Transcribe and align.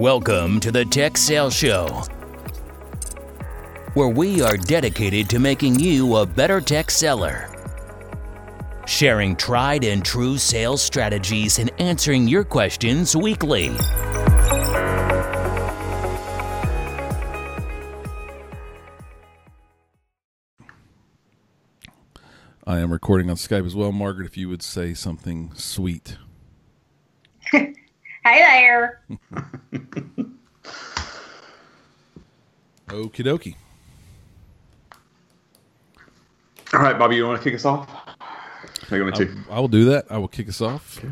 Welcome 0.00 0.60
to 0.60 0.72
the 0.72 0.86
Tech 0.86 1.18
Sales 1.18 1.54
Show, 1.54 1.88
where 3.92 4.08
we 4.08 4.40
are 4.40 4.56
dedicated 4.56 5.28
to 5.28 5.38
making 5.38 5.78
you 5.78 6.16
a 6.16 6.24
better 6.24 6.58
tech 6.58 6.90
seller. 6.90 7.54
Sharing 8.86 9.36
tried 9.36 9.84
and 9.84 10.02
true 10.02 10.38
sales 10.38 10.80
strategies 10.80 11.58
and 11.58 11.70
answering 11.78 12.26
your 12.28 12.44
questions 12.44 13.14
weekly. 13.14 13.68
I 22.66 22.78
am 22.78 22.90
recording 22.90 23.28
on 23.28 23.36
Skype 23.36 23.66
as 23.66 23.76
well. 23.76 23.92
Margaret, 23.92 24.24
if 24.24 24.38
you 24.38 24.48
would 24.48 24.62
say 24.62 24.94
something 24.94 25.52
sweet. 25.56 26.16
Okie 33.20 33.24
dokie. 33.24 33.54
All 36.72 36.80
right, 36.80 36.98
Bobby, 36.98 37.16
you 37.16 37.26
want 37.26 37.42
to 37.42 37.44
kick 37.44 37.54
us 37.54 37.64
off? 37.64 37.88
How 38.88 38.96
you 38.96 39.02
want 39.02 39.16
to? 39.16 39.36
I, 39.50 39.56
I 39.56 39.60
will 39.60 39.68
do 39.68 39.86
that. 39.86 40.06
I 40.10 40.18
will 40.18 40.28
kick 40.28 40.48
us 40.48 40.60
off. 40.60 41.04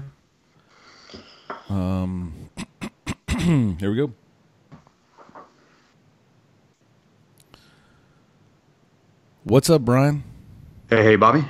Um, 1.68 2.50
here 3.28 3.90
we 3.90 3.96
go. 3.96 4.12
What's 9.44 9.68
up, 9.68 9.82
Brian? 9.82 10.24
Hey, 10.90 11.02
hey, 11.02 11.16
Bobby. 11.16 11.44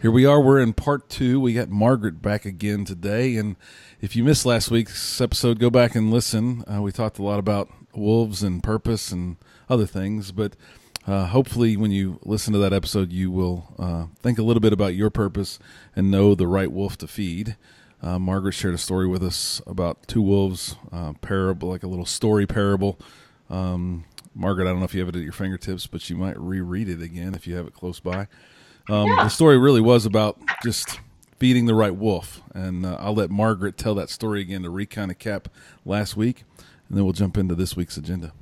Here 0.00 0.10
we 0.10 0.26
are. 0.26 0.40
We're 0.40 0.60
in 0.60 0.72
part 0.72 1.08
two. 1.08 1.40
We 1.40 1.54
got 1.54 1.68
Margaret 1.68 2.20
back 2.20 2.44
again 2.44 2.84
today. 2.84 3.36
And 3.36 3.56
if 4.00 4.16
you 4.16 4.24
missed 4.24 4.44
last 4.44 4.70
week's 4.70 5.20
episode, 5.20 5.58
go 5.58 5.70
back 5.70 5.94
and 5.94 6.10
listen. 6.10 6.64
Uh, 6.70 6.82
we 6.82 6.92
talked 6.92 7.18
a 7.18 7.22
lot 7.22 7.38
about 7.38 7.70
wolves 7.96 8.42
and 8.42 8.62
purpose 8.62 9.10
and 9.12 9.36
other 9.68 9.86
things. 9.86 10.32
But 10.32 10.56
uh, 11.06 11.26
hopefully, 11.26 11.76
when 11.76 11.90
you 11.90 12.18
listen 12.24 12.52
to 12.52 12.58
that 12.60 12.72
episode, 12.72 13.12
you 13.12 13.30
will 13.30 13.74
uh, 13.78 14.06
think 14.22 14.38
a 14.38 14.42
little 14.42 14.60
bit 14.60 14.72
about 14.72 14.94
your 14.94 15.10
purpose 15.10 15.58
and 15.94 16.10
know 16.10 16.34
the 16.34 16.46
right 16.46 16.70
wolf 16.72 16.96
to 16.98 17.06
feed. 17.06 17.56
Uh, 18.02 18.18
Margaret 18.18 18.52
shared 18.52 18.74
a 18.74 18.78
story 18.78 19.06
with 19.06 19.22
us 19.22 19.62
about 19.66 20.06
two 20.06 20.20
wolves, 20.20 20.76
uh, 20.92 21.14
parable, 21.22 21.68
like 21.70 21.82
a 21.82 21.86
little 21.88 22.04
story 22.06 22.46
parable. 22.46 22.98
Um, 23.48 24.04
Margaret, 24.34 24.66
I 24.66 24.70
don't 24.70 24.80
know 24.80 24.84
if 24.84 24.94
you 24.94 25.00
have 25.00 25.08
it 25.08 25.16
at 25.16 25.22
your 25.22 25.32
fingertips, 25.32 25.86
but 25.86 26.08
you 26.10 26.16
might 26.16 26.38
reread 26.38 26.88
it 26.88 27.00
again 27.00 27.34
if 27.34 27.46
you 27.46 27.54
have 27.56 27.66
it 27.66 27.72
close 27.72 28.00
by. 28.00 28.26
Um, 28.90 29.06
Yeah. 29.06 29.24
The 29.24 29.28
story 29.28 29.58
really 29.58 29.80
was 29.80 30.04
about 30.04 30.38
just 30.62 31.00
feeding 31.38 31.66
the 31.66 31.74
right 31.74 31.94
wolf, 31.94 32.42
and 32.54 32.84
uh, 32.84 32.96
I'll 33.00 33.14
let 33.14 33.30
Margaret 33.30 33.78
tell 33.78 33.94
that 33.94 34.10
story 34.10 34.40
again 34.40 34.62
to 34.64 34.70
re 34.70 34.86
kind 34.86 35.10
of 35.10 35.18
cap 35.18 35.48
last 35.84 36.16
week, 36.16 36.44
and 36.94 36.98
then 37.00 37.06
we'll 37.06 37.12
jump 37.12 37.36
into 37.36 37.56
this 37.56 37.74
week's 37.74 37.96
agenda. 37.96 38.32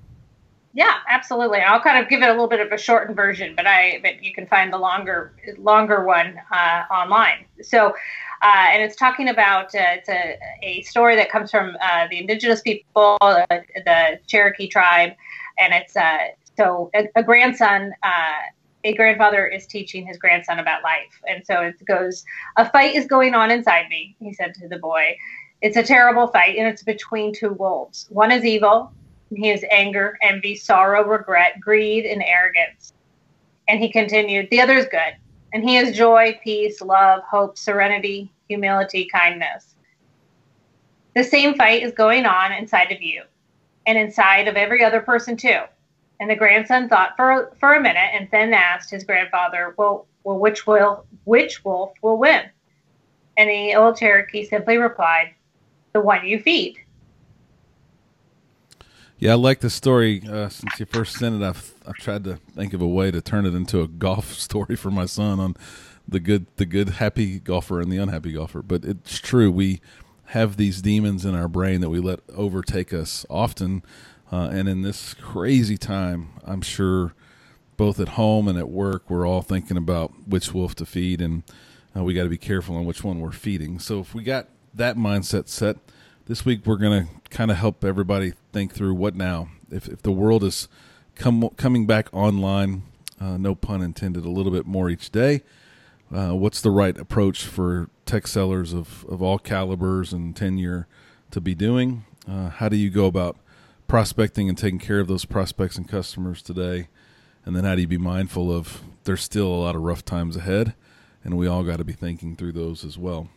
Yeah, 0.74 0.96
absolutely. 1.08 1.60
I'll 1.60 1.80
kind 1.80 2.04
of 2.04 2.10
give 2.10 2.20
it 2.20 2.28
a 2.28 2.32
little 2.32 2.48
bit 2.48 2.60
of 2.60 2.70
a 2.70 2.76
shortened 2.76 3.16
version, 3.16 3.54
but 3.56 3.66
I 3.66 3.98
but 4.02 4.22
you 4.22 4.34
can 4.34 4.46
find 4.46 4.70
the 4.70 4.76
longer 4.76 5.32
longer 5.56 6.04
one 6.04 6.38
uh, 6.52 6.82
online. 6.90 7.46
So, 7.62 7.94
uh, 8.42 8.66
and 8.68 8.82
it's 8.82 8.94
talking 8.94 9.30
about 9.30 9.74
uh, 9.74 9.96
it's 9.96 10.10
a, 10.10 10.38
a 10.62 10.82
story 10.82 11.16
that 11.16 11.30
comes 11.30 11.50
from 11.50 11.78
uh, 11.80 12.08
the 12.10 12.18
indigenous 12.18 12.60
people, 12.60 13.16
uh, 13.22 13.46
the 13.48 14.20
Cherokee 14.26 14.68
tribe, 14.68 15.12
and 15.58 15.72
it's 15.72 15.96
uh, 15.96 16.18
so 16.54 16.90
a, 16.94 17.08
a 17.16 17.22
grandson. 17.22 17.94
A 18.84 18.94
grandfather 18.94 19.46
is 19.46 19.64
teaching 19.68 20.04
his 20.04 20.16
grandson 20.16 20.58
about 20.58 20.82
life. 20.82 21.22
And 21.28 21.46
so 21.46 21.60
it 21.62 21.76
goes, 21.84 22.24
A 22.56 22.68
fight 22.68 22.96
is 22.96 23.06
going 23.06 23.32
on 23.32 23.52
inside 23.52 23.88
me, 23.88 24.16
he 24.18 24.32
said 24.32 24.54
to 24.54 24.66
the 24.66 24.78
boy. 24.78 25.16
It's 25.62 25.76
a 25.76 25.82
terrible 25.82 26.26
fight, 26.26 26.56
and 26.58 26.66
it's 26.66 26.82
between 26.82 27.32
two 27.32 27.52
wolves. 27.52 28.08
One 28.10 28.32
is 28.32 28.44
evil, 28.44 28.92
and 29.30 29.38
he 29.38 29.50
is 29.50 29.64
anger, 29.70 30.18
envy, 30.20 30.56
sorrow, 30.56 31.04
regret, 31.04 31.60
greed, 31.60 32.04
and 32.04 32.20
arrogance. 32.20 32.92
And 33.68 33.78
he 33.78 33.88
continued, 33.88 34.50
The 34.50 34.60
other 34.60 34.74
is 34.74 34.86
good, 34.86 35.14
and 35.52 35.62
he 35.62 35.76
is 35.76 35.96
joy, 35.96 36.36
peace, 36.42 36.80
love, 36.82 37.22
hope, 37.22 37.56
serenity, 37.56 38.32
humility, 38.48 39.08
kindness. 39.12 39.76
The 41.14 41.22
same 41.22 41.54
fight 41.54 41.84
is 41.84 41.92
going 41.92 42.26
on 42.26 42.50
inside 42.52 42.90
of 42.90 43.00
you 43.00 43.22
and 43.86 43.96
inside 43.96 44.48
of 44.48 44.56
every 44.56 44.82
other 44.82 45.00
person, 45.00 45.36
too. 45.36 45.60
And 46.18 46.28
the 46.28 46.34
grandson 46.36 46.88
thought 46.88 47.16
for 47.16 47.52
for 47.60 47.74
a 47.74 47.80
minute 47.80 48.10
and 48.14 48.28
then 48.32 48.52
asked 48.52 48.90
his 48.90 49.04
grandfather, 49.04 49.74
"Well, 49.76 50.06
well, 50.24 50.38
which 50.38 50.66
will 50.66 51.04
which 51.24 51.64
wolf 51.64 51.92
will 52.02 52.16
win?" 52.18 52.42
And 53.36 53.48
the 53.48 53.74
old 53.74 53.96
Cherokee 53.96 54.44
simply 54.44 54.76
replied, 54.76 55.34
"The 55.92 56.00
one 56.00 56.26
you 56.26 56.40
feed." 56.40 56.78
Yeah, 59.18 59.32
I 59.32 59.34
like 59.34 59.60
the 59.60 59.70
story. 59.70 60.20
Uh, 60.28 60.48
since 60.48 60.80
you 60.80 60.86
first 60.86 61.16
sent 61.16 61.40
it, 61.40 61.46
I've 61.46 61.74
I've 61.86 61.94
tried 61.94 62.24
to 62.24 62.40
think 62.56 62.74
of 62.74 62.80
a 62.80 62.88
way 62.88 63.12
to 63.12 63.20
turn 63.20 63.46
it 63.46 63.54
into 63.54 63.80
a 63.80 63.86
golf 64.06 64.32
story 64.32 64.74
for 64.74 64.90
my 64.90 65.06
son 65.06 65.38
on 65.38 65.56
the 66.08 66.18
good 66.18 66.46
the 66.56 66.66
good 66.66 66.88
happy 66.90 67.38
golfer 67.38 67.80
and 67.80 67.92
the 67.92 67.98
unhappy 67.98 68.32
golfer. 68.32 68.62
But 68.62 68.84
it's 68.84 69.20
true. 69.20 69.52
We 69.52 69.80
have 70.26 70.56
these 70.56 70.82
demons 70.82 71.24
in 71.24 71.36
our 71.36 71.46
brain 71.46 71.80
that 71.82 71.90
we 71.90 72.00
let 72.00 72.20
overtake 72.34 72.92
us 72.92 73.24
often, 73.30 73.84
uh, 74.32 74.48
and 74.50 74.68
in 74.68 74.82
this 74.82 75.14
crazy 75.14 75.76
time, 75.76 76.30
I'm 76.44 76.62
sure 76.62 77.14
both 77.76 78.00
at 78.00 78.10
home 78.10 78.48
and 78.48 78.58
at 78.58 78.68
work, 78.68 79.08
we're 79.08 79.26
all 79.26 79.42
thinking 79.42 79.76
about 79.76 80.26
which 80.26 80.52
wolf 80.52 80.74
to 80.76 80.86
feed, 80.86 81.20
and 81.20 81.42
uh, 81.96 82.02
we 82.02 82.14
got 82.14 82.24
to 82.24 82.28
be 82.28 82.38
careful 82.38 82.76
on 82.76 82.86
which 82.86 83.04
one 83.04 83.20
we're 83.20 83.30
feeding. 83.32 83.78
So 83.78 84.00
if 84.00 84.14
we 84.14 84.22
got 84.22 84.48
that 84.74 84.96
mindset 84.96 85.48
set, 85.48 85.76
this 86.26 86.44
week 86.44 86.66
we're 86.66 86.76
going 86.76 87.06
to 87.06 87.30
kind 87.30 87.50
of 87.50 87.56
help 87.56 87.84
everybody 87.84 88.32
think 88.52 88.72
through 88.72 88.94
what 88.94 89.14
now. 89.14 89.48
If 89.70 89.88
if 89.88 90.02
the 90.02 90.12
world 90.12 90.44
is 90.44 90.68
come 91.14 91.48
coming 91.56 91.86
back 91.86 92.08
online, 92.12 92.82
uh, 93.20 93.36
no 93.36 93.54
pun 93.54 93.82
intended, 93.82 94.24
a 94.24 94.30
little 94.30 94.52
bit 94.52 94.66
more 94.66 94.90
each 94.90 95.10
day. 95.10 95.42
Uh, 96.14 96.32
what's 96.32 96.60
the 96.60 96.70
right 96.70 96.98
approach 96.98 97.44
for 97.44 97.88
tech 98.04 98.26
sellers 98.26 98.74
of, 98.74 99.06
of 99.08 99.22
all 99.22 99.38
calibers 99.38 100.12
and 100.12 100.36
tenure 100.36 100.86
to 101.30 101.40
be 101.40 101.54
doing? 101.54 102.04
Uh, 102.28 102.50
how 102.50 102.68
do 102.68 102.76
you 102.76 102.90
go 102.90 103.06
about 103.06 103.38
prospecting 103.88 104.48
and 104.48 104.58
taking 104.58 104.78
care 104.78 105.00
of 105.00 105.08
those 105.08 105.24
prospects 105.24 105.76
and 105.78 105.88
customers 105.88 106.42
today? 106.42 106.88
And 107.44 107.56
then 107.56 107.64
how 107.64 107.74
do 107.74 107.80
you 107.80 107.88
be 107.88 107.96
mindful 107.96 108.52
of 108.54 108.82
there's 109.04 109.22
still 109.22 109.46
a 109.46 109.56
lot 109.56 109.74
of 109.74 109.82
rough 109.82 110.04
times 110.04 110.36
ahead, 110.36 110.74
and 111.24 111.36
we 111.36 111.46
all 111.46 111.64
got 111.64 111.78
to 111.78 111.84
be 111.84 111.92
thinking 111.94 112.36
through 112.36 112.52
those 112.52 112.84
as 112.84 112.98
well. 112.98 113.28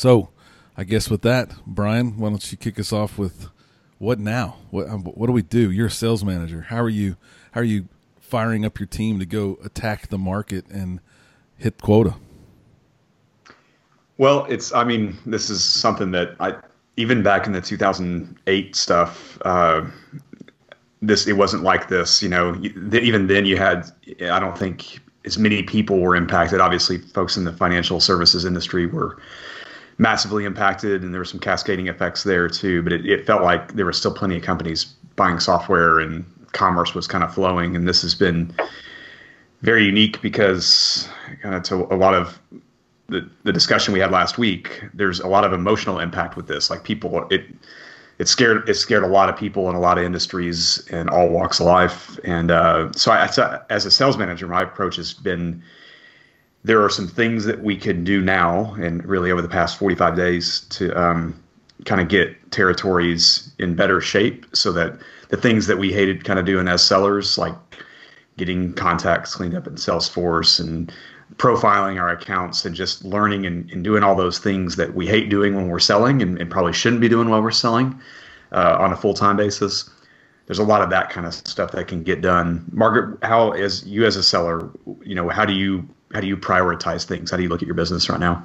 So, 0.00 0.30
I 0.78 0.84
guess 0.84 1.10
with 1.10 1.20
that, 1.22 1.52
Brian, 1.66 2.16
why 2.16 2.30
don't 2.30 2.50
you 2.50 2.56
kick 2.56 2.78
us 2.78 2.90
off 2.90 3.18
with 3.18 3.50
what 3.98 4.18
now? 4.18 4.56
What 4.70 4.88
um, 4.88 5.04
what 5.04 5.26
do 5.26 5.32
we 5.34 5.42
do? 5.42 5.70
You're 5.70 5.88
a 5.88 5.90
sales 5.90 6.24
manager. 6.24 6.62
How 6.62 6.78
are 6.78 6.88
you? 6.88 7.18
How 7.52 7.60
are 7.60 7.64
you 7.64 7.86
firing 8.18 8.64
up 8.64 8.80
your 8.80 8.86
team 8.86 9.18
to 9.18 9.26
go 9.26 9.58
attack 9.62 10.08
the 10.08 10.16
market 10.16 10.64
and 10.70 11.00
hit 11.58 11.82
quota? 11.82 12.14
Well, 14.16 14.46
it's. 14.48 14.72
I 14.72 14.84
mean, 14.84 15.18
this 15.26 15.50
is 15.50 15.62
something 15.62 16.12
that 16.12 16.34
I 16.40 16.54
even 16.96 17.22
back 17.22 17.46
in 17.46 17.52
the 17.52 17.60
2008 17.60 18.74
stuff. 18.74 19.38
Uh, 19.44 19.84
this 21.02 21.26
it 21.26 21.34
wasn't 21.34 21.62
like 21.62 21.90
this. 21.90 22.22
You 22.22 22.30
know, 22.30 22.58
even 22.90 23.26
then 23.26 23.44
you 23.44 23.58
had. 23.58 23.90
I 24.22 24.40
don't 24.40 24.56
think 24.56 24.98
as 25.26 25.36
many 25.36 25.62
people 25.62 26.00
were 26.00 26.16
impacted. 26.16 26.58
Obviously, 26.58 26.96
folks 26.96 27.36
in 27.36 27.44
the 27.44 27.52
financial 27.52 28.00
services 28.00 28.46
industry 28.46 28.86
were 28.86 29.18
massively 30.00 30.46
impacted, 30.46 31.04
and 31.04 31.12
there 31.12 31.20
were 31.20 31.26
some 31.26 31.38
cascading 31.38 31.86
effects 31.86 32.22
there 32.22 32.48
too. 32.48 32.82
But 32.82 32.94
it, 32.94 33.06
it 33.06 33.26
felt 33.26 33.42
like 33.42 33.74
there 33.74 33.84
were 33.84 33.92
still 33.92 34.14
plenty 34.14 34.38
of 34.38 34.42
companies 34.42 34.84
buying 35.14 35.38
software, 35.38 36.00
and 36.00 36.24
commerce 36.52 36.94
was 36.94 37.06
kind 37.06 37.22
of 37.22 37.32
flowing. 37.32 37.76
And 37.76 37.86
this 37.86 38.00
has 38.02 38.14
been 38.14 38.52
very 39.60 39.84
unique 39.84 40.20
because 40.22 41.06
kind 41.42 41.54
of 41.54 41.62
to 41.64 41.74
a 41.92 41.96
lot 41.96 42.14
of 42.14 42.40
the, 43.08 43.28
the 43.44 43.52
discussion 43.52 43.92
we 43.92 44.00
had 44.00 44.10
last 44.10 44.38
week, 44.38 44.82
there's 44.94 45.20
a 45.20 45.28
lot 45.28 45.44
of 45.44 45.52
emotional 45.52 45.98
impact 45.98 46.34
with 46.34 46.48
this. 46.48 46.70
Like 46.70 46.82
people, 46.82 47.28
it 47.30 47.44
it 48.18 48.26
scared 48.26 48.66
it 48.68 48.74
scared 48.74 49.02
a 49.02 49.08
lot 49.08 49.28
of 49.28 49.36
people 49.36 49.68
in 49.68 49.76
a 49.76 49.80
lot 49.80 49.98
of 49.98 50.04
industries 50.04 50.86
and 50.90 51.10
all 51.10 51.28
walks 51.28 51.60
of 51.60 51.66
life. 51.66 52.18
And 52.24 52.50
uh, 52.50 52.90
so, 52.92 53.12
I, 53.12 53.26
so 53.26 53.62
as 53.68 53.84
a 53.84 53.90
sales 53.90 54.16
manager, 54.16 54.48
my 54.48 54.62
approach 54.62 54.96
has 54.96 55.12
been 55.12 55.62
there 56.64 56.82
are 56.84 56.90
some 56.90 57.08
things 57.08 57.44
that 57.44 57.62
we 57.62 57.76
can 57.76 58.04
do 58.04 58.20
now, 58.20 58.74
and 58.74 59.04
really 59.04 59.30
over 59.30 59.42
the 59.42 59.48
past 59.48 59.78
45 59.78 60.16
days 60.16 60.60
to 60.70 60.92
um, 61.00 61.42
kind 61.86 62.00
of 62.00 62.08
get 62.08 62.50
territories 62.50 63.50
in 63.58 63.74
better 63.74 64.00
shape, 64.00 64.44
so 64.52 64.72
that 64.72 64.98
the 65.30 65.36
things 65.36 65.66
that 65.66 65.78
we 65.78 65.92
hated 65.92 66.24
kind 66.24 66.38
of 66.38 66.44
doing 66.44 66.68
as 66.68 66.84
sellers, 66.84 67.38
like 67.38 67.54
getting 68.36 68.72
contacts 68.74 69.34
cleaned 69.34 69.54
up 69.54 69.66
in 69.66 69.74
Salesforce 69.74 70.60
and 70.60 70.92
profiling 71.36 72.00
our 72.00 72.10
accounts 72.10 72.64
and 72.64 72.74
just 72.74 73.04
learning 73.04 73.46
and, 73.46 73.70
and 73.70 73.84
doing 73.84 74.02
all 74.02 74.14
those 74.14 74.38
things 74.38 74.76
that 74.76 74.94
we 74.94 75.06
hate 75.06 75.30
doing 75.30 75.54
when 75.54 75.68
we're 75.68 75.78
selling 75.78 76.22
and, 76.22 76.38
and 76.40 76.50
probably 76.50 76.72
shouldn't 76.72 77.00
be 77.00 77.08
doing 77.08 77.28
while 77.28 77.42
we're 77.42 77.50
selling 77.50 77.98
uh, 78.52 78.76
on 78.78 78.92
a 78.92 78.96
full-time 78.96 79.36
basis. 79.36 79.88
There's 80.46 80.58
a 80.58 80.64
lot 80.64 80.82
of 80.82 80.90
that 80.90 81.10
kind 81.10 81.26
of 81.26 81.34
stuff 81.34 81.70
that 81.72 81.86
can 81.86 82.02
get 82.02 82.20
done. 82.20 82.68
Margaret 82.72 83.18
how 83.22 83.52
as 83.52 83.86
you 83.86 84.04
as 84.04 84.16
a 84.16 84.22
seller 84.22 84.70
you 85.04 85.14
know 85.14 85.28
how 85.28 85.44
do 85.44 85.52
you 85.52 85.88
how 86.12 86.20
do 86.20 86.26
you 86.26 86.36
prioritize 86.36 87.04
things 87.04 87.30
how 87.30 87.36
do 87.36 87.42
you 87.42 87.48
look 87.48 87.62
at 87.62 87.66
your 87.66 87.74
business 87.74 88.08
right 88.08 88.20
now 88.20 88.44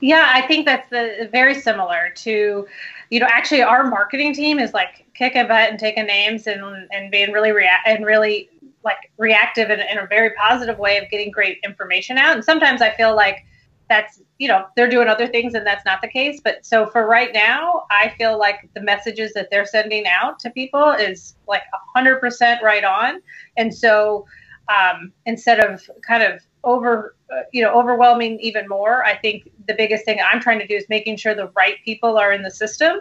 Yeah, 0.00 0.30
I 0.34 0.46
think 0.48 0.66
that's 0.66 0.90
the 0.90 1.28
very 1.30 1.54
similar 1.54 2.10
to, 2.16 2.66
you 3.10 3.20
know, 3.20 3.28
actually 3.30 3.62
our 3.62 3.84
marketing 3.84 4.34
team 4.34 4.58
is 4.58 4.74
like 4.74 5.06
kicking 5.14 5.46
butt 5.46 5.70
and 5.70 5.78
taking 5.78 6.06
names 6.06 6.48
and 6.48 6.60
and 6.90 7.10
being 7.10 7.30
really 7.30 7.52
react 7.52 7.86
and 7.86 8.04
really 8.04 8.50
like 8.84 9.12
reactive 9.16 9.70
in, 9.70 9.78
in 9.78 9.98
a 9.98 10.06
very 10.08 10.30
positive 10.30 10.78
way 10.78 10.98
of 10.98 11.08
getting 11.08 11.30
great 11.30 11.58
information 11.62 12.18
out. 12.18 12.34
And 12.34 12.44
sometimes 12.44 12.82
I 12.82 12.90
feel 12.90 13.14
like 13.14 13.44
that's 13.88 14.20
you 14.38 14.48
know 14.48 14.66
they're 14.74 14.88
doing 14.88 15.06
other 15.06 15.28
things 15.28 15.54
and 15.54 15.64
that's 15.64 15.84
not 15.84 16.00
the 16.02 16.08
case. 16.08 16.40
But 16.42 16.66
so 16.66 16.86
for 16.86 17.06
right 17.06 17.30
now, 17.32 17.84
I 17.92 18.12
feel 18.18 18.36
like 18.38 18.68
the 18.74 18.80
messages 18.82 19.32
that 19.34 19.50
they're 19.52 19.66
sending 19.66 20.06
out 20.06 20.40
to 20.40 20.50
people 20.50 20.90
is 20.90 21.36
like 21.46 21.62
hundred 21.94 22.18
percent 22.18 22.60
right 22.60 22.82
on. 22.82 23.22
And 23.56 23.72
so 23.72 24.26
um, 24.68 25.12
instead 25.26 25.60
of 25.60 25.88
kind 26.04 26.24
of 26.24 26.40
over 26.64 27.16
uh, 27.32 27.42
you 27.52 27.62
know 27.62 27.72
overwhelming 27.72 28.38
even 28.40 28.68
more. 28.68 29.04
I 29.04 29.16
think 29.16 29.50
the 29.66 29.74
biggest 29.74 30.04
thing 30.04 30.18
i'm 30.30 30.40
trying 30.40 30.58
to 30.58 30.66
do 30.66 30.74
is 30.74 30.84
making 30.88 31.16
sure 31.16 31.34
the 31.34 31.50
right 31.56 31.76
people 31.84 32.18
are 32.18 32.32
in 32.32 32.42
the 32.42 32.50
system 32.50 32.98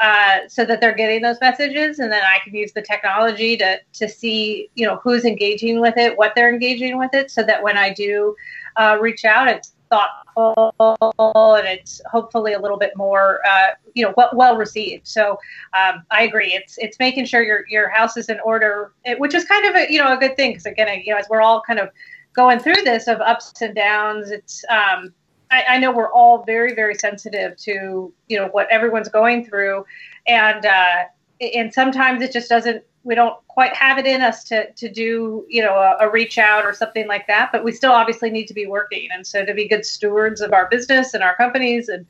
uh, 0.00 0.38
so 0.48 0.64
that 0.64 0.80
they're 0.80 0.94
getting 0.94 1.22
those 1.22 1.40
messages 1.40 1.98
and 1.98 2.10
then 2.10 2.22
i 2.24 2.38
can 2.44 2.54
use 2.54 2.72
the 2.72 2.82
technology 2.82 3.56
to 3.56 3.78
to 3.92 4.08
see 4.08 4.68
you 4.74 4.86
know 4.86 4.96
who's 5.02 5.24
engaging 5.24 5.80
with 5.80 5.96
it 5.96 6.16
what 6.16 6.32
they're 6.34 6.52
engaging 6.52 6.98
with 6.98 7.12
it 7.14 7.30
so 7.30 7.42
that 7.42 7.62
when 7.62 7.76
i 7.76 7.92
do 7.92 8.34
uh, 8.76 8.96
reach 9.00 9.24
out 9.24 9.48
it's 9.48 9.72
thoughtful 9.90 11.54
and 11.54 11.68
it's 11.68 12.00
hopefully 12.10 12.54
a 12.54 12.58
little 12.58 12.78
bit 12.78 12.92
more 12.96 13.40
uh, 13.46 13.68
you 13.94 14.04
know 14.04 14.12
well, 14.16 14.30
well 14.32 14.56
received. 14.56 15.06
So 15.06 15.38
um, 15.78 16.02
i 16.10 16.22
agree. 16.22 16.52
It's 16.52 16.78
it's 16.78 16.98
making 16.98 17.26
sure 17.26 17.42
your 17.44 17.64
your 17.68 17.90
house 17.90 18.16
is 18.16 18.28
in 18.28 18.40
order 18.40 18.92
which 19.18 19.34
is 19.34 19.44
kind 19.44 19.66
of 19.66 19.76
a 19.76 19.92
you 19.92 20.02
know 20.02 20.12
a 20.12 20.16
good 20.16 20.34
thing 20.34 20.50
because 20.50 20.66
again 20.66 21.02
you 21.04 21.12
know 21.12 21.20
as 21.20 21.28
we're 21.28 21.42
all 21.42 21.62
kind 21.64 21.78
of 21.78 21.90
going 22.34 22.58
through 22.58 22.82
this 22.84 23.06
of 23.06 23.20
ups 23.20 23.52
and 23.62 23.74
downs 23.74 24.30
it's 24.30 24.64
um, 24.68 25.14
I, 25.50 25.64
I, 25.68 25.78
know 25.78 25.92
we're 25.92 26.12
all 26.12 26.44
very 26.44 26.74
very 26.74 26.94
sensitive 26.94 27.56
to 27.58 28.12
you 28.28 28.38
know 28.38 28.48
what 28.48 28.68
everyone's 28.70 29.08
going 29.08 29.44
through. 29.44 29.84
And 30.26 30.66
uh, 30.66 31.04
and 31.40 31.72
sometimes 31.72 32.22
it 32.22 32.32
just 32.32 32.48
doesn't 32.48 32.82
we 33.04 33.14
don't 33.14 33.36
quite 33.48 33.74
have 33.76 33.98
it 33.98 34.06
in 34.06 34.20
us 34.22 34.44
to 34.44 34.72
to 34.72 34.90
do 34.90 35.44
you 35.48 35.62
know 35.62 35.74
a, 35.74 36.06
a, 36.06 36.10
reach 36.10 36.38
out 36.38 36.64
or 36.64 36.72
something 36.72 37.06
like 37.06 37.26
that. 37.28 37.50
But 37.52 37.62
we 37.62 37.72
still 37.72 37.92
obviously 37.92 38.30
need 38.30 38.46
to 38.46 38.54
be 38.54 38.66
working. 38.66 39.08
And 39.12 39.26
so 39.26 39.44
to 39.44 39.54
be 39.54 39.68
good 39.68 39.84
stewards 39.84 40.40
of 40.40 40.52
our 40.52 40.68
business 40.68 41.14
and 41.14 41.22
our 41.22 41.36
companies 41.36 41.88
and 41.88 42.06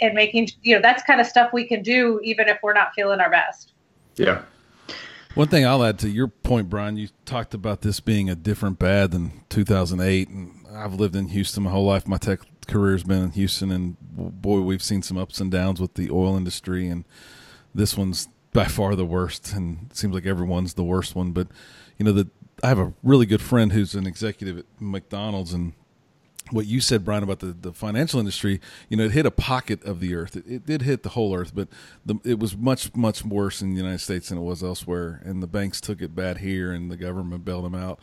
and 0.00 0.14
making 0.14 0.50
you 0.62 0.76
know 0.76 0.82
that's 0.82 1.02
kind 1.02 1.20
of 1.20 1.26
stuff 1.26 1.52
we 1.52 1.64
can 1.64 1.82
do 1.82 2.20
even 2.22 2.48
if 2.48 2.58
we're 2.62 2.74
not 2.74 2.92
feeling 2.94 3.20
our 3.20 3.30
best. 3.30 3.72
Yeah 4.16 4.42
one 5.34 5.48
thing 5.48 5.66
I'll 5.66 5.84
add 5.84 5.98
to 6.00 6.08
your 6.08 6.28
point, 6.28 6.68
Brian, 6.68 6.96
you 6.96 7.08
talked 7.24 7.54
about 7.54 7.82
this 7.82 8.00
being 8.00 8.28
a 8.28 8.34
different 8.34 8.78
bad 8.78 9.12
than 9.12 9.44
2008, 9.48 10.28
and 10.28 10.66
I've 10.74 10.94
lived 10.94 11.16
in 11.16 11.28
Houston 11.28 11.62
my 11.62 11.70
whole 11.70 11.86
life. 11.86 12.06
My 12.06 12.18
tech 12.18 12.40
career's 12.66 13.04
been 13.04 13.22
in 13.22 13.30
Houston, 13.32 13.70
and 13.70 13.96
boy, 14.00 14.60
we've 14.60 14.82
seen 14.82 15.02
some 15.02 15.18
ups 15.18 15.40
and 15.40 15.50
downs 15.50 15.80
with 15.80 15.94
the 15.94 16.10
oil 16.10 16.36
industry, 16.36 16.88
and 16.88 17.04
this 17.74 17.96
one's 17.96 18.28
by 18.52 18.64
far 18.64 18.96
the 18.96 19.04
worst, 19.04 19.52
and 19.52 19.86
it 19.90 19.96
seems 19.96 20.14
like 20.14 20.26
everyone's 20.26 20.74
the 20.74 20.84
worst 20.84 21.14
one. 21.14 21.32
But 21.32 21.48
you 21.98 22.04
know, 22.04 22.12
that 22.12 22.28
I 22.62 22.68
have 22.68 22.78
a 22.78 22.92
really 23.02 23.26
good 23.26 23.40
friend 23.40 23.72
who's 23.72 23.94
an 23.94 24.06
executive 24.06 24.58
at 24.58 24.64
McDonald's, 24.80 25.52
and 25.52 25.72
what 26.50 26.66
you 26.66 26.80
said, 26.80 27.04
Brian, 27.04 27.22
about 27.22 27.40
the, 27.40 27.52
the 27.52 27.72
financial 27.72 28.20
industry, 28.20 28.60
you 28.88 28.96
know, 28.96 29.04
it 29.04 29.12
hit 29.12 29.26
a 29.26 29.30
pocket 29.30 29.82
of 29.84 30.00
the 30.00 30.14
earth. 30.14 30.36
It, 30.36 30.44
it 30.46 30.66
did 30.66 30.82
hit 30.82 31.02
the 31.02 31.10
whole 31.10 31.34
earth, 31.34 31.54
but 31.54 31.68
the, 32.04 32.16
it 32.24 32.38
was 32.38 32.56
much, 32.56 32.94
much 32.94 33.24
worse 33.24 33.62
in 33.62 33.70
the 33.70 33.76
United 33.76 34.00
States 34.00 34.28
than 34.28 34.38
it 34.38 34.42
was 34.42 34.62
elsewhere. 34.62 35.22
And 35.24 35.42
the 35.42 35.46
banks 35.46 35.80
took 35.80 36.02
it 36.02 36.14
bad 36.14 36.38
here, 36.38 36.72
and 36.72 36.90
the 36.90 36.96
government 36.96 37.44
bailed 37.44 37.64
them 37.64 37.74
out. 37.74 38.00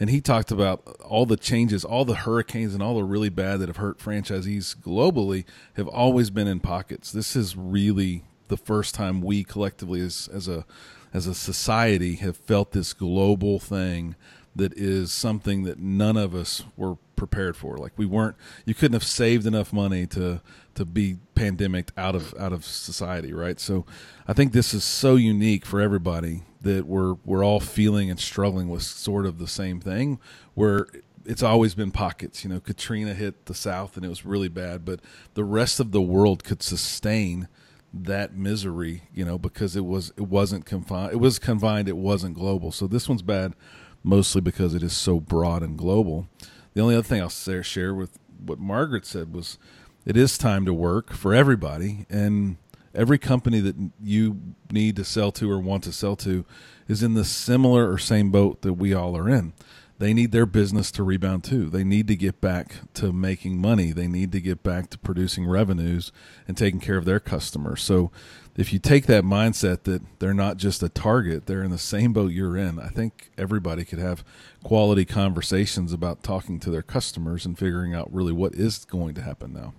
And 0.00 0.10
he 0.10 0.20
talked 0.20 0.52
about 0.52 0.86
all 1.04 1.26
the 1.26 1.36
changes, 1.36 1.84
all 1.84 2.04
the 2.04 2.14
hurricanes, 2.14 2.72
and 2.72 2.82
all 2.82 2.94
the 2.94 3.04
really 3.04 3.30
bad 3.30 3.58
that 3.60 3.68
have 3.68 3.78
hurt 3.78 3.98
franchisees 3.98 4.76
globally 4.76 5.44
have 5.74 5.88
always 5.88 6.30
been 6.30 6.46
in 6.46 6.60
pockets. 6.60 7.10
This 7.10 7.34
is 7.34 7.56
really 7.56 8.24
the 8.46 8.56
first 8.56 8.94
time 8.94 9.20
we 9.20 9.44
collectively, 9.44 10.00
as, 10.00 10.28
as 10.32 10.48
a 10.48 10.64
as 11.12 11.26
a 11.26 11.34
society, 11.34 12.16
have 12.16 12.36
felt 12.36 12.72
this 12.72 12.92
global 12.92 13.58
thing 13.58 14.14
that 14.58 14.74
is 14.74 15.12
something 15.12 15.62
that 15.62 15.78
none 15.78 16.16
of 16.16 16.34
us 16.34 16.64
were 16.76 16.96
prepared 17.16 17.56
for. 17.56 17.78
Like 17.78 17.92
we 17.96 18.06
weren't, 18.06 18.36
you 18.66 18.74
couldn't 18.74 18.94
have 18.94 19.04
saved 19.04 19.46
enough 19.46 19.72
money 19.72 20.06
to 20.08 20.42
to 20.74 20.84
be 20.84 21.16
pandemic 21.34 21.90
out 21.96 22.14
of 22.14 22.34
out 22.38 22.52
of 22.52 22.64
society, 22.64 23.32
right? 23.32 23.58
So, 23.58 23.86
I 24.26 24.32
think 24.32 24.52
this 24.52 24.74
is 24.74 24.84
so 24.84 25.16
unique 25.16 25.64
for 25.64 25.80
everybody 25.80 26.42
that 26.60 26.86
we're 26.86 27.14
we're 27.24 27.44
all 27.44 27.60
feeling 27.60 28.10
and 28.10 28.18
struggling 28.18 28.68
with 28.68 28.82
sort 28.82 29.26
of 29.26 29.38
the 29.38 29.48
same 29.48 29.80
thing. 29.80 30.18
Where 30.54 30.86
it's 31.24 31.42
always 31.42 31.74
been 31.74 31.90
pockets. 31.90 32.42
You 32.42 32.50
know, 32.50 32.60
Katrina 32.60 33.14
hit 33.14 33.46
the 33.46 33.54
South 33.54 33.96
and 33.96 34.04
it 34.04 34.08
was 34.08 34.24
really 34.24 34.48
bad, 34.48 34.84
but 34.84 35.00
the 35.34 35.44
rest 35.44 35.78
of 35.78 35.92
the 35.92 36.02
world 36.02 36.42
could 36.42 36.62
sustain 36.62 37.48
that 37.92 38.34
misery. 38.34 39.02
You 39.14 39.24
know, 39.24 39.38
because 39.38 39.76
it 39.76 39.84
was 39.84 40.12
it 40.16 40.26
wasn't 40.28 40.64
confined. 40.64 41.12
It 41.12 41.20
was 41.20 41.38
confined. 41.38 41.88
It 41.88 41.96
wasn't 41.96 42.34
global. 42.34 42.72
So 42.72 42.88
this 42.88 43.08
one's 43.08 43.22
bad 43.22 43.54
mostly 44.02 44.40
because 44.40 44.74
it 44.74 44.82
is 44.82 44.96
so 44.96 45.20
broad 45.20 45.62
and 45.62 45.76
global. 45.76 46.28
The 46.74 46.80
only 46.80 46.94
other 46.94 47.02
thing 47.02 47.20
I'll 47.20 47.28
share 47.28 47.94
with 47.94 48.18
what 48.44 48.58
Margaret 48.58 49.04
said 49.04 49.34
was 49.34 49.58
it 50.06 50.16
is 50.16 50.38
time 50.38 50.64
to 50.64 50.72
work 50.72 51.12
for 51.12 51.34
everybody 51.34 52.06
and 52.08 52.56
every 52.94 53.18
company 53.18 53.60
that 53.60 53.76
you 54.02 54.40
need 54.70 54.96
to 54.96 55.04
sell 55.04 55.32
to 55.32 55.50
or 55.50 55.58
want 55.58 55.84
to 55.84 55.92
sell 55.92 56.16
to 56.16 56.44
is 56.86 57.02
in 57.02 57.14
the 57.14 57.24
similar 57.24 57.90
or 57.90 57.98
same 57.98 58.30
boat 58.30 58.62
that 58.62 58.74
we 58.74 58.94
all 58.94 59.16
are 59.16 59.28
in. 59.28 59.52
They 59.98 60.14
need 60.14 60.30
their 60.30 60.46
business 60.46 60.92
to 60.92 61.02
rebound 61.02 61.42
too. 61.42 61.68
They 61.68 61.82
need 61.82 62.06
to 62.06 62.16
get 62.16 62.40
back 62.40 62.76
to 62.94 63.12
making 63.12 63.60
money. 63.60 63.90
They 63.90 64.06
need 64.06 64.30
to 64.32 64.40
get 64.40 64.62
back 64.62 64.90
to 64.90 64.98
producing 64.98 65.46
revenues 65.46 66.12
and 66.46 66.56
taking 66.56 66.78
care 66.78 66.96
of 66.96 67.04
their 67.04 67.18
customers. 67.18 67.82
So 67.82 68.12
if 68.58 68.72
you 68.72 68.80
take 68.80 69.06
that 69.06 69.22
mindset 69.22 69.84
that 69.84 70.02
they're 70.18 70.34
not 70.34 70.56
just 70.56 70.82
a 70.82 70.88
target, 70.88 71.46
they're 71.46 71.62
in 71.62 71.70
the 71.70 71.78
same 71.78 72.12
boat 72.12 72.32
you're 72.32 72.56
in, 72.56 72.80
I 72.80 72.88
think 72.88 73.30
everybody 73.38 73.84
could 73.84 74.00
have 74.00 74.24
quality 74.64 75.04
conversations 75.04 75.92
about 75.92 76.24
talking 76.24 76.58
to 76.60 76.70
their 76.70 76.82
customers 76.82 77.46
and 77.46 77.56
figuring 77.56 77.94
out 77.94 78.12
really 78.12 78.32
what 78.32 78.56
is 78.56 78.84
going 78.84 79.14
to 79.14 79.22
happen 79.22 79.52
now. 79.52 79.74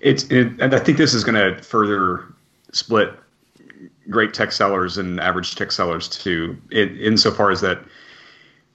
It's 0.00 0.22
it, 0.30 0.52
and 0.60 0.72
I 0.72 0.78
think 0.78 0.96
this 0.96 1.14
is 1.14 1.24
going 1.24 1.34
to 1.34 1.60
further 1.64 2.32
split 2.72 3.12
great 4.08 4.32
tech 4.32 4.52
sellers 4.52 4.96
and 4.96 5.18
average 5.18 5.56
tech 5.56 5.72
sellers 5.72 6.08
too, 6.08 6.56
in, 6.70 6.96
insofar 6.98 7.50
as 7.50 7.60
that. 7.62 7.80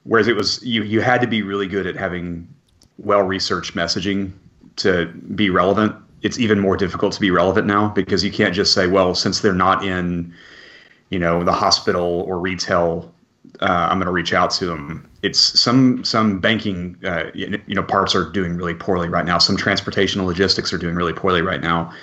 Whereas 0.03 0.27
it 0.27 0.35
was 0.35 0.61
you, 0.61 0.83
you 0.83 0.99
had 0.99 1.21
to 1.21 1.27
be 1.27 1.41
really 1.41 1.67
good 1.67 1.87
at 1.87 1.95
having 1.95 2.49
well 2.97 3.21
researched 3.23 3.75
messaging 3.75 4.33
to 4.75 5.05
be 5.35 5.49
relevant 5.49 5.95
it's 6.21 6.39
even 6.39 6.59
more 6.59 6.77
difficult 6.77 7.13
to 7.13 7.21
be 7.21 7.31
relevant 7.31 7.67
now 7.67 7.89
because 7.89 8.23
you 8.23 8.31
can't 8.31 8.53
just 8.53 8.73
say, 8.73 8.87
well, 8.87 9.15
since 9.15 9.39
they're 9.39 9.53
not 9.53 9.83
in, 9.83 10.33
you 11.09 11.19
know, 11.19 11.43
the 11.43 11.53
hospital 11.53 12.21
or 12.27 12.39
retail, 12.39 13.13
uh, 13.61 13.87
I'm 13.89 13.97
going 13.97 14.05
to 14.05 14.11
reach 14.11 14.33
out 14.33 14.51
to 14.51 14.65
them. 14.65 15.09
It's 15.21 15.39
some 15.59 16.03
some 16.03 16.39
banking, 16.39 16.97
uh, 17.03 17.31
you 17.33 17.59
know, 17.67 17.83
parts 17.83 18.15
are 18.15 18.29
doing 18.29 18.55
really 18.55 18.73
poorly 18.73 19.09
right 19.09 19.25
now. 19.25 19.37
Some 19.37 19.57
transportation 19.57 20.25
logistics 20.25 20.71
are 20.73 20.77
doing 20.77 20.95
really 20.95 21.13
poorly 21.13 21.41
right 21.41 21.61
now. 21.61 21.93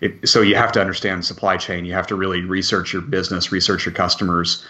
It, 0.00 0.28
so 0.28 0.40
you 0.40 0.56
have 0.56 0.72
to 0.72 0.80
understand 0.80 1.24
supply 1.24 1.56
chain. 1.56 1.84
You 1.84 1.92
have 1.94 2.06
to 2.08 2.14
really 2.14 2.42
research 2.42 2.92
your 2.92 3.02
business, 3.02 3.52
research 3.52 3.86
your 3.86 3.94
customers, 3.94 4.64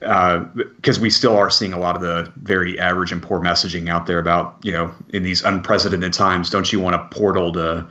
because 0.00 0.98
uh, 0.98 1.00
we 1.00 1.10
still 1.10 1.36
are 1.36 1.50
seeing 1.50 1.72
a 1.72 1.78
lot 1.78 1.94
of 1.94 2.00
the 2.00 2.32
very 2.36 2.78
average 2.78 3.12
and 3.12 3.22
poor 3.22 3.38
messaging 3.38 3.88
out 3.88 4.06
there 4.06 4.18
about 4.18 4.56
you 4.62 4.72
know 4.72 4.92
in 5.10 5.22
these 5.22 5.42
unprecedented 5.44 6.12
times 6.12 6.48
don't 6.50 6.72
you 6.72 6.80
want 6.80 6.96
a 6.96 7.04
portal 7.14 7.52
to 7.52 7.86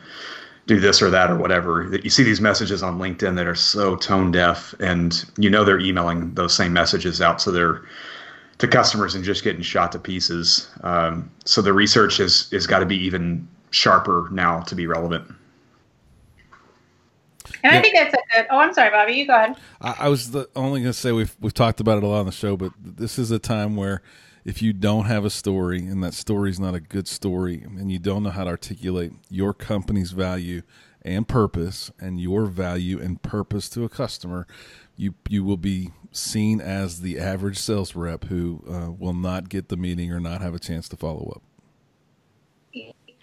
do 0.65 0.79
this 0.79 1.01
or 1.01 1.09
that 1.09 1.31
or 1.31 1.37
whatever? 1.37 1.97
You 2.03 2.11
see 2.11 2.23
these 2.23 2.41
messages 2.41 2.83
on 2.83 2.99
linkedin 2.99 3.35
that 3.35 3.47
are 3.47 3.55
so 3.55 3.95
tone 3.95 4.31
deaf 4.31 4.73
and 4.79 5.23
you 5.37 5.49
know 5.49 5.63
they're 5.63 5.79
emailing 5.79 6.33
those 6.33 6.55
same 6.55 6.73
messages 6.73 7.21
out 7.21 7.41
so 7.41 7.51
they're 7.51 7.81
to 8.59 8.67
customers 8.67 9.15
and 9.15 9.23
just 9.23 9.43
getting 9.43 9.61
shot 9.61 9.91
to 9.93 9.99
pieces. 9.99 10.67
Um, 10.81 11.31
so 11.45 11.61
the 11.61 11.73
research 11.73 12.19
is 12.19 12.51
is 12.51 12.67
got 12.67 12.79
to 12.79 12.85
be 12.85 12.97
even 12.97 13.47
sharper 13.71 14.27
now 14.31 14.61
to 14.61 14.75
be 14.75 14.87
relevant 14.87 15.31
and 17.63 17.73
yeah. 17.73 17.79
I 17.79 17.81
think 17.81 17.95
that's 17.95 18.13
a 18.13 18.17
good. 18.35 18.47
Oh, 18.49 18.59
I'm 18.59 18.73
sorry, 18.73 18.89
Bobby. 18.89 19.13
You 19.13 19.27
go 19.27 19.35
ahead. 19.35 19.55
I, 19.81 19.95
I 19.99 20.09
was 20.09 20.31
the, 20.31 20.49
only 20.55 20.81
going 20.81 20.93
to 20.93 20.97
say 20.97 21.11
we've 21.11 21.35
we've 21.39 21.53
talked 21.53 21.79
about 21.79 21.97
it 21.97 22.03
a 22.03 22.07
lot 22.07 22.19
on 22.19 22.25
the 22.25 22.31
show, 22.31 22.57
but 22.57 22.73
this 22.79 23.19
is 23.19 23.31
a 23.31 23.39
time 23.39 23.75
where 23.75 24.01
if 24.45 24.61
you 24.61 24.73
don't 24.73 25.05
have 25.05 25.25
a 25.25 25.29
story 25.29 25.79
and 25.79 26.03
that 26.03 26.13
story 26.13 26.49
is 26.49 26.59
not 26.59 26.75
a 26.75 26.79
good 26.79 27.07
story, 27.07 27.61
and 27.63 27.91
you 27.91 27.99
don't 27.99 28.23
know 28.23 28.29
how 28.29 28.43
to 28.43 28.49
articulate 28.49 29.11
your 29.29 29.53
company's 29.53 30.11
value 30.11 30.61
and 31.01 31.27
purpose 31.27 31.91
and 31.99 32.19
your 32.19 32.45
value 32.45 32.99
and 32.99 33.21
purpose 33.21 33.69
to 33.69 33.83
a 33.83 33.89
customer, 33.89 34.47
you 34.95 35.15
you 35.29 35.43
will 35.43 35.57
be 35.57 35.91
seen 36.11 36.59
as 36.59 37.01
the 37.01 37.19
average 37.19 37.57
sales 37.57 37.95
rep 37.95 38.25
who 38.25 38.63
uh, 38.69 38.91
will 38.91 39.13
not 39.13 39.49
get 39.49 39.69
the 39.69 39.77
meeting 39.77 40.11
or 40.11 40.19
not 40.19 40.41
have 40.41 40.53
a 40.53 40.59
chance 40.59 40.89
to 40.89 40.97
follow 40.97 41.33
up. 41.35 41.43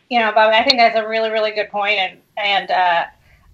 You 0.08 0.20
know, 0.20 0.30
Bobby, 0.32 0.54
I 0.54 0.62
think 0.62 0.78
that's 0.78 0.96
a 0.96 1.06
really 1.06 1.30
really 1.30 1.52
good 1.52 1.70
point, 1.70 1.98
and 1.98 2.18
and 2.36 2.70
uh, 2.70 3.04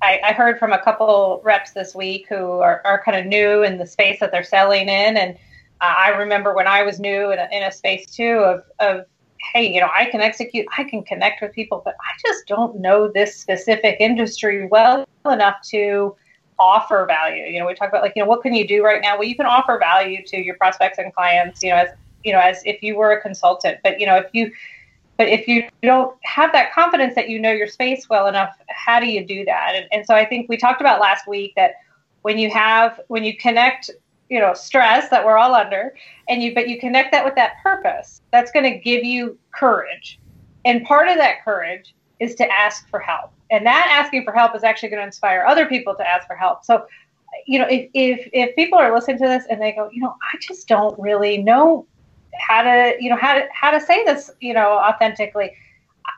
I, 0.03 0.21
I, 0.25 0.33
heard 0.33 0.59
from 0.59 0.73
a 0.73 0.83
couple 0.83 1.41
reps 1.45 1.71
this 1.71 1.95
week 1.95 2.27
who 2.29 2.35
are, 2.35 2.83
are 2.85 3.03
kind 3.05 3.17
of 3.17 3.25
new 3.25 3.63
in 3.63 3.79
the 3.79 3.87
space 3.87 4.19
that 4.21 4.33
they're 4.33 4.43
selling 4.43 4.89
in. 4.89 5.17
And 5.17 5.39
I 5.81 6.11
remember 6.11 6.55
when 6.55 6.67
I 6.67 6.83
was 6.83 7.01
new 7.01 7.31
in 7.31 7.39
a, 7.39 7.49
in 7.53 7.63
a 7.63 7.73
space 7.73 8.07
too 8.07 8.39
of, 8.39 8.65
of 8.81 9.07
hey, 9.53 9.73
you 9.73 9.81
know, 9.81 9.89
I 9.95 10.07
can 10.07 10.21
execute, 10.21 10.67
I 10.77 10.85
can 10.85 11.03
connect 11.03 11.41
with 11.41 11.53
people, 11.53 11.83
but 11.85 11.95
I 12.01 12.13
just 12.27 12.47
don't 12.47 12.81
know 12.81 13.11
this 13.13 13.37
specific 13.37 13.97
industry 14.01 14.67
well 14.67 15.07
enough 15.31 15.57
to 15.71 16.17
offer 16.59 17.07
value. 17.07 17.45
You 17.45 17.61
know, 17.61 17.67
we 17.67 17.75
talk 17.75 17.89
about 17.89 18.03
like, 18.03 18.13
you 18.15 18.23
know, 18.23 18.29
what 18.29 18.43
can 18.43 18.55
you 18.55 18.67
do 18.67 18.85
right 18.85 19.01
now? 19.03 19.17
Well, 19.17 19.29
you 19.29 19.37
can 19.37 19.47
offer 19.47 19.79
value 19.79 20.25
to 20.27 20.37
your 20.37 20.57
prospects 20.57 20.99
and 20.99 21.13
clients, 21.15 21.63
you 21.63 21.71
know, 21.71 21.77
as 21.77 21.89
you 22.25 22.33
know, 22.33 22.39
as 22.39 22.63
if 22.65 22.83
you 22.83 22.97
were 22.97 23.13
a 23.13 23.21
consultant. 23.21 23.79
But 23.83 23.99
you 23.99 24.07
know, 24.07 24.17
if 24.17 24.27
you 24.33 24.53
but 25.17 25.29
if 25.29 25.47
you 25.47 25.69
don't 25.83 26.17
have 26.25 26.53
that 26.53 26.73
confidence 26.73 27.15
that 27.15 27.29
you 27.29 27.39
know 27.39 27.53
your 27.53 27.67
space 27.67 28.09
well 28.09 28.27
enough, 28.27 28.57
how 28.69 28.99
do 28.99 29.07
you 29.07 29.25
do 29.25 29.45
that? 29.45 29.73
And, 29.75 29.87
and 29.93 30.07
so 30.07 30.15
I 30.15 30.25
think 30.25 30.49
we 30.49 30.57
talked 30.57 30.81
about 30.81 31.01
last 31.01 31.29
week 31.29 31.53
that 31.57 31.75
when 32.23 32.39
you 32.39 32.51
have 32.51 33.01
when 33.09 33.25
you 33.25 33.37
connect 33.37 33.91
you 34.29 34.41
know 34.41 34.55
stress 34.55 35.11
that 35.11 35.25
we're 35.25 35.37
all 35.37 35.55
under 35.55 35.95
and 36.29 36.43
you 36.43 36.55
but 36.55 36.69
you 36.69 36.81
connect 36.81 37.13
that 37.13 37.25
with 37.25 37.35
that 37.35 37.63
purpose 37.63 38.23
that's 38.31 38.51
going 38.51 38.65
to 38.65 38.79
give 38.79 39.05
you 39.05 39.39
courage. 39.53 40.19
And 40.65 40.85
part 40.85 41.09
of 41.09 41.17
that 41.17 41.45
courage 41.45 41.95
is 42.21 42.35
to 42.37 42.51
ask 42.51 42.89
for 42.89 43.01
help. 43.01 43.33
And 43.51 43.67
that 43.67 43.89
asking 43.91 44.25
for 44.25 44.33
help 44.33 44.55
is 44.55 44.63
actually 44.63 44.91
going 44.91 45.01
to 45.01 45.07
inspire 45.07 45.45
other 45.45 45.67
people 45.67 45.95
to 45.97 46.09
ask 46.09 46.27
for 46.27 46.37
help. 46.37 46.65
So 46.65 46.87
you 47.47 47.59
know 47.59 47.67
if 47.69 47.91
if, 47.95 48.29
if 48.33 48.57
people 48.57 48.79
are 48.79 48.95
listening 48.95 49.19
to 49.19 49.27
this 49.27 49.45
and 49.51 49.61
they 49.61 49.73
go 49.73 49.89
you 49.93 50.01
know 50.01 50.15
i 50.33 50.39
just 50.41 50.69
don't 50.69 50.99
really 50.99 51.39
know 51.39 51.87
how 52.35 52.63
to 52.63 52.95
you 53.01 53.11
know 53.11 53.17
how 53.17 53.35
to 53.35 53.47
how 53.53 53.71
to 53.71 53.81
say 53.81 54.05
this 54.05 54.31
you 54.41 54.55
know 54.55 54.73
authentically. 54.73 55.53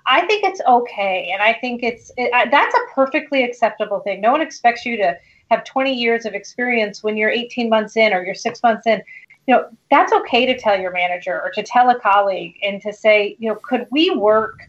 I 0.06 0.26
think 0.26 0.44
it's 0.44 0.60
okay 0.66 1.30
and 1.32 1.42
i 1.42 1.52
think 1.52 1.82
it's 1.82 2.10
it, 2.16 2.30
I, 2.32 2.48
that's 2.48 2.74
a 2.74 2.80
perfectly 2.94 3.44
acceptable 3.44 4.00
thing. 4.00 4.20
No 4.20 4.32
one 4.32 4.40
expects 4.40 4.84
you 4.86 4.96
to 4.98 5.16
have 5.50 5.64
20 5.64 5.92
years 5.92 6.24
of 6.24 6.34
experience 6.34 7.02
when 7.02 7.16
you're 7.16 7.30
18 7.30 7.68
months 7.68 7.96
in 7.96 8.12
or 8.12 8.24
you're 8.24 8.34
six 8.34 8.62
months 8.62 8.86
in. 8.86 9.02
You 9.46 9.56
know 9.56 9.68
that's 9.90 10.12
okay 10.12 10.46
to 10.46 10.58
tell 10.58 10.78
your 10.78 10.92
manager 10.92 11.40
or 11.42 11.50
to 11.52 11.62
tell 11.62 11.90
a 11.90 11.98
colleague 12.00 12.54
and 12.62 12.80
to 12.82 12.92
say 12.92 13.36
you 13.38 13.48
know 13.48 13.56
could 13.56 13.86
we 13.90 14.10
work 14.10 14.60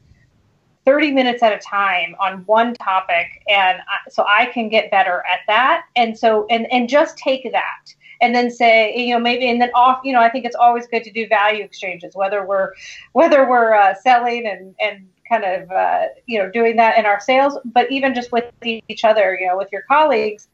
30 0.86 1.12
minutes 1.12 1.42
at 1.42 1.52
a 1.52 1.58
time 1.58 2.16
on 2.20 2.44
one 2.46 2.74
topic? 2.76 3.44
And 3.48 3.80
I, 3.80 4.10
so 4.10 4.24
i 4.28 4.46
can 4.46 4.70
get 4.70 4.92
better 4.92 5.24
at 5.30 5.40
that. 5.48 5.86
And 5.96 6.18
so 6.18 6.46
and 6.50 6.72
and 6.72 6.88
just 6.88 7.18
take 7.18 7.52
that 7.52 7.94
and 8.22 8.34
then 8.34 8.50
say 8.50 8.96
you 8.96 9.14
know 9.14 9.20
maybe 9.20 9.50
and 9.50 9.62
then 9.62 9.70
off 9.76 10.00
you 10.04 10.14
know 10.14 10.22
i 10.22 10.30
think 10.30 10.46
it's 10.46 10.56
always 10.56 10.88
good 10.88 11.04
to 11.04 11.12
do 11.12 11.28
value 11.28 11.64
exchanges 11.64 12.16
whether 12.16 12.46
we're 12.46 12.72
whether 13.14 13.50
we're 13.50 13.74
uh, 13.74 13.94
selling 13.96 14.48
and 14.48 14.76
and 14.80 15.08
kind 15.28 15.44
of 15.44 15.72
uh, 15.72 16.04
you 16.28 16.38
know 16.38 16.50
doing 16.52 16.76
that 16.76 16.98
in 17.00 17.06
our 17.06 17.20
sales 17.20 17.58
but 17.66 17.92
even 17.92 18.14
just 18.14 18.32
with 18.32 18.46
each 18.64 19.04
other 19.04 19.38
you 19.40 19.48
know 19.48 19.58
with 19.58 19.72
your 19.72 19.82
colleagues 19.84 20.48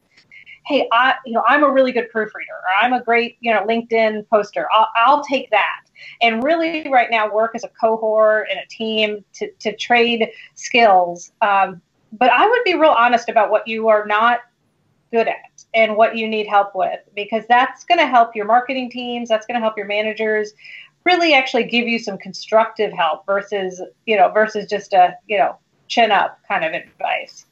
hey, 0.64 0.88
I, 0.92 1.14
you 1.26 1.32
know, 1.32 1.42
I'm 1.46 1.64
a 1.64 1.70
really 1.70 1.92
good 1.92 2.08
proofreader, 2.10 2.52
or 2.52 2.84
I'm 2.84 2.92
a 2.92 3.02
great, 3.02 3.36
you 3.40 3.52
know, 3.52 3.66
LinkedIn 3.66 4.28
poster. 4.28 4.68
I'll, 4.72 4.88
I'll 4.94 5.24
take 5.24 5.50
that. 5.50 5.80
And 6.20 6.42
really, 6.42 6.88
right 6.88 7.10
now, 7.10 7.32
work 7.32 7.54
as 7.54 7.64
a 7.64 7.68
cohort 7.68 8.46
and 8.50 8.60
a 8.60 8.66
team 8.68 9.24
to, 9.34 9.50
to 9.60 9.74
trade 9.76 10.28
skills. 10.54 11.32
Um, 11.42 11.80
but 12.12 12.30
I 12.30 12.48
would 12.48 12.62
be 12.64 12.74
real 12.74 12.90
honest 12.90 13.28
about 13.28 13.50
what 13.50 13.66
you 13.66 13.88
are 13.88 14.06
not 14.06 14.40
good 15.12 15.28
at 15.28 15.64
and 15.74 15.96
what 15.96 16.16
you 16.16 16.26
need 16.26 16.46
help 16.46 16.74
with, 16.74 17.00
because 17.14 17.44
that's 17.48 17.84
going 17.84 17.98
to 17.98 18.06
help 18.06 18.34
your 18.34 18.46
marketing 18.46 18.90
teams. 18.90 19.28
That's 19.28 19.46
going 19.46 19.54
to 19.54 19.60
help 19.60 19.76
your 19.76 19.86
managers 19.86 20.52
really 21.04 21.34
actually 21.34 21.64
give 21.64 21.86
you 21.86 21.98
some 21.98 22.18
constructive 22.18 22.92
help 22.92 23.24
versus, 23.26 23.80
you 24.06 24.16
know, 24.16 24.30
versus 24.30 24.68
just 24.68 24.92
a, 24.92 25.16
you 25.28 25.38
know, 25.38 25.56
chin 25.88 26.10
up 26.10 26.40
kind 26.48 26.64
of 26.64 26.72
advice 26.72 27.44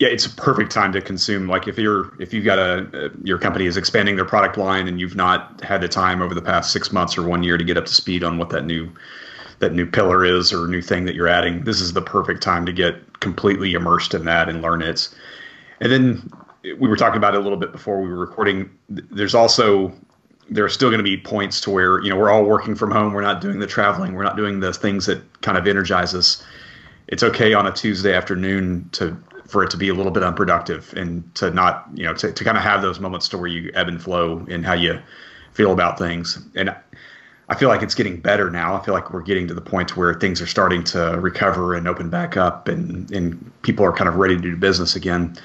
yeah, 0.00 0.08
it's 0.08 0.24
a 0.24 0.30
perfect 0.30 0.72
time 0.72 0.92
to 0.92 1.02
consume. 1.02 1.46
Like 1.46 1.68
if 1.68 1.78
you're 1.78 2.10
if 2.20 2.32
you've 2.32 2.44
got 2.44 2.58
a 2.58 3.12
your 3.22 3.38
company 3.38 3.66
is 3.66 3.76
expanding 3.76 4.16
their 4.16 4.24
product 4.24 4.56
line 4.56 4.88
and 4.88 4.98
you've 4.98 5.14
not 5.14 5.62
had 5.62 5.82
the 5.82 5.88
time 5.88 6.22
over 6.22 6.34
the 6.34 6.42
past 6.42 6.72
six 6.72 6.90
months 6.90 7.18
or 7.18 7.22
one 7.22 7.42
year 7.42 7.58
to 7.58 7.64
get 7.64 7.76
up 7.76 7.84
to 7.84 7.92
speed 7.92 8.24
on 8.24 8.38
what 8.38 8.48
that 8.48 8.64
new 8.64 8.90
that 9.60 9.72
new 9.72 9.86
pillar 9.86 10.24
is 10.24 10.52
or 10.52 10.66
new 10.66 10.82
thing 10.82 11.04
that 11.04 11.14
you're 11.14 11.28
adding, 11.28 11.64
this 11.64 11.80
is 11.80 11.92
the 11.92 12.02
perfect 12.02 12.42
time 12.42 12.66
to 12.66 12.72
get 12.72 13.20
completely 13.20 13.74
immersed 13.74 14.14
in 14.14 14.24
that 14.24 14.48
and 14.48 14.62
learn 14.62 14.82
it. 14.82 15.08
And 15.80 15.92
then 15.92 16.30
we 16.62 16.88
were 16.88 16.96
talking 16.96 17.18
about 17.18 17.34
it 17.34 17.40
a 17.40 17.42
little 17.42 17.58
bit 17.58 17.72
before 17.72 18.00
we 18.00 18.08
were 18.08 18.18
recording. 18.18 18.70
There's 18.88 19.34
also 19.34 19.92
there 20.50 20.64
are 20.64 20.70
still 20.70 20.88
going 20.88 20.98
to 20.98 21.04
be 21.04 21.16
points 21.16 21.60
to 21.60 21.70
where 21.70 22.02
you 22.02 22.10
know 22.10 22.16
we're 22.16 22.30
all 22.30 22.44
working 22.44 22.74
from 22.74 22.90
home. 22.90 23.12
We're 23.12 23.22
not 23.22 23.40
doing 23.40 23.60
the 23.60 23.66
traveling. 23.66 24.14
We're 24.14 24.24
not 24.24 24.36
doing 24.36 24.60
the 24.60 24.72
things 24.72 25.06
that 25.06 25.40
kind 25.42 25.56
of 25.56 25.66
energize 25.66 26.14
us. 26.14 26.44
It's 27.06 27.22
okay 27.22 27.54
on 27.54 27.66
a 27.66 27.72
Tuesday 27.72 28.14
afternoon 28.14 28.88
to 28.92 29.16
for 29.46 29.64
it 29.64 29.70
to 29.70 29.76
be 29.76 29.88
a 29.88 29.94
little 29.94 30.12
bit 30.12 30.22
unproductive 30.22 30.94
and 30.96 31.34
to 31.34 31.50
not, 31.50 31.88
you 31.94 32.04
know, 32.04 32.14
to, 32.14 32.32
to 32.32 32.44
kind 32.44 32.56
of 32.56 32.62
have 32.62 32.82
those 32.82 33.00
moments 33.00 33.28
to 33.28 33.36
where 33.36 33.48
you 33.48 33.70
ebb 33.74 33.88
and 33.88 34.00
flow 34.00 34.44
in 34.48 34.62
how 34.62 34.74
you 34.74 35.00
feel 35.52 35.72
about 35.72 35.98
things. 35.98 36.38
And 36.54 36.74
I 37.50 37.56
feel 37.56 37.68
like 37.68 37.82
it's 37.82 37.96
getting 37.96 38.16
better 38.16 38.48
now. 38.48 38.76
I 38.76 38.84
feel 38.84 38.94
like 38.94 39.12
we're 39.12 39.22
getting 39.22 39.48
to 39.48 39.54
the 39.54 39.60
point 39.60 39.96
where 39.96 40.14
things 40.14 40.40
are 40.40 40.46
starting 40.46 40.84
to 40.84 41.18
recover 41.20 41.74
and 41.74 41.88
open 41.88 42.08
back 42.08 42.36
up 42.36 42.68
and, 42.68 43.10
and 43.10 43.50
people 43.62 43.84
are 43.84 43.92
kind 43.92 44.08
of 44.08 44.14
ready 44.14 44.36
to 44.36 44.40
do 44.40 44.56
business 44.56 44.94
again. 44.94 45.36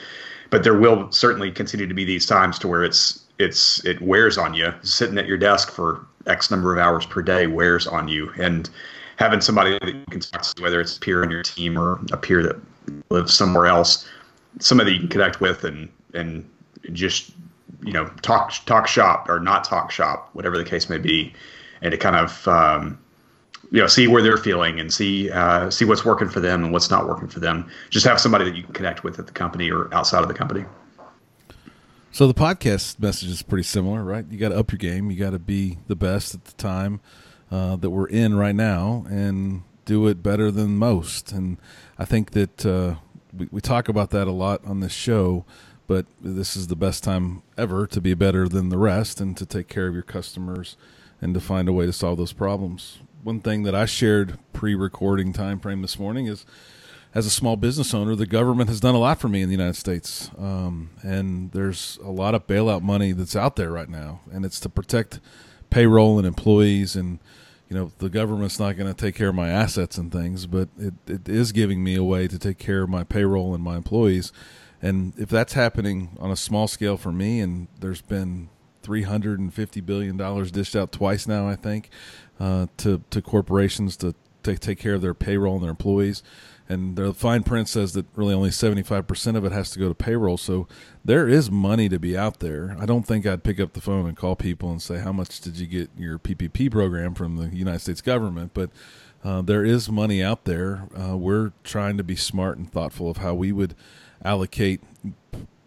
But 0.51 0.63
there 0.63 0.77
will 0.77 1.11
certainly 1.11 1.51
continue 1.51 1.87
to 1.87 1.93
be 1.95 2.05
these 2.05 2.27
times 2.27 2.59
to 2.59 2.67
where 2.67 2.83
it's 2.83 3.25
it's 3.39 3.83
it 3.85 3.99
wears 4.01 4.37
on 4.37 4.53
you. 4.53 4.71
Sitting 4.83 5.17
at 5.17 5.25
your 5.25 5.37
desk 5.37 5.71
for 5.71 6.05
X 6.27 6.51
number 6.51 6.71
of 6.71 6.79
hours 6.79 7.07
per 7.07 7.23
day 7.23 7.47
wears 7.47 7.87
on 7.87 8.07
you. 8.07 8.31
And 8.37 8.69
having 9.17 9.41
somebody 9.41 9.71
that 9.71 9.87
you 9.87 10.05
can 10.11 10.19
talk 10.19 10.43
to, 10.43 10.61
whether 10.61 10.79
it's 10.79 10.97
a 10.97 10.99
peer 10.99 11.23
on 11.23 11.31
your 11.31 11.41
team 11.41 11.77
or 11.77 11.99
a 12.11 12.17
peer 12.17 12.43
that 12.43 12.55
lives 13.09 13.33
somewhere 13.33 13.65
else, 13.65 14.07
somebody 14.59 14.93
you 14.93 14.99
can 14.99 15.09
connect 15.09 15.41
with 15.41 15.63
and 15.63 15.89
and 16.13 16.47
just 16.91 17.31
you 17.83 17.91
know 17.91 18.05
talk 18.21 18.53
talk 18.67 18.87
shop 18.87 19.27
or 19.27 19.39
not 19.39 19.63
talk 19.63 19.89
shop, 19.89 20.29
whatever 20.33 20.55
the 20.55 20.63
case 20.63 20.87
may 20.87 20.99
be, 20.99 21.33
and 21.81 21.91
to 21.91 21.97
kind 21.97 22.15
of 22.15 22.47
um, 22.47 22.99
you 23.71 23.81
know 23.81 23.87
see 23.87 24.07
where 24.07 24.21
they're 24.21 24.37
feeling 24.37 24.79
and 24.79 24.93
see 24.93 25.29
uh, 25.31 25.69
see 25.69 25.85
what's 25.85 26.05
working 26.05 26.29
for 26.29 26.39
them 26.39 26.63
and 26.63 26.73
what's 26.73 26.89
not 26.89 27.07
working 27.07 27.27
for 27.27 27.39
them. 27.39 27.69
Just 27.89 28.05
have 28.05 28.19
somebody 28.19 28.45
that 28.45 28.55
you 28.55 28.63
can 28.63 28.73
connect 28.73 29.03
with 29.03 29.19
at 29.19 29.27
the 29.27 29.33
company 29.33 29.71
or 29.71 29.93
outside 29.93 30.21
of 30.21 30.27
the 30.27 30.33
company. 30.33 30.65
So 32.11 32.27
the 32.27 32.33
podcast 32.33 32.99
message 32.99 33.29
is 33.29 33.41
pretty 33.41 33.63
similar, 33.63 34.01
right? 34.01 34.25
You 34.29 34.37
got 34.37 34.49
to 34.49 34.57
up 34.57 34.71
your 34.71 34.77
game. 34.77 35.11
You 35.11 35.17
got 35.17 35.31
to 35.31 35.39
be 35.39 35.79
the 35.87 35.97
best 35.97 36.33
at 36.33 36.45
the 36.45 36.53
time 36.53 37.01
uh, 37.51 37.75
that 37.75 37.89
we're 37.89 38.07
in 38.07 38.35
right 38.35 38.55
now, 38.55 39.05
and 39.09 39.63
do 39.83 40.07
it 40.07 40.23
better 40.23 40.49
than 40.49 40.77
most. 40.77 41.31
And 41.31 41.57
I 41.99 42.05
think 42.05 42.31
that 42.31 42.65
uh, 42.65 42.95
we, 43.37 43.49
we 43.51 43.61
talk 43.61 43.89
about 43.89 44.11
that 44.11 44.27
a 44.27 44.31
lot 44.31 44.63
on 44.65 44.79
this 44.79 44.93
show, 44.93 45.43
but 45.87 46.05
this 46.21 46.55
is 46.55 46.67
the 46.67 46.75
best 46.75 47.03
time 47.03 47.41
ever 47.57 47.85
to 47.87 47.99
be 47.99 48.13
better 48.13 48.47
than 48.47 48.69
the 48.69 48.77
rest 48.77 49.19
and 49.19 49.35
to 49.35 49.45
take 49.45 49.67
care 49.67 49.87
of 49.87 49.93
your 49.93 50.03
customers 50.03 50.77
and 51.25 51.33
to 51.33 51.41
find 51.41 51.67
a 51.67 51.73
way 51.73 51.87
to 51.87 51.91
solve 51.91 52.19
those 52.19 52.33
problems. 52.33 52.99
One 53.23 53.41
thing 53.41 53.63
that 53.63 53.73
I 53.73 53.85
shared 53.85 54.37
pre-recording 54.53 55.33
time 55.33 55.59
frame 55.59 55.81
this 55.81 55.97
morning 55.97 56.27
is 56.27 56.45
as 57.15 57.25
a 57.25 57.31
small 57.31 57.55
business 57.55 57.95
owner, 57.95 58.15
the 58.15 58.27
government 58.27 58.69
has 58.69 58.79
done 58.79 58.93
a 58.93 58.99
lot 58.99 59.19
for 59.19 59.27
me 59.27 59.41
in 59.41 59.49
the 59.49 59.55
United 59.55 59.75
States. 59.75 60.29
Um, 60.37 60.91
and 61.01 61.51
there's 61.51 61.97
a 62.03 62.11
lot 62.11 62.35
of 62.35 62.45
bailout 62.45 62.83
money 62.83 63.11
that's 63.11 63.35
out 63.35 63.55
there 63.55 63.71
right 63.71 63.89
now, 63.89 64.19
and 64.31 64.45
it's 64.45 64.59
to 64.59 64.69
protect 64.69 65.19
payroll 65.71 66.19
and 66.19 66.27
employees 66.27 66.95
and 66.95 67.17
you 67.67 67.75
know 67.75 67.91
the 67.97 68.09
government's 68.09 68.59
not 68.59 68.77
going 68.77 68.87
to 68.87 68.93
take 68.93 69.15
care 69.15 69.29
of 69.29 69.35
my 69.35 69.49
assets 69.49 69.97
and 69.97 70.11
things, 70.11 70.45
but 70.45 70.69
it, 70.77 70.93
it 71.07 71.27
is 71.27 71.51
giving 71.51 71.83
me 71.83 71.95
a 71.95 72.03
way 72.03 72.27
to 72.27 72.37
take 72.37 72.59
care 72.59 72.83
of 72.83 72.89
my 72.89 73.03
payroll 73.03 73.55
and 73.55 73.63
my 73.63 73.77
employees. 73.77 74.31
And 74.79 75.13
if 75.17 75.29
that's 75.29 75.53
happening 75.53 76.15
on 76.19 76.29
a 76.29 76.35
small 76.35 76.67
scale 76.67 76.97
for 76.97 77.11
me, 77.11 77.39
and 77.39 77.67
there's 77.79 78.03
been 78.03 78.49
350 78.85 79.81
billion 79.81 80.15
dollars 80.15 80.51
dished 80.51 80.75
out 80.75 80.91
twice 80.91 81.27
now, 81.27 81.47
I 81.49 81.55
think, 81.55 81.89
uh, 82.39 82.67
to 82.77 83.01
to 83.09 83.21
corporations 83.21 83.97
to 83.97 84.15
take 84.43 84.59
take 84.59 84.79
care 84.79 84.93
of 84.93 85.01
their 85.01 85.13
payroll 85.13 85.55
and 85.55 85.63
their 85.63 85.71
employees. 85.71 86.23
And 86.67 86.95
the 86.95 87.13
fine 87.13 87.43
print 87.43 87.69
says 87.69 87.93
that 87.93 88.07
really 88.15 88.33
only 88.33 88.49
75% 88.49 89.35
of 89.35 89.45
it 89.45 89.51
has 89.51 89.69
to 89.71 89.79
go 89.79 89.87
to 89.87 89.93
payroll. 89.93 90.35
So 90.37 90.67
there 91.03 91.27
is 91.27 91.51
money 91.51 91.89
to 91.89 91.99
be 91.99 92.17
out 92.17 92.39
there. 92.39 92.75
I 92.79 92.87
don't 92.87 93.05
think 93.05 93.27
i'd 93.27 93.43
pick 93.43 93.59
up 93.59 93.73
the 93.73 93.81
phone 93.81 94.07
and 94.07 94.17
call 94.17 94.35
people 94.35 94.71
and 94.71 94.81
say 94.81 94.97
how 94.97 95.11
much 95.11 95.41
did 95.41 95.59
you 95.59 95.67
get 95.67 95.91
your 95.95 96.17
ppp 96.17 96.71
program 96.71 97.13
from 97.13 97.37
the 97.37 97.55
united 97.55 97.79
states 97.79 98.01
government? 98.01 98.51
But 98.53 98.71
uh, 99.23 99.41
there 99.41 99.65
is 99.65 99.89
money 99.89 100.23
out 100.23 100.45
there. 100.45 100.87
Uh, 100.95 101.17
we're 101.17 101.51
trying 101.63 101.97
to 101.97 102.03
be 102.03 102.15
smart 102.15 102.57
and 102.57 102.71
thoughtful 102.71 103.09
of 103.09 103.17
how 103.17 103.33
we 103.33 103.51
would 103.51 103.75
allocate 104.23 104.81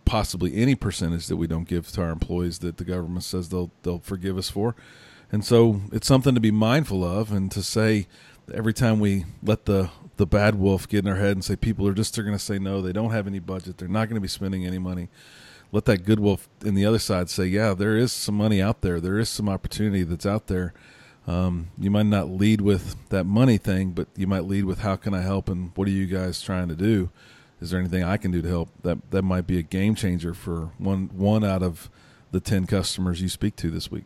possibly 0.09 0.57
any 0.57 0.75
percentage 0.75 1.27
that 1.27 1.37
we 1.37 1.47
don't 1.47 1.69
give 1.69 1.87
to 1.93 2.03
our 2.03 2.09
employees 2.09 2.61
that 2.61 2.79
the 2.79 2.85
government 2.85 3.23
says 3.23 3.51
they'll 3.51 3.71
they'll 3.83 3.99
forgive 3.99 4.39
us 4.39 4.49
for. 4.49 4.75
And 5.31 5.45
so 5.45 5.83
it's 5.93 6.07
something 6.07 6.35
to 6.35 6.41
be 6.41 6.51
mindful 6.51 7.05
of 7.05 7.31
and 7.31 7.53
to 7.53 7.63
say 7.63 8.09
every 8.53 8.73
time 8.73 9.01
we 9.01 9.27
let 9.43 9.67
the 9.67 9.91
the 10.17 10.27
bad 10.27 10.55
wolf 10.55 10.89
get 10.89 11.05
in 11.05 11.11
our 11.11 11.19
head 11.19 11.33
and 11.33 11.45
say 11.45 11.55
people 11.55 11.87
are 11.87 11.93
just 11.93 12.15
they're 12.15 12.25
going 12.25 12.37
to 12.37 12.43
say 12.43 12.59
no 12.59 12.81
they 12.81 12.93
don't 12.93 13.11
have 13.11 13.27
any 13.27 13.39
budget 13.39 13.77
they're 13.77 13.87
not 13.87 14.09
going 14.09 14.15
to 14.15 14.21
be 14.21 14.27
spending 14.27 14.67
any 14.67 14.79
money 14.79 15.09
let 15.71 15.85
that 15.85 15.99
good 15.99 16.19
wolf 16.19 16.49
in 16.65 16.75
the 16.75 16.87
other 16.87 16.99
side 16.99 17.29
say 17.29 17.45
yeah 17.45 17.75
there 17.75 17.95
is 17.95 18.11
some 18.11 18.35
money 18.35 18.63
out 18.63 18.81
there. 18.81 19.01
There 19.01 19.19
is 19.19 19.29
some 19.29 19.49
opportunity 19.49 20.03
that's 20.05 20.27
out 20.27 20.47
there. 20.47 20.73
Um, 21.27 21.69
you 21.79 21.91
might 21.91 22.07
not 22.07 22.31
lead 22.31 22.63
with 22.63 22.97
that 23.11 23.25
money 23.25 23.59
thing 23.59 23.91
but 23.91 24.09
you 24.17 24.27
might 24.27 24.45
lead 24.45 24.65
with 24.65 24.79
how 24.79 24.97
can 24.97 25.13
i 25.13 25.21
help 25.21 25.51
and 25.51 25.73
what 25.75 25.87
are 25.87 25.91
you 25.91 26.07
guys 26.07 26.41
trying 26.41 26.69
to 26.69 26.75
do 26.75 27.11
is 27.61 27.71
there 27.71 27.81
anything 27.81 28.03
i 28.03 28.17
can 28.17 28.31
do 28.31 28.43
to 28.43 28.49
help 28.49 28.69
that 28.83 29.11
that 29.11 29.23
might 29.23 29.47
be 29.47 29.59
a 29.59 29.63
game 29.63 29.95
changer 29.95 30.35
for 30.35 30.71
one 30.79 31.09
one 31.13 31.45
out 31.45 31.63
of 31.63 31.91
the 32.31 32.41
10 32.41 32.67
customers 32.67 33.21
you 33.21 33.29
speak 33.29 33.57
to 33.57 33.71
this 33.71 33.91
week 33.91 34.05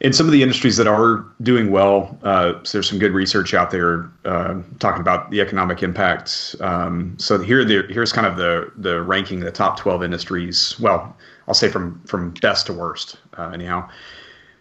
in 0.00 0.12
some 0.12 0.26
of 0.26 0.32
the 0.32 0.42
industries 0.42 0.76
that 0.76 0.86
are 0.86 1.24
doing 1.42 1.70
well, 1.70 2.18
uh, 2.22 2.54
so 2.64 2.78
there's 2.78 2.88
some 2.88 2.98
good 2.98 3.12
research 3.12 3.54
out 3.54 3.70
there 3.70 4.10
uh, 4.26 4.60
talking 4.78 5.00
about 5.00 5.30
the 5.30 5.40
economic 5.40 5.82
impact. 5.82 6.54
Um, 6.60 7.16
so 7.18 7.38
here, 7.38 7.64
the, 7.64 7.86
here's 7.88 8.12
kind 8.12 8.26
of 8.26 8.36
the 8.36 8.70
the 8.76 9.02
ranking 9.02 9.40
the 9.40 9.50
top 9.50 9.78
12 9.78 10.02
industries. 10.02 10.78
Well, 10.78 11.16
I'll 11.48 11.54
say 11.54 11.70
from 11.70 12.02
from 12.04 12.32
best 12.34 12.66
to 12.66 12.72
worst, 12.74 13.16
uh, 13.38 13.50
anyhow. 13.54 13.88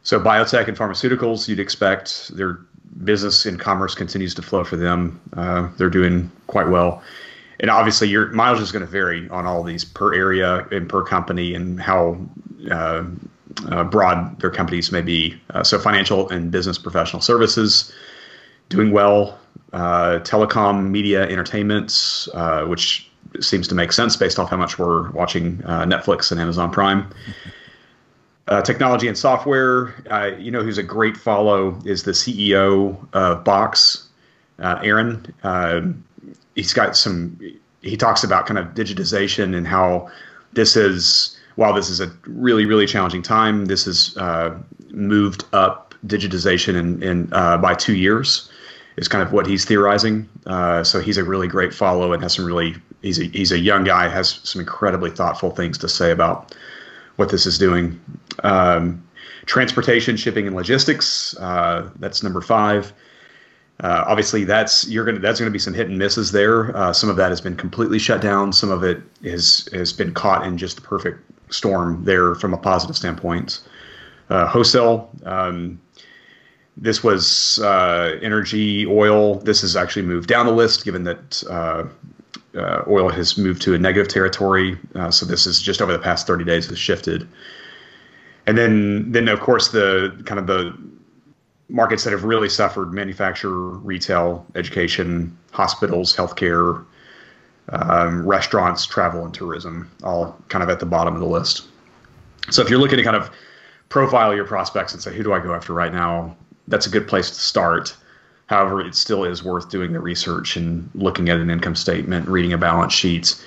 So 0.03 0.19
biotech 0.19 0.67
and 0.67 0.77
pharmaceuticals, 0.77 1.47
you'd 1.47 1.59
expect 1.59 2.29
their 2.35 2.59
business 3.03 3.45
and 3.45 3.59
commerce 3.59 3.95
continues 3.95 4.33
to 4.35 4.41
flow 4.41 4.63
for 4.63 4.77
them. 4.77 5.19
Uh, 5.33 5.69
they're 5.77 5.89
doing 5.89 6.31
quite 6.47 6.69
well. 6.69 7.03
And 7.59 7.69
obviously, 7.69 8.09
your 8.09 8.27
mileage 8.31 8.61
is 8.61 8.71
going 8.71 8.85
to 8.85 8.91
vary 8.91 9.29
on 9.29 9.45
all 9.45 9.63
these 9.63 9.85
per 9.85 10.13
area 10.13 10.67
and 10.71 10.89
per 10.89 11.03
company 11.03 11.53
and 11.53 11.79
how 11.79 12.19
uh, 12.69 13.05
uh, 13.69 13.83
broad 13.85 14.39
their 14.41 14.51
companies 14.51 14.91
may 14.91 15.01
be. 15.01 15.39
Uh, 15.51 15.63
so, 15.63 15.79
financial 15.79 16.29
and 16.29 16.51
business 16.51 16.77
professional 16.77 17.21
services 17.21 17.93
doing 18.67 18.91
well, 18.91 19.39
uh, 19.71 20.19
telecom, 20.23 20.89
media, 20.89 21.23
entertainment, 21.29 22.27
uh, 22.33 22.65
which 22.65 23.09
seems 23.39 23.67
to 23.67 23.75
make 23.75 23.91
sense 23.91 24.15
based 24.15 24.37
off 24.37 24.49
how 24.49 24.57
much 24.57 24.77
we're 24.77 25.09
watching 25.11 25.57
Netflix 25.59 26.31
and 26.31 26.39
Amazon 26.39 26.71
Prime. 26.71 27.07
Uh, 28.47 28.61
technology 28.61 29.07
and 29.07 29.17
software, 29.17 29.95
you 30.37 30.51
know, 30.51 30.61
who's 30.61 30.77
a 30.77 30.83
great 30.83 31.17
follow 31.17 31.79
is 31.83 32.03
the 32.03 32.11
CEO 32.11 32.95
of 33.13 33.43
Box, 33.43 34.07
Aaron. 34.59 35.33
he's 36.55 36.73
got 36.73 36.95
some. 36.95 37.39
He 37.81 37.97
talks 37.97 38.23
about 38.23 38.47
kind 38.47 38.57
of 38.57 38.67
digitization 38.73 39.55
and 39.55 39.67
how 39.67 40.09
this 40.53 40.75
is 40.75 41.37
while 41.55 41.73
this 41.73 41.89
is 41.89 41.99
a 41.99 42.11
really 42.25 42.65
really 42.65 42.85
challenging 42.85 43.21
time, 43.21 43.65
this 43.65 43.85
has 43.85 44.15
uh, 44.17 44.57
moved 44.89 45.43
up 45.53 45.93
digitization 46.05 46.75
in, 46.75 47.01
in 47.01 47.33
uh, 47.33 47.57
by 47.57 47.73
two 47.73 47.95
years. 47.95 48.49
Is 48.97 49.09
kind 49.09 49.21
of 49.21 49.33
what 49.33 49.45
he's 49.45 49.65
theorizing. 49.65 50.29
Uh, 50.45 50.81
so 50.81 51.01
he's 51.01 51.17
a 51.17 51.23
really 51.23 51.49
great 51.49 51.73
follow 51.73 52.13
and 52.13 52.23
has 52.23 52.33
some 52.33 52.45
really 52.45 52.75
he's 53.01 53.19
a, 53.19 53.25
he's 53.25 53.51
a 53.51 53.59
young 53.59 53.83
guy 53.83 54.07
has 54.07 54.39
some 54.43 54.61
incredibly 54.61 55.11
thoughtful 55.11 55.51
things 55.51 55.77
to 55.79 55.89
say 55.89 56.11
about 56.11 56.55
what 57.17 57.29
this 57.29 57.45
is 57.45 57.57
doing. 57.57 57.99
Um, 58.43 59.05
transportation, 59.45 60.17
shipping, 60.17 60.47
and 60.47 60.55
logistics. 60.55 61.35
Uh, 61.37 61.89
that's 61.99 62.23
number 62.23 62.41
five. 62.41 62.93
Uh, 63.81 64.05
obviously, 64.07 64.45
that's 64.45 64.87
you're 64.87 65.03
gonna 65.03 65.19
that's 65.19 65.39
gonna 65.39 65.51
be 65.51 65.59
some 65.59 65.73
hit 65.73 65.87
and 65.87 65.97
misses 65.97 66.31
there. 66.31 66.75
Uh, 66.75 66.93
some 66.93 67.09
of 67.09 67.17
that 67.17 67.29
has 67.29 67.41
been 67.41 67.55
completely 67.55 67.99
shut 67.99 68.21
down. 68.21 68.53
Some 68.53 68.71
of 68.71 68.83
it 68.83 69.01
is 69.21 69.67
has 69.73 69.91
been 69.91 70.13
caught 70.13 70.45
in 70.45 70.57
just 70.57 70.77
the 70.77 70.81
perfect 70.81 71.19
storm 71.53 72.03
there 72.05 72.35
from 72.35 72.53
a 72.53 72.57
positive 72.57 72.95
standpoint. 72.95 73.61
Uh, 74.29 74.47
wholesale, 74.47 75.09
um, 75.25 75.79
this 76.77 77.03
was 77.03 77.59
uh, 77.59 78.17
energy, 78.21 78.85
oil. 78.87 79.35
This 79.35 79.61
has 79.61 79.75
actually 79.75 80.03
moved 80.03 80.29
down 80.29 80.45
the 80.45 80.53
list 80.53 80.85
given 80.85 81.03
that 81.03 81.43
uh, 81.49 81.83
uh 82.57 82.83
oil 82.87 83.09
has 83.09 83.37
moved 83.37 83.61
to 83.63 83.73
a 83.73 83.77
negative 83.77 84.07
territory. 84.07 84.77
So 85.09 85.25
this 85.25 85.45
is 85.45 85.61
just 85.61 85.81
over 85.81 85.91
the 85.91 85.99
past 85.99 86.27
30 86.27 86.45
days 86.45 86.67
has 86.67 86.79
shifted. 86.79 87.27
And 88.47 88.57
then, 88.57 89.11
then 89.11 89.27
of 89.27 89.39
course, 89.39 89.69
the 89.69 90.21
kind 90.25 90.39
of 90.39 90.47
the 90.47 90.77
markets 91.69 92.03
that 92.03 92.11
have 92.11 92.23
really 92.23 92.49
suffered 92.49 92.93
manufacturer 92.93 93.69
retail, 93.69 94.45
education, 94.55 95.35
hospitals, 95.51 96.15
healthcare, 96.15 96.85
um, 97.69 98.25
restaurants, 98.25 98.85
travel, 98.85 99.25
and 99.25 99.33
tourism, 99.33 99.89
all 100.03 100.39
kind 100.49 100.63
of 100.63 100.69
at 100.69 100.79
the 100.79 100.85
bottom 100.85 101.15
of 101.15 101.19
the 101.19 101.27
list. 101.27 101.67
So 102.51 102.61
if 102.61 102.69
you're 102.69 102.79
looking 102.79 102.97
to 102.97 103.03
kind 103.03 103.15
of 103.15 103.31
profile 103.89 104.35
your 104.35 104.45
prospects 104.45 104.93
and 104.93 105.01
say, 105.01 105.15
who 105.15 105.23
do 105.23 105.33
I 105.33 105.39
go 105.39 105.53
after 105.53 105.73
right 105.73 105.91
now? 105.91 106.35
That's 106.67 106.85
a 106.85 106.89
good 106.89 107.07
place 107.07 107.29
to 107.29 107.39
start. 107.39 107.95
However, 108.47 108.81
it 108.81 108.93
still 108.93 109.23
is 109.23 109.43
worth 109.43 109.69
doing 109.69 109.93
the 109.93 109.99
research 109.99 110.55
and 110.55 110.87
looking 110.93 111.29
at 111.29 111.39
an 111.39 111.49
income 111.49 111.75
statement, 111.75 112.27
reading 112.27 112.53
a 112.53 112.57
balance 112.57 112.93
sheet. 112.93 113.43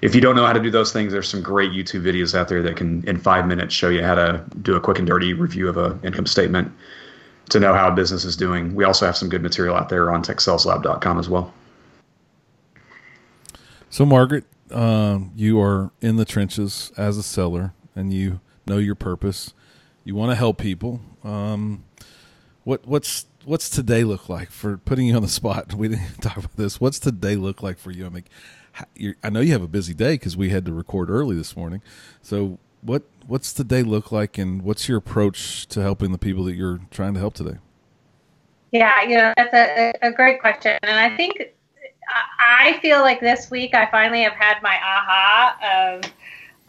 If 0.00 0.14
you 0.14 0.20
don't 0.20 0.36
know 0.36 0.46
how 0.46 0.52
to 0.52 0.60
do 0.60 0.70
those 0.70 0.92
things, 0.92 1.12
there's 1.12 1.28
some 1.28 1.42
great 1.42 1.72
YouTube 1.72 2.02
videos 2.02 2.34
out 2.34 2.48
there 2.48 2.62
that 2.62 2.76
can, 2.76 3.06
in 3.08 3.18
five 3.18 3.46
minutes, 3.46 3.74
show 3.74 3.88
you 3.88 4.02
how 4.02 4.14
to 4.14 4.44
do 4.62 4.76
a 4.76 4.80
quick 4.80 4.98
and 4.98 5.06
dirty 5.06 5.32
review 5.32 5.68
of 5.68 5.76
an 5.76 5.98
income 6.04 6.26
statement 6.26 6.72
to 7.48 7.58
know 7.58 7.72
how 7.72 7.88
a 7.88 7.92
business 7.92 8.24
is 8.24 8.36
doing. 8.36 8.74
We 8.74 8.84
also 8.84 9.06
have 9.06 9.16
some 9.16 9.28
good 9.28 9.42
material 9.42 9.74
out 9.74 9.88
there 9.88 10.10
on 10.12 10.22
techsaleslab.com 10.22 11.18
as 11.18 11.28
well. 11.28 11.52
So, 13.90 14.04
Margaret, 14.04 14.44
um, 14.70 15.32
you 15.34 15.60
are 15.60 15.90
in 16.00 16.16
the 16.16 16.24
trenches 16.24 16.92
as 16.96 17.16
a 17.16 17.22
seller, 17.22 17.72
and 17.96 18.12
you 18.12 18.40
know 18.66 18.78
your 18.78 18.94
purpose. 18.94 19.54
You 20.04 20.14
want 20.14 20.30
to 20.30 20.36
help 20.36 20.58
people. 20.58 21.00
Um, 21.24 21.84
what 22.64 22.86
what's 22.86 23.26
what's 23.44 23.70
today 23.70 24.04
look 24.04 24.28
like 24.28 24.50
for 24.50 24.76
putting 24.76 25.06
you 25.06 25.16
on 25.16 25.22
the 25.22 25.28
spot? 25.28 25.72
We 25.74 25.88
didn't 25.88 26.20
talk 26.20 26.36
about 26.36 26.56
this. 26.56 26.80
What's 26.80 26.98
today 26.98 27.36
look 27.36 27.62
like 27.62 27.78
for 27.78 27.90
you? 27.90 28.04
I 28.06 28.10
mean, 28.10 28.24
I 29.22 29.30
know 29.30 29.40
you 29.40 29.52
have 29.52 29.62
a 29.62 29.68
busy 29.68 29.94
day 29.94 30.14
because 30.14 30.36
we 30.36 30.50
had 30.50 30.64
to 30.66 30.72
record 30.72 31.10
early 31.10 31.36
this 31.36 31.56
morning. 31.56 31.82
So, 32.22 32.58
what 32.82 33.02
what's 33.26 33.52
the 33.52 33.64
day 33.64 33.82
look 33.82 34.12
like, 34.12 34.38
and 34.38 34.62
what's 34.62 34.88
your 34.88 34.98
approach 34.98 35.66
to 35.68 35.82
helping 35.82 36.12
the 36.12 36.18
people 36.18 36.44
that 36.44 36.54
you're 36.54 36.80
trying 36.90 37.14
to 37.14 37.20
help 37.20 37.34
today? 37.34 37.58
Yeah, 38.72 39.02
you 39.02 39.16
know 39.16 39.32
that's 39.36 39.54
a, 39.54 39.92
a 40.02 40.12
great 40.12 40.40
question, 40.40 40.78
and 40.82 40.98
I 40.98 41.16
think 41.16 41.42
I 42.38 42.78
feel 42.80 43.00
like 43.00 43.20
this 43.20 43.50
week 43.50 43.74
I 43.74 43.86
finally 43.90 44.22
have 44.22 44.34
had 44.34 44.62
my 44.62 44.76
aha 44.76 45.56
of 45.62 46.12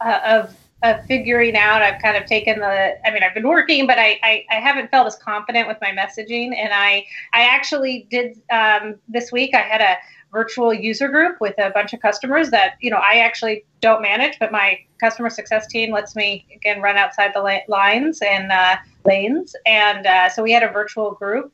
uh, 0.00 0.20
of 0.24 0.56
of 0.82 1.04
figuring 1.06 1.56
out. 1.56 1.82
I've 1.82 2.00
kind 2.00 2.16
of 2.16 2.26
taken 2.26 2.58
the. 2.58 3.06
I 3.06 3.10
mean, 3.12 3.22
I've 3.22 3.34
been 3.34 3.48
working, 3.48 3.86
but 3.86 3.98
I 3.98 4.18
I, 4.22 4.44
I 4.50 4.54
haven't 4.56 4.90
felt 4.90 5.06
as 5.06 5.16
confident 5.16 5.68
with 5.68 5.78
my 5.80 5.90
messaging. 5.90 6.56
And 6.56 6.72
I 6.72 7.06
I 7.32 7.42
actually 7.42 8.06
did 8.10 8.40
um, 8.50 8.96
this 9.08 9.30
week. 9.32 9.54
I 9.54 9.60
had 9.60 9.80
a 9.80 9.96
virtual 10.32 10.72
user 10.72 11.08
group 11.08 11.40
with 11.40 11.54
a 11.58 11.70
bunch 11.70 11.92
of 11.92 12.00
customers 12.00 12.50
that 12.50 12.74
you 12.80 12.90
know 12.90 12.98
I 12.98 13.18
actually 13.18 13.64
don't 13.80 14.02
manage, 14.02 14.38
but 14.38 14.52
my 14.52 14.78
customer 15.00 15.30
success 15.30 15.66
team 15.66 15.92
lets 15.92 16.14
me 16.14 16.46
again 16.54 16.80
run 16.80 16.96
outside 16.96 17.32
the 17.34 17.62
lines 17.68 18.20
and 18.22 18.52
uh, 18.52 18.76
lanes. 19.04 19.54
And 19.66 20.06
uh, 20.06 20.28
so 20.28 20.42
we 20.42 20.52
had 20.52 20.62
a 20.62 20.68
virtual 20.68 21.12
group, 21.12 21.52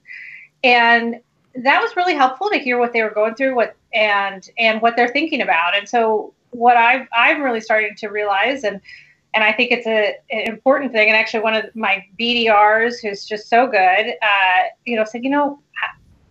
and 0.65 1.21
that 1.55 1.81
was 1.81 1.97
really 1.97 2.15
helpful 2.15 2.51
to 2.51 2.59
hear 2.59 2.79
what 2.79 2.93
they 2.93 3.03
were 3.03 3.11
going 3.11 3.35
through, 3.35 3.55
what 3.55 3.77
and 3.95 4.49
and 4.59 4.83
what 4.83 4.97
they're 4.97 5.09
thinking 5.09 5.41
about. 5.41 5.77
And 5.77 5.89
so 5.89 6.33
what 6.51 6.77
I've 6.77 7.07
I'm 7.12 7.43
really 7.43 7.61
starting 7.61 7.95
to 7.97 8.09
realize 8.09 8.65
and 8.65 8.81
and 9.37 9.45
I 9.45 9.53
think 9.53 9.71
it's 9.71 9.87
a, 9.87 10.15
an 10.31 10.49
important 10.49 10.93
thing. 10.93 11.09
And 11.09 11.17
actually, 11.17 11.41
one 11.41 11.53
of 11.53 11.65
my 11.77 12.03
BDRs, 12.19 13.03
who's 13.03 13.27
just 13.27 13.51
so 13.51 13.67
good, 13.67 14.15
uh, 14.23 14.62
you 14.87 14.97
know, 14.97 15.05
said, 15.05 15.25
you 15.25 15.29
know, 15.29 15.61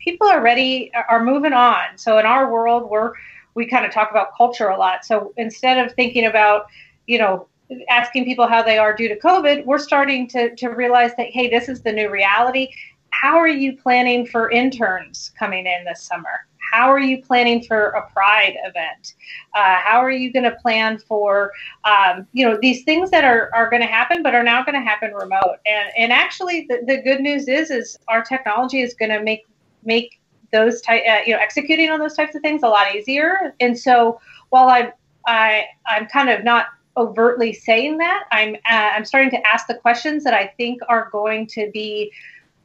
people 0.06 0.28
are 0.28 0.42
ready, 0.42 0.92
are 1.10 1.24
moving 1.24 1.54
on. 1.54 1.98
So 1.98 2.18
in 2.20 2.26
our 2.26 2.52
world, 2.52 2.90
we're 2.90 3.14
we 3.56 3.66
kind 3.66 3.86
of 3.86 3.92
talk 3.92 4.12
about 4.12 4.36
culture 4.38 4.70
a 4.70 4.78
lot. 4.78 5.06
So 5.06 5.34
instead 5.38 5.78
of 5.84 5.94
thinking 5.94 6.26
about, 6.26 6.68
you 7.08 7.18
know, 7.18 7.48
asking 7.90 8.26
people 8.26 8.48
how 8.48 8.62
they 8.62 8.78
are 8.78 8.96
due 8.96 9.10
to 9.10 9.20
COVID, 9.20 9.66
we're 9.66 9.80
starting 9.80 10.28
to 10.30 10.56
to 10.56 10.70
realize 10.70 11.12
that 11.18 11.28
hey, 11.28 11.50
this 11.50 11.68
is 11.68 11.82
the 11.82 11.92
new 11.92 12.10
reality, 12.10 12.70
how 13.10 13.38
are 13.38 13.48
you 13.48 13.78
planning 13.78 14.26
for 14.26 14.52
interns 14.52 15.32
coming 15.40 15.66
in 15.66 15.86
this 15.86 16.04
summer? 16.04 16.48
How 16.72 16.90
are 16.90 17.00
you 17.00 17.24
planning 17.24 17.64
for 17.64 17.90
a 17.90 18.10
pride 18.12 18.58
event? 18.66 19.14
Uh, 19.56 19.78
how 19.78 20.00
are 20.00 20.12
you 20.12 20.34
going 20.34 20.44
to 20.44 20.56
plan 20.56 20.98
for, 20.98 21.52
um, 21.86 22.28
you 22.34 22.46
know, 22.46 22.58
these 22.62 22.84
things 22.84 23.10
that 23.12 23.24
are, 23.24 23.50
are 23.54 23.70
going 23.70 23.82
to 23.82 23.88
happen, 23.88 24.22
but 24.24 24.36
are 24.36 24.44
now 24.44 24.64
going 24.64 24.76
to 24.76 24.82
happen 24.82 25.14
remote? 25.14 25.58
And, 25.66 25.90
and 25.98 26.12
actually, 26.12 26.66
the, 26.68 26.82
the 26.86 27.02
good 27.02 27.22
news 27.22 27.48
is, 27.48 27.72
is 27.72 27.98
our 28.08 28.24
technology 28.24 28.82
is 28.82 28.94
going 28.94 29.12
to 29.12 29.24
make, 29.24 29.46
make 29.86 30.20
those 30.52 30.82
type, 30.82 31.04
uh, 31.10 31.20
you 31.26 31.34
know, 31.34 31.40
executing 31.40 31.90
on 31.90 32.00
those 32.00 32.16
types 32.16 32.36
of 32.36 32.42
things 32.42 32.64
a 32.64 32.68
lot 32.68 32.96
easier. 32.96 33.54
And 33.60 33.78
so 33.78 34.20
while 34.50 34.70
I'm, 34.70 34.92
I, 35.28 35.66
I'm 35.86 36.08
kind 36.08 36.30
of 36.30 36.44
not 36.44 36.68
overtly 36.98 37.52
saying 37.52 37.98
that, 37.98 38.24
I'm, 38.32 38.56
uh, 38.56 38.92
I'm 38.96 39.06
starting 39.06 39.32
to 39.32 39.48
ask 39.48 39.68
the 39.68 39.76
questions 39.76 40.24
that 40.24 40.34
I 40.34 40.48
think 40.58 40.82
are 40.88 41.10
going 41.12 41.48
to 41.48 41.70
be 41.74 42.12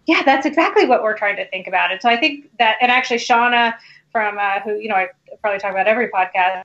yeah, 0.07 0.23
that's 0.25 0.45
exactly 0.45 0.87
what 0.87 1.05
we're 1.05 1.17
trying 1.17 1.37
to 1.37 1.49
think 1.51 1.69
about. 1.69 1.93
And 1.93 2.03
so 2.03 2.09
I 2.09 2.17
think 2.17 2.51
that, 2.59 2.79
and 2.81 2.91
actually, 2.91 3.19
Shauna 3.19 3.75
from 4.11 4.39
uh, 4.39 4.61
who 4.61 4.77
you 4.77 4.89
know 4.89 4.97
I 4.97 5.09
probably 5.41 5.61
talk 5.61 5.71
about 5.71 5.87
every 5.87 6.09
podcast. 6.09 6.63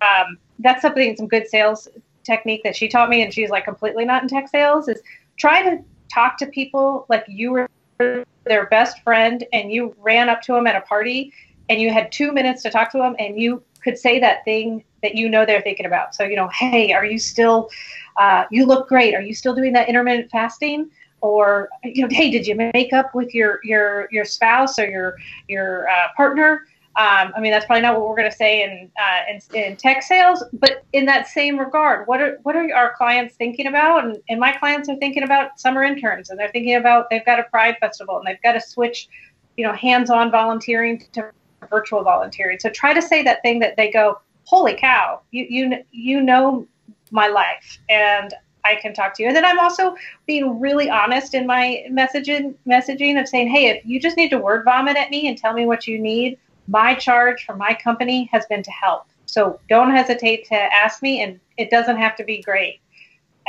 Um, 0.00 0.38
that's 0.60 0.82
something 0.82 1.16
some 1.16 1.28
good 1.28 1.48
sales 1.48 1.88
technique 2.24 2.62
that 2.64 2.76
she 2.76 2.88
taught 2.88 3.08
me, 3.08 3.22
and 3.22 3.32
she's 3.32 3.50
like 3.50 3.64
completely 3.64 4.04
not 4.04 4.22
in 4.22 4.28
tech 4.28 4.48
sales. 4.48 4.88
Is 4.88 5.02
try 5.36 5.62
to 5.62 5.82
talk 6.12 6.38
to 6.38 6.46
people 6.46 7.06
like 7.08 7.24
you 7.28 7.52
were 7.52 8.24
their 8.44 8.66
best 8.66 9.02
friend, 9.02 9.44
and 9.52 9.72
you 9.72 9.94
ran 9.98 10.28
up 10.28 10.42
to 10.42 10.52
them 10.52 10.66
at 10.66 10.76
a 10.76 10.80
party, 10.82 11.32
and 11.68 11.80
you 11.80 11.92
had 11.92 12.10
two 12.10 12.32
minutes 12.32 12.62
to 12.62 12.70
talk 12.70 12.90
to 12.92 12.98
them, 12.98 13.14
and 13.18 13.40
you 13.40 13.62
could 13.82 13.98
say 13.98 14.18
that 14.20 14.44
thing 14.44 14.84
that 15.02 15.14
you 15.14 15.28
know 15.28 15.46
they're 15.46 15.62
thinking 15.62 15.86
about. 15.86 16.14
So 16.14 16.24
you 16.24 16.36
know, 16.36 16.48
hey, 16.48 16.92
are 16.92 17.04
you 17.04 17.18
still? 17.18 17.70
Uh, 18.16 18.44
you 18.50 18.66
look 18.66 18.88
great. 18.88 19.14
Are 19.14 19.22
you 19.22 19.34
still 19.34 19.54
doing 19.54 19.72
that 19.72 19.88
intermittent 19.88 20.30
fasting? 20.30 20.90
or 21.22 21.68
you 21.84 22.02
know 22.02 22.08
hey 22.10 22.30
did 22.30 22.46
you 22.46 22.54
make 22.72 22.92
up 22.92 23.14
with 23.14 23.34
your 23.34 23.60
your 23.62 24.08
your 24.10 24.24
spouse 24.24 24.78
or 24.78 24.88
your 24.88 25.16
your 25.48 25.88
uh, 25.88 26.08
partner 26.16 26.64
Um, 26.96 27.32
I 27.36 27.40
mean, 27.40 27.52
that's 27.52 27.66
probably 27.66 27.82
not 27.82 27.94
what 27.98 28.08
we're 28.08 28.16
going 28.16 28.30
to 28.30 28.36
say 28.36 28.64
in, 28.64 28.90
uh, 29.00 29.20
in, 29.30 29.56
in 29.56 29.76
tech 29.76 30.02
sales, 30.02 30.42
but 30.52 30.84
in 30.92 31.06
that 31.06 31.28
same 31.28 31.56
regard, 31.58 32.08
what 32.08 32.20
are 32.20 32.38
what 32.42 32.56
are 32.56 32.68
our 32.74 32.94
clients 32.94 33.36
thinking 33.36 33.68
about? 33.68 34.04
And, 34.04 34.18
and 34.28 34.40
my 34.40 34.52
clients 34.52 34.88
are 34.88 34.96
thinking 34.96 35.22
about 35.22 35.60
summer 35.60 35.84
interns, 35.84 36.30
and 36.30 36.38
they're 36.38 36.50
thinking 36.50 36.74
about 36.74 37.08
they've 37.08 37.24
got 37.24 37.38
a 37.38 37.44
Pride 37.44 37.76
festival, 37.78 38.18
and 38.18 38.26
they've 38.26 38.42
got 38.42 38.52
to 38.52 38.60
switch, 38.60 39.08
you 39.56 39.64
know, 39.64 39.72
hands-on 39.72 40.32
volunteering 40.32 41.04
to 41.12 41.30
virtual 41.70 42.02
volunteering. 42.02 42.58
So 42.58 42.68
try 42.70 42.92
to 42.92 43.00
say 43.00 43.22
that 43.22 43.40
thing 43.42 43.60
that 43.60 43.76
they 43.76 43.90
go, 43.92 44.20
holy 44.42 44.74
cow, 44.74 45.20
you 45.30 45.46
you 45.48 45.84
you 45.92 46.20
know 46.20 46.66
my 47.12 47.28
life, 47.28 47.78
and 47.88 48.34
I 48.64 48.74
can 48.74 48.94
talk 48.94 49.14
to 49.14 49.22
you. 49.22 49.28
And 49.28 49.36
then 49.36 49.44
I'm 49.44 49.60
also 49.60 49.94
being 50.26 50.60
really 50.60 50.90
honest 50.90 51.34
in 51.34 51.46
my 51.46 51.84
messaging 51.90 52.54
messaging 52.66 53.20
of 53.20 53.28
saying, 53.28 53.48
hey, 53.48 53.68
if 53.68 53.84
you 53.86 54.00
just 54.00 54.16
need 54.16 54.30
to 54.30 54.38
word 54.38 54.64
vomit 54.64 54.96
at 54.96 55.10
me 55.10 55.28
and 55.28 55.38
tell 55.38 55.52
me 55.52 55.66
what 55.66 55.86
you 55.86 55.98
need, 55.98 56.38
my 56.70 56.94
charge 56.94 57.44
for 57.44 57.56
my 57.56 57.74
company 57.74 58.28
has 58.32 58.46
been 58.46 58.62
to 58.62 58.70
help. 58.70 59.06
So 59.26 59.60
don't 59.68 59.90
hesitate 59.90 60.46
to 60.46 60.54
ask 60.54 61.02
me, 61.02 61.22
and 61.22 61.38
it 61.56 61.70
doesn't 61.70 61.96
have 61.96 62.16
to 62.16 62.24
be 62.24 62.42
great. 62.42 62.80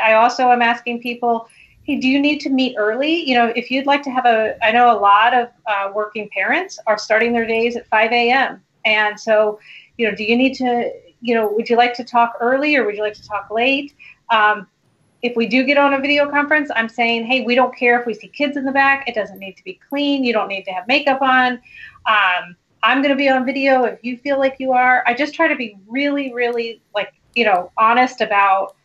I 0.03 0.13
also 0.13 0.51
am 0.51 0.61
asking 0.61 1.01
people, 1.01 1.47
hey, 1.83 1.97
do 1.97 2.07
you 2.07 2.19
need 2.19 2.39
to 2.41 2.49
meet 2.49 2.75
early? 2.77 3.27
You 3.27 3.35
know, 3.35 3.53
if 3.55 3.69
you'd 3.71 3.85
like 3.85 4.01
to 4.03 4.11
have 4.11 4.25
a, 4.25 4.55
I 4.63 4.71
know 4.71 4.95
a 4.95 4.99
lot 4.99 5.33
of 5.33 5.49
uh, 5.67 5.91
working 5.93 6.29
parents 6.29 6.79
are 6.87 6.97
starting 6.97 7.31
their 7.33 7.45
days 7.45 7.75
at 7.75 7.87
5 7.87 8.11
a.m. 8.11 8.61
And 8.85 9.19
so, 9.19 9.59
you 9.97 10.09
know, 10.09 10.15
do 10.15 10.23
you 10.23 10.35
need 10.35 10.55
to, 10.55 10.91
you 11.21 11.35
know, 11.35 11.51
would 11.51 11.69
you 11.69 11.77
like 11.77 11.93
to 11.95 12.03
talk 12.03 12.33
early 12.39 12.75
or 12.75 12.85
would 12.85 12.95
you 12.95 13.03
like 13.03 13.13
to 13.13 13.27
talk 13.27 13.49
late? 13.51 13.93
Um, 14.31 14.67
if 15.21 15.35
we 15.35 15.45
do 15.45 15.63
get 15.63 15.77
on 15.77 15.93
a 15.93 15.99
video 15.99 16.29
conference, 16.29 16.71
I'm 16.75 16.89
saying, 16.89 17.25
hey, 17.25 17.43
we 17.43 17.53
don't 17.53 17.75
care 17.75 17.99
if 17.99 18.07
we 18.07 18.15
see 18.15 18.27
kids 18.27 18.57
in 18.57 18.65
the 18.65 18.71
back. 18.71 19.07
It 19.07 19.13
doesn't 19.13 19.37
need 19.37 19.55
to 19.57 19.63
be 19.63 19.79
clean. 19.87 20.23
You 20.23 20.33
don't 20.33 20.47
need 20.47 20.63
to 20.63 20.71
have 20.71 20.87
makeup 20.87 21.21
on. 21.21 21.61
Um, 22.07 22.55
I'm 22.83 23.01
going 23.01 23.11
to 23.11 23.15
be 23.15 23.29
on 23.29 23.45
video 23.45 23.83
if 23.83 24.03
you 24.03 24.17
feel 24.17 24.39
like 24.39 24.55
you 24.59 24.71
are. 24.71 25.03
I 25.05 25.13
just 25.13 25.33
try 25.33 25.47
to 25.47 25.55
be 25.55 25.77
really, 25.87 26.33
really 26.33 26.81
like, 26.95 27.13
you 27.35 27.45
know, 27.45 27.71
honest 27.77 28.21
about 28.21 28.75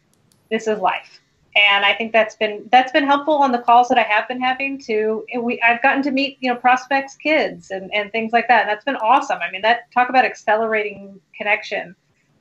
this 0.50 0.66
is 0.66 0.78
life. 0.78 1.20
And 1.56 1.86
I 1.86 1.94
think 1.94 2.12
that's 2.12 2.36
been 2.36 2.68
that's 2.70 2.92
been 2.92 3.06
helpful 3.06 3.34
on 3.34 3.50
the 3.50 3.58
calls 3.58 3.88
that 3.88 3.96
I 3.96 4.02
have 4.02 4.28
been 4.28 4.40
having 4.40 4.78
to 4.82 5.24
we 5.40 5.58
I've 5.62 5.82
gotten 5.82 6.02
to 6.02 6.10
meet, 6.10 6.36
you 6.40 6.52
know, 6.52 6.56
prospects 6.56 7.16
kids 7.16 7.70
and, 7.70 7.92
and 7.94 8.12
things 8.12 8.32
like 8.34 8.46
that. 8.48 8.62
And 8.62 8.68
that's 8.68 8.84
been 8.84 8.96
awesome. 8.96 9.38
I 9.40 9.50
mean, 9.50 9.62
that 9.62 9.90
talk 9.92 10.10
about 10.10 10.26
accelerating 10.26 11.18
connection. 11.34 11.96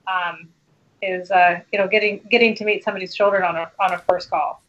Um, 0.07 0.49
is 1.01 1.31
uh, 1.31 1.59
you 1.71 1.79
know 1.79 1.87
getting 1.87 2.21
getting 2.29 2.55
to 2.55 2.65
meet 2.65 2.83
somebody's 2.83 3.13
children 3.13 3.43
on 3.43 3.55
a 3.55 3.71
on 3.79 3.93
a 3.93 3.99
first 3.99 4.29
call. 4.29 4.61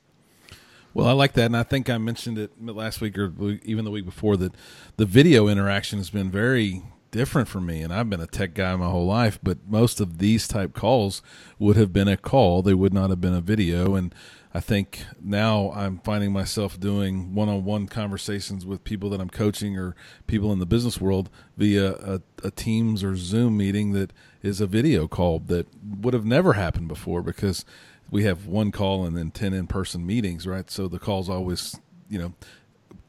Well, 0.96 1.08
I 1.08 1.12
like 1.12 1.34
that, 1.34 1.44
and 1.44 1.56
I 1.58 1.62
think 1.62 1.90
I 1.90 1.98
mentioned 1.98 2.38
it 2.38 2.52
last 2.58 3.02
week 3.02 3.18
or 3.18 3.30
even 3.64 3.84
the 3.84 3.90
week 3.90 4.06
before 4.06 4.38
that 4.38 4.54
the 4.96 5.04
video 5.04 5.46
interaction 5.46 5.98
has 5.98 6.08
been 6.08 6.30
very 6.30 6.84
different 7.10 7.48
for 7.48 7.60
me. 7.60 7.82
And 7.82 7.92
I've 7.92 8.08
been 8.08 8.22
a 8.22 8.26
tech 8.26 8.54
guy 8.54 8.74
my 8.76 8.88
whole 8.88 9.04
life, 9.04 9.38
but 9.42 9.58
most 9.68 10.00
of 10.00 10.16
these 10.16 10.48
type 10.48 10.72
calls 10.72 11.20
would 11.58 11.76
have 11.76 11.92
been 11.92 12.08
a 12.08 12.16
call; 12.16 12.62
they 12.62 12.72
would 12.72 12.94
not 12.94 13.10
have 13.10 13.20
been 13.20 13.34
a 13.34 13.42
video. 13.42 13.94
And 13.94 14.14
I 14.54 14.60
think 14.60 15.04
now 15.22 15.70
I'm 15.72 15.98
finding 15.98 16.32
myself 16.32 16.80
doing 16.80 17.34
one-on-one 17.34 17.88
conversations 17.88 18.64
with 18.64 18.82
people 18.82 19.10
that 19.10 19.20
I'm 19.20 19.28
coaching 19.28 19.76
or 19.76 19.94
people 20.26 20.50
in 20.50 20.60
the 20.60 20.64
business 20.64 20.98
world 20.98 21.28
via 21.58 21.92
a, 21.92 22.22
a 22.42 22.50
Teams 22.50 23.04
or 23.04 23.16
Zoom 23.16 23.58
meeting 23.58 23.92
that 23.92 24.14
is 24.42 24.62
a 24.62 24.66
video 24.66 25.06
call 25.08 25.40
that 25.40 25.66
would 26.00 26.14
have 26.14 26.24
never 26.24 26.54
happened 26.54 26.88
before 26.88 27.20
because 27.20 27.66
we 28.10 28.24
have 28.24 28.46
one 28.46 28.70
call 28.72 29.04
and 29.04 29.16
then 29.16 29.30
10 29.30 29.52
in-person 29.52 30.06
meetings 30.06 30.46
right? 30.46 30.70
So 30.70 30.88
the 30.88 30.98
call's 30.98 31.28
always 31.28 31.78
you 32.08 32.18
know 32.18 32.34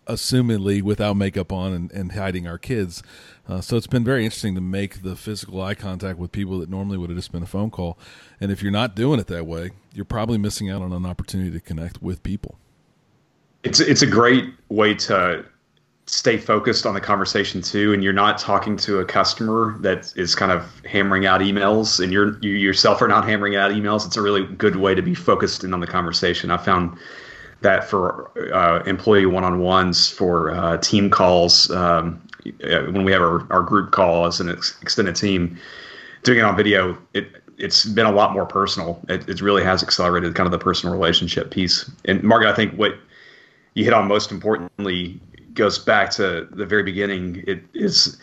assumedly 0.08 0.82
without 0.82 1.16
makeup 1.16 1.52
on 1.52 1.74
and, 1.74 1.92
and 1.92 2.14
hiding 2.14 2.48
our 2.48 2.58
kids. 2.58 3.04
Uh, 3.46 3.60
so 3.60 3.76
it's 3.76 3.88
been 3.88 4.06
very 4.06 4.24
interesting 4.24 4.56
to 4.56 4.62
make 4.62 5.02
the 5.04 5.18
physical 5.18 5.62
eye 5.62 5.76
contact 5.76 6.18
with 6.18 6.32
people 6.32 6.60
that 6.60 6.70
normally 6.70 6.98
would 6.98 7.10
have 7.10 7.18
just 7.18 7.34
been 7.34 7.44
a 7.44 7.48
phone 7.48 7.70
call. 7.70 8.00
And 8.40 8.50
if 8.50 8.64
you're 8.64 8.72
not 8.72 8.96
doing 8.96 9.20
it 9.20 9.28
that 9.28 9.46
way 9.46 9.72
you're 9.98 10.06
probably 10.06 10.38
missing 10.38 10.70
out 10.70 10.84
on 10.84 10.94
an 10.94 11.08
opportunity 11.08 11.50
to 11.50 11.60
connect 11.60 12.04
with 12.04 12.22
people. 12.22 12.60
It's 13.64 13.80
it's 13.80 14.04
a 14.04 14.08
great 14.08 14.54
way 14.70 14.94
to 14.94 15.44
stay 16.08 16.38
focused 16.38 16.86
on 16.86 16.94
the 16.94 17.02
conversation 17.02 17.62
too 17.62 17.94
and 17.94 18.02
you're 18.02 18.14
not 18.14 18.38
talking 18.38 18.78
to 18.78 19.00
a 19.00 19.06
customer 19.06 19.76
that 19.82 20.14
is 20.16 20.36
kind 20.36 20.54
of 20.54 20.82
hammering 20.86 21.26
out 21.26 21.42
emails 21.42 22.02
and 22.02 22.14
you're 22.14 22.40
you 22.40 22.52
yourself 22.52 23.02
are 23.02 23.10
not 23.10 23.26
hammering 23.26 23.58
out 23.58 23.72
emails 23.72 24.06
it's 24.06 24.16
a 24.16 24.22
really 24.22 24.46
good 24.46 24.78
way 24.78 24.96
to 24.96 25.02
be 25.02 25.14
focused 25.14 25.66
in 25.66 25.74
on 25.74 25.82
the 25.82 25.88
conversation. 25.88 26.50
I 26.50 26.58
found 26.58 26.98
that 27.62 27.84
for 27.84 28.32
uh, 28.54 28.84
employee 28.84 29.26
one-on-ones 29.26 30.10
for 30.10 30.52
uh, 30.52 30.78
team 30.78 31.10
calls 31.10 31.70
um, 31.72 32.22
uh, 32.64 32.84
when 32.84 33.04
we 33.04 33.12
have 33.12 33.22
our, 33.22 33.46
our 33.52 33.62
group 33.62 33.92
call 33.92 34.28
as 34.28 34.40
an 34.40 34.50
ex- 34.50 34.78
extended 34.82 35.16
team 35.16 35.58
doing 36.24 36.40
it 36.40 36.44
on 36.44 36.56
video 36.56 36.98
it 37.14 37.28
it's 37.58 37.86
been 37.86 38.06
a 38.06 38.12
lot 38.12 38.34
more 38.34 38.46
personal. 38.46 39.02
It, 39.10 39.28
it 39.28 39.42
really 39.42 39.64
has 39.64 39.82
accelerated 39.82 40.36
kind 40.36 40.46
of 40.46 40.52
the 40.52 40.60
personal 40.60 40.94
relationship 40.94 41.52
piece. 41.52 41.92
And 42.06 42.24
margaret 42.24 42.50
i 42.50 42.56
think 42.56 42.76
what 42.76 42.94
you 43.74 43.84
hit 43.84 43.94
on 43.94 44.08
most 44.08 44.32
importantly 44.32 45.20
goes 45.58 45.78
back 45.78 46.10
to 46.12 46.48
the 46.52 46.66
very 46.66 46.84
beginning. 46.84 47.44
It 47.46 47.64
is 47.74 48.18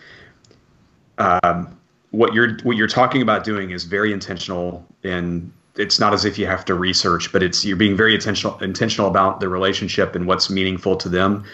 um, 1.18 1.78
what 2.10 2.32
you're 2.32 2.56
what 2.62 2.76
you're 2.76 2.88
talking 2.88 3.20
about 3.20 3.44
doing 3.44 3.70
is 3.70 3.84
very 3.84 4.12
intentional, 4.12 4.86
and 5.02 5.52
it's 5.76 6.00
not 6.00 6.14
as 6.14 6.24
if 6.24 6.38
you 6.38 6.46
have 6.46 6.64
to 6.66 6.74
research, 6.74 7.32
but 7.32 7.42
it's 7.42 7.64
you're 7.64 7.76
being 7.76 7.96
very 7.96 8.14
intentional 8.14 8.58
intentional 8.60 9.08
about 9.08 9.40
the 9.40 9.48
relationship 9.48 10.14
and 10.14 10.26
what's 10.26 10.48
meaningful 10.48 10.96
to 10.96 11.08
them, 11.08 11.44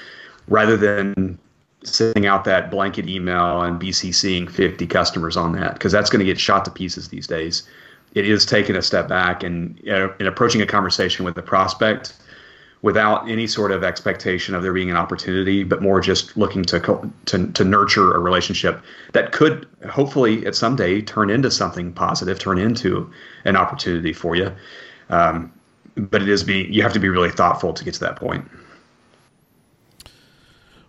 rather 0.47 0.77
than 0.77 1.38
sending 1.83 2.27
out 2.27 2.45
that 2.45 2.71
blanket 2.71 3.09
email 3.09 3.62
and 3.62 3.81
BCCing 3.81 4.51
50 4.51 4.87
customers 4.87 5.35
on 5.35 5.53
that 5.53 5.75
because 5.75 5.93
that's 5.93 6.11
going 6.11 6.19
to 6.19 6.27
get 6.27 6.38
shot 6.38 6.64
to 6.66 6.71
pieces 6.71 7.09
these 7.09 7.27
days. 7.27 7.62
It 8.14 8.29
is 8.29 8.45
taking 8.45 8.77
a 8.77 8.83
step 8.83 9.09
back 9.09 9.43
and 9.43 9.79
in 9.81 10.27
approaching 10.27 10.61
a 10.61 10.66
conversation 10.66 11.25
with 11.25 11.37
the 11.37 11.43
prospect 11.43 12.12
without 12.83 13.29
any 13.29 13.47
sort 13.47 13.73
of 13.73 13.85
expectation 13.85 14.55
of 14.55 14.62
there 14.62 14.73
being 14.73 14.90
an 14.90 14.97
opportunity, 14.97 15.62
but 15.62 15.83
more 15.83 16.01
just 16.01 16.37
looking 16.37 16.64
to 16.64 17.12
to 17.27 17.47
to 17.53 17.64
nurture 17.64 18.14
a 18.14 18.19
relationship 18.19 18.81
that 19.12 19.33
could 19.33 19.66
hopefully 19.88 20.47
at 20.47 20.55
some 20.55 20.77
day 20.77 21.03
turn 21.03 21.31
into 21.31 21.51
something 21.51 21.93
positive, 21.93 22.38
turn 22.38 22.59
into 22.59 23.11
an 23.45 23.57
opportunity 23.57 24.12
for 24.12 24.35
you. 24.35 24.53
Um, 25.11 25.53
but 25.97 26.23
it 26.23 26.29
is 26.29 26.45
be 26.45 26.66
you 26.71 26.83
have 26.83 26.93
to 26.93 27.01
be 27.01 27.09
really 27.09 27.31
thoughtful 27.31 27.73
to 27.75 27.85
get 27.85 27.95
to 27.95 28.01
that 28.01 28.16
point. 28.16 28.49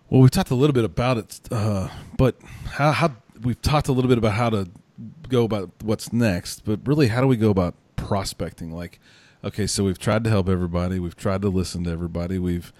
Well, 0.08 0.20
we've 0.20 0.30
talked 0.30 0.50
a 0.50 0.54
little 0.54 0.74
bit 0.74 0.84
about 0.84 1.16
it, 1.16 1.40
uh, 1.50 1.88
but 2.18 2.36
how, 2.66 2.92
how 2.92 3.16
we've 3.42 3.60
talked 3.62 3.88
a 3.88 3.92
little 3.92 4.10
bit 4.10 4.18
about 4.18 4.34
how 4.34 4.50
to 4.50 4.68
go 5.28 5.44
about 5.44 5.70
what's 5.82 6.12
next, 6.12 6.66
but 6.66 6.80
really, 6.86 7.08
how 7.08 7.22
do 7.22 7.26
we 7.26 7.36
go 7.36 7.48
about 7.48 7.74
prospecting? 7.96 8.70
Like, 8.70 9.00
okay, 9.44 9.66
so 9.66 9.84
we've 9.84 9.98
tried 9.98 10.24
to 10.24 10.30
help 10.30 10.48
everybody. 10.48 10.98
We've 10.98 11.16
tried 11.16 11.42
to 11.42 11.48
listen 11.48 11.84
to 11.84 11.90
everybody. 11.90 12.38
We've 12.38 12.72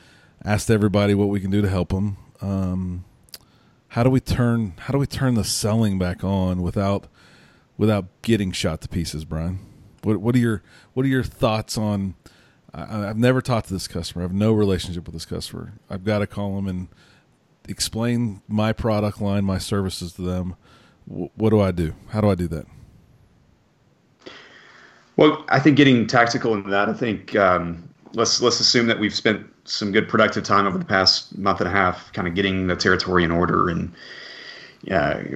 asked 0.44 0.70
everybody 0.70 1.14
what 1.14 1.28
we 1.28 1.40
can 1.40 1.50
do 1.50 1.62
to 1.62 1.68
help 1.68 1.90
them. 1.90 2.16
Um, 2.40 3.04
how 3.88 4.02
do 4.02 4.10
we 4.10 4.20
turn 4.20 4.74
How 4.78 4.92
do 4.92 4.98
we 4.98 5.06
turn 5.06 5.34
the 5.34 5.44
selling 5.44 5.98
back 5.98 6.24
on 6.24 6.62
without 6.62 7.08
without 7.76 8.06
getting 8.22 8.52
shot 8.52 8.80
to 8.82 8.88
pieces, 8.88 9.24
Brian? 9.24 9.58
What 10.02 10.18
What 10.20 10.34
are 10.34 10.38
your 10.38 10.62
What 10.94 11.04
are 11.04 11.10
your 11.10 11.24
thoughts 11.24 11.76
on? 11.76 12.14
I, 12.72 13.08
I've 13.08 13.18
never 13.18 13.42
talked 13.42 13.68
to 13.68 13.74
this 13.74 13.86
customer. 13.86 14.22
I 14.22 14.24
have 14.24 14.32
no 14.32 14.52
relationship 14.52 15.04
with 15.06 15.12
this 15.12 15.26
customer. 15.26 15.74
I've 15.90 16.04
got 16.04 16.20
to 16.20 16.26
call 16.26 16.56
them 16.56 16.68
and 16.68 16.88
explain 17.68 18.40
my 18.48 18.72
product 18.72 19.20
line, 19.20 19.44
my 19.44 19.58
services 19.58 20.14
to 20.14 20.22
them. 20.22 20.56
what 21.06 21.50
do 21.50 21.60
I 21.60 21.70
do? 21.70 21.94
How 22.08 22.20
do 22.20 22.30
I 22.30 22.34
do 22.34 22.48
that? 22.48 22.66
Well, 25.22 25.44
I 25.50 25.60
think 25.60 25.76
getting 25.76 26.08
tactical 26.08 26.52
in 26.52 26.68
that, 26.70 26.88
I 26.88 26.92
think 26.92 27.36
um, 27.36 27.88
let's 28.14 28.42
let's 28.42 28.58
assume 28.58 28.88
that 28.88 28.98
we've 28.98 29.14
spent 29.14 29.46
some 29.62 29.92
good 29.92 30.08
productive 30.08 30.42
time 30.42 30.66
over 30.66 30.76
the 30.76 30.84
past 30.84 31.38
month 31.38 31.60
and 31.60 31.68
a 31.68 31.70
half, 31.70 32.12
kind 32.12 32.26
of 32.26 32.34
getting 32.34 32.66
the 32.66 32.74
territory 32.74 33.22
in 33.22 33.30
order 33.30 33.68
and 33.68 33.92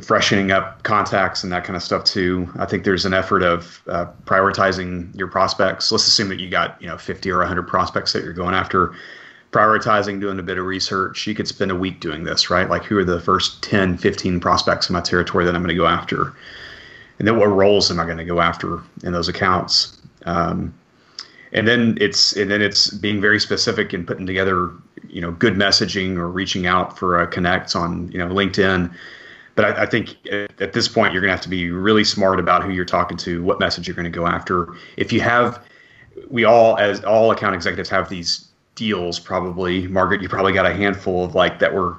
freshening 0.03 0.51
up 0.51 0.83
contacts 0.83 1.45
and 1.45 1.53
that 1.53 1.63
kind 1.63 1.77
of 1.77 1.85
stuff 1.85 2.03
too. 2.03 2.53
I 2.59 2.67
think 2.67 2.83
there's 2.83 3.05
an 3.05 3.15
effort 3.15 3.45
of 3.45 3.81
uh, 3.87 4.07
prioritizing 4.25 5.17
your 5.17 5.29
prospects. 5.29 5.93
Let's 5.93 6.09
assume 6.09 6.31
that 6.31 6.41
you 6.41 6.51
got 6.51 6.83
you 6.83 6.89
know 6.89 6.99
50 6.99 7.31
or 7.31 7.39
100 7.39 7.69
prospects 7.69 8.13
that 8.13 8.25
you're 8.25 8.33
going 8.33 8.57
after. 8.57 8.93
Prioritizing, 9.53 10.21
doing 10.21 10.41
a 10.41 10.43
bit 10.43 10.59
of 10.59 10.67
research. 10.67 11.29
You 11.29 11.35
could 11.37 11.47
spend 11.47 11.71
a 11.71 11.77
week 11.77 12.01
doing 12.01 12.25
this, 12.25 12.51
right? 12.51 12.69
Like, 12.69 12.83
who 12.83 12.99
are 12.99 13.05
the 13.05 13.21
first 13.21 13.63
10, 13.63 13.99
15 13.99 14.41
prospects 14.41 14.91
in 14.91 14.95
my 14.95 15.01
territory 15.01 15.45
that 15.45 15.55
I'm 15.55 15.63
going 15.63 15.69
to 15.69 15.81
go 15.81 15.87
after? 15.87 16.35
And 17.19 17.27
then 17.27 17.39
what 17.39 17.47
roles 17.47 17.91
am 17.91 18.01
I 18.01 18.05
going 18.05 18.19
to 18.19 18.25
go 18.25 18.41
after 18.41 18.83
in 19.03 19.13
those 19.13 19.29
accounts? 19.29 19.99
Um, 20.25 20.75
and 21.53 21.67
then 21.67 21.97
it's 22.01 22.35
and 22.37 22.51
then 22.51 22.61
it's 22.61 22.91
being 22.91 23.21
very 23.21 23.41
specific 23.41 23.93
and 23.93 24.07
putting 24.07 24.27
together 24.27 24.73
you 25.09 25.21
know 25.21 25.31
good 25.33 25.55
messaging 25.55 26.17
or 26.17 26.29
reaching 26.29 26.67
out 26.67 26.99
for 26.99 27.21
a 27.21 27.27
connect 27.27 27.75
on 27.75 28.11
you 28.13 28.19
know 28.19 28.29
LinkedIn. 28.29 28.93
But 29.55 29.65
I, 29.65 29.83
I 29.85 29.87
think 29.87 30.17
at, 30.31 30.61
at, 30.61 30.73
this 30.75 30.87
point 30.87 31.15
you're 31.15 31.23
going 31.23 31.31
to 31.31 31.35
have 31.35 31.45
to 31.45 31.49
be 31.49 31.71
really 31.71 32.05
smart 32.05 32.39
about 32.39 32.63
who 32.63 32.71
you're 32.71 32.85
talking 32.85 33.17
to, 33.19 33.43
what 33.43 33.59
message 33.59 33.89
you're 33.89 33.97
going 33.97 34.05
to 34.05 34.11
go 34.11 34.27
after. 34.27 34.75
If 34.99 35.15
you 35.15 35.23
have, 35.23 35.65
we 36.29 36.45
all 36.45 36.77
as 36.77 37.03
all 37.05 37.31
account 37.31 37.55
executives 37.55 37.89
have 37.89 38.11
these 38.11 38.49
deals 38.75 39.19
probably. 39.19 39.87
Margaret, 39.89 40.21
you 40.21 40.29
probably 40.29 40.53
got 40.53 40.67
a 40.67 40.75
handful 40.75 41.25
of 41.25 41.35
like 41.35 41.59
that 41.61 41.73
were 41.73 41.97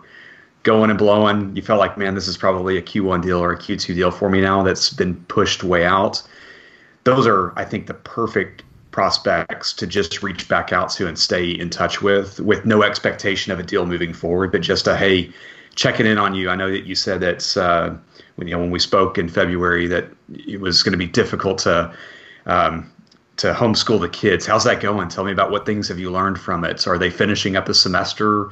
going 0.68 0.90
and 0.90 1.00
blowing. 1.00 1.56
You 1.56 1.62
felt 1.62 1.80
like, 1.80 1.98
man, 1.98 2.14
this 2.14 2.28
is 2.28 2.38
probably 2.38 2.78
a 2.78 2.82
Q1 2.82 3.22
deal 3.24 3.42
or 3.42 3.54
a 3.54 3.58
Q2 3.58 3.96
deal 3.96 4.12
for 4.12 4.30
me 4.30 4.42
now 4.42 4.64
that's 4.64 4.90
been 4.90 5.16
pushed 5.30 5.64
way 5.64 5.86
out. 5.86 6.22
Those 7.06 7.26
are, 7.26 7.58
I 7.58 7.64
think, 7.64 7.88
the 7.88 7.94
perfect 7.94 8.64
prospects 8.92 9.72
to 9.72 9.88
just 9.88 10.22
reach 10.22 10.50
back 10.50 10.74
out 10.74 10.90
to 10.90 11.08
and 11.08 11.18
stay 11.18 11.52
in 11.52 11.70
touch 11.70 12.02
with, 12.02 12.42
with 12.42 12.66
no 12.66 12.84
expectation 12.84 13.54
of 13.54 13.60
a 13.60 13.64
deal 13.64 13.86
moving 13.86 14.14
forward, 14.14 14.52
but 14.52 14.60
just 14.60 14.88
a 14.88 14.98
hey, 14.98 15.32
checking 15.76 16.06
in 16.06 16.18
on 16.18 16.36
you. 16.36 16.50
I 16.50 16.58
know 16.58 16.70
that 16.70 16.86
you 16.86 16.96
said 16.96 17.22
that 17.22 17.56
uh, 17.56 17.96
when 18.36 18.50
you 18.50 18.54
know 18.54 18.60
when 18.60 18.72
we 18.72 18.80
spoke 18.80 19.18
in 19.18 19.30
February 19.30 19.88
that 19.88 20.10
it 20.34 20.60
was 20.60 20.84
going 20.84 20.92
to 20.92 20.98
be 20.98 21.08
difficult 21.08 21.60
to 21.60 21.94
um, 22.46 22.92
to 23.38 23.54
homeschool 23.54 24.02
the 24.02 24.10
kids. 24.10 24.46
How's 24.46 24.66
that 24.66 24.82
going? 24.82 25.08
Tell 25.08 25.24
me 25.24 25.32
about 25.32 25.50
what 25.50 25.66
things 25.66 25.88
have 25.88 26.00
you 26.00 26.12
learned 26.12 26.42
from 26.42 26.66
it. 26.66 26.82
So 26.82 26.92
are 26.92 26.98
they 26.98 27.10
finishing 27.10 27.56
up 27.56 27.68
the 27.68 27.74
semester? 27.74 28.52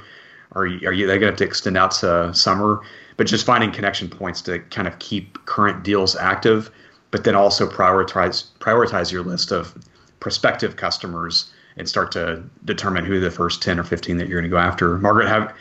Are 0.54 0.66
you, 0.66 0.88
are 0.88 0.94
you 0.94 1.08
they 1.08 1.14
going 1.14 1.22
to 1.22 1.28
have 1.28 1.38
to 1.38 1.44
extend 1.44 1.78
out 1.78 1.92
to 1.92 2.34
summer? 2.34 2.82
But 3.18 3.28
just 3.28 3.46
finding 3.46 3.72
connection 3.72 4.10
points 4.10 4.42
to 4.44 4.60
kind 4.60 4.88
of 4.88 5.00
keep 5.00 5.44
current 5.46 5.84
deals 5.84 6.16
active, 6.16 6.70
but 7.12 7.24
then 7.24 7.36
also 7.36 7.68
prioritize 7.68 8.46
prioritize 8.60 9.12
your 9.12 9.24
list 9.24 9.52
of 9.52 9.78
prospective 10.20 10.76
customers 10.76 11.52
and 11.78 11.88
start 11.88 12.12
to 12.14 12.44
determine 12.64 13.06
who 13.06 13.20
the 13.20 13.32
first 13.32 13.62
10 13.62 13.80
or 13.80 13.84
15 13.84 14.18
that 14.18 14.28
you're 14.28 14.40
going 14.40 14.50
to 14.50 14.54
go 14.54 14.60
after. 14.60 14.98
Margaret, 14.98 15.28
how, 15.28 15.52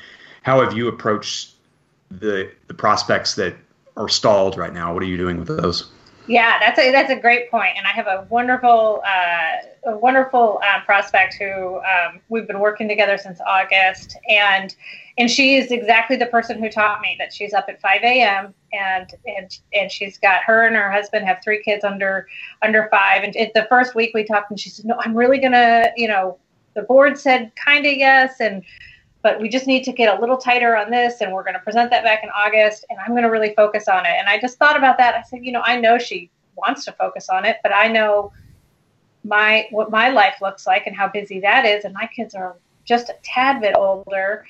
how 0.42 0.61
have 0.62 0.77
you 0.77 0.88
approached 0.88 1.55
the, 2.11 2.51
the 2.68 2.75
prospects 2.75 3.35
that 3.35 3.57
are 3.97 4.09
stalled 4.09 4.57
right 4.57 4.73
now? 4.73 4.94
What 4.94 5.03
are 5.03 5.07
you 5.07 5.16
doing 5.16 5.38
with 5.38 5.49
those? 5.49 5.90
Yeah, 6.26 6.58
that's 6.58 6.78
a 6.78 6.90
that's 6.90 7.10
a 7.10 7.16
great 7.16 7.50
point, 7.50 7.76
and 7.76 7.87
I 7.87 7.90
have 7.90 8.06
a 8.06 8.26
wonderful 8.30 9.02
uh, 9.06 9.90
a 9.92 9.98
wonderful 9.98 10.58
uh, 10.64 10.80
prospect 10.87 11.34
who 11.34 11.76
um, 11.80 12.20
we've 12.30 12.46
been 12.46 12.60
working 12.60 12.88
together 12.88 13.18
since 13.18 13.40
August, 13.46 14.16
and 14.26 14.74
and 15.18 15.30
she 15.30 15.56
is 15.56 15.70
exactly 15.70 16.16
the 16.16 16.26
person 16.26 16.58
who 16.62 16.70
taught 16.70 17.02
me 17.02 17.14
that 17.18 17.32
she's 17.32 17.52
up 17.52 17.66
at 17.68 17.78
5 17.78 18.02
a.m. 18.02 18.54
and 18.72 19.12
and 19.26 19.58
and 19.74 19.92
she's 19.92 20.16
got 20.16 20.42
her 20.44 20.66
and 20.66 20.74
her 20.74 20.90
husband 20.90 21.26
have 21.26 21.38
three 21.44 21.62
kids 21.62 21.84
under 21.84 22.26
under 22.62 22.88
five, 22.90 23.22
and 23.22 23.37
it, 23.37 23.52
the 23.52 23.66
first 23.68 23.94
week 23.94 24.12
we 24.14 24.24
talked, 24.24 24.50
and 24.50 24.58
she 24.58 24.70
said, 24.70 24.87
no, 24.87 24.96
I'm 25.00 25.14
really 25.14 25.38
gonna, 25.38 25.90
you 25.94 26.08
know, 26.08 26.38
the 26.74 26.82
board 26.82 27.18
said 27.18 27.52
kind 27.62 27.84
of 27.84 27.92
yes, 27.92 28.40
and 28.40 28.62
but 29.24 29.40
we 29.40 29.48
just 29.48 29.66
need 29.66 29.82
to 29.82 29.90
get 29.90 30.16
a 30.16 30.20
little 30.20 30.37
tighter 30.37 30.76
on 30.76 30.90
this 30.90 31.22
and 31.22 31.32
we're 31.32 31.42
going 31.42 31.54
to 31.54 31.60
present 31.60 31.90
that 31.90 32.04
back 32.04 32.22
in 32.22 32.28
August 32.28 32.84
and 32.90 32.98
I'm 33.00 33.12
going 33.12 33.22
to 33.22 33.30
really 33.30 33.54
focus 33.54 33.88
on 33.88 34.04
it. 34.04 34.12
And 34.18 34.28
I 34.28 34.38
just 34.38 34.58
thought 34.58 34.76
about 34.76 34.98
that. 34.98 35.14
I 35.14 35.22
said, 35.22 35.42
you 35.42 35.50
know, 35.50 35.62
I 35.64 35.80
know 35.80 35.96
she 35.98 36.30
wants 36.56 36.84
to 36.84 36.92
focus 36.92 37.30
on 37.30 37.46
it, 37.46 37.56
but 37.62 37.72
I 37.74 37.88
know 37.88 38.32
my 39.24 39.66
what 39.70 39.90
my 39.90 40.10
life 40.10 40.34
looks 40.42 40.66
like 40.66 40.87
and 40.87 40.94
how 40.94 41.08
busy 41.08 41.40
that 41.40 41.64
is 41.64 41.87
and 41.87 41.94
my 41.94 42.06
kids 42.14 42.34
are 42.34 42.56
just 42.84 43.08
a 43.08 43.16
tad 43.22 43.62
bit 43.62 43.74
older. 43.74 44.44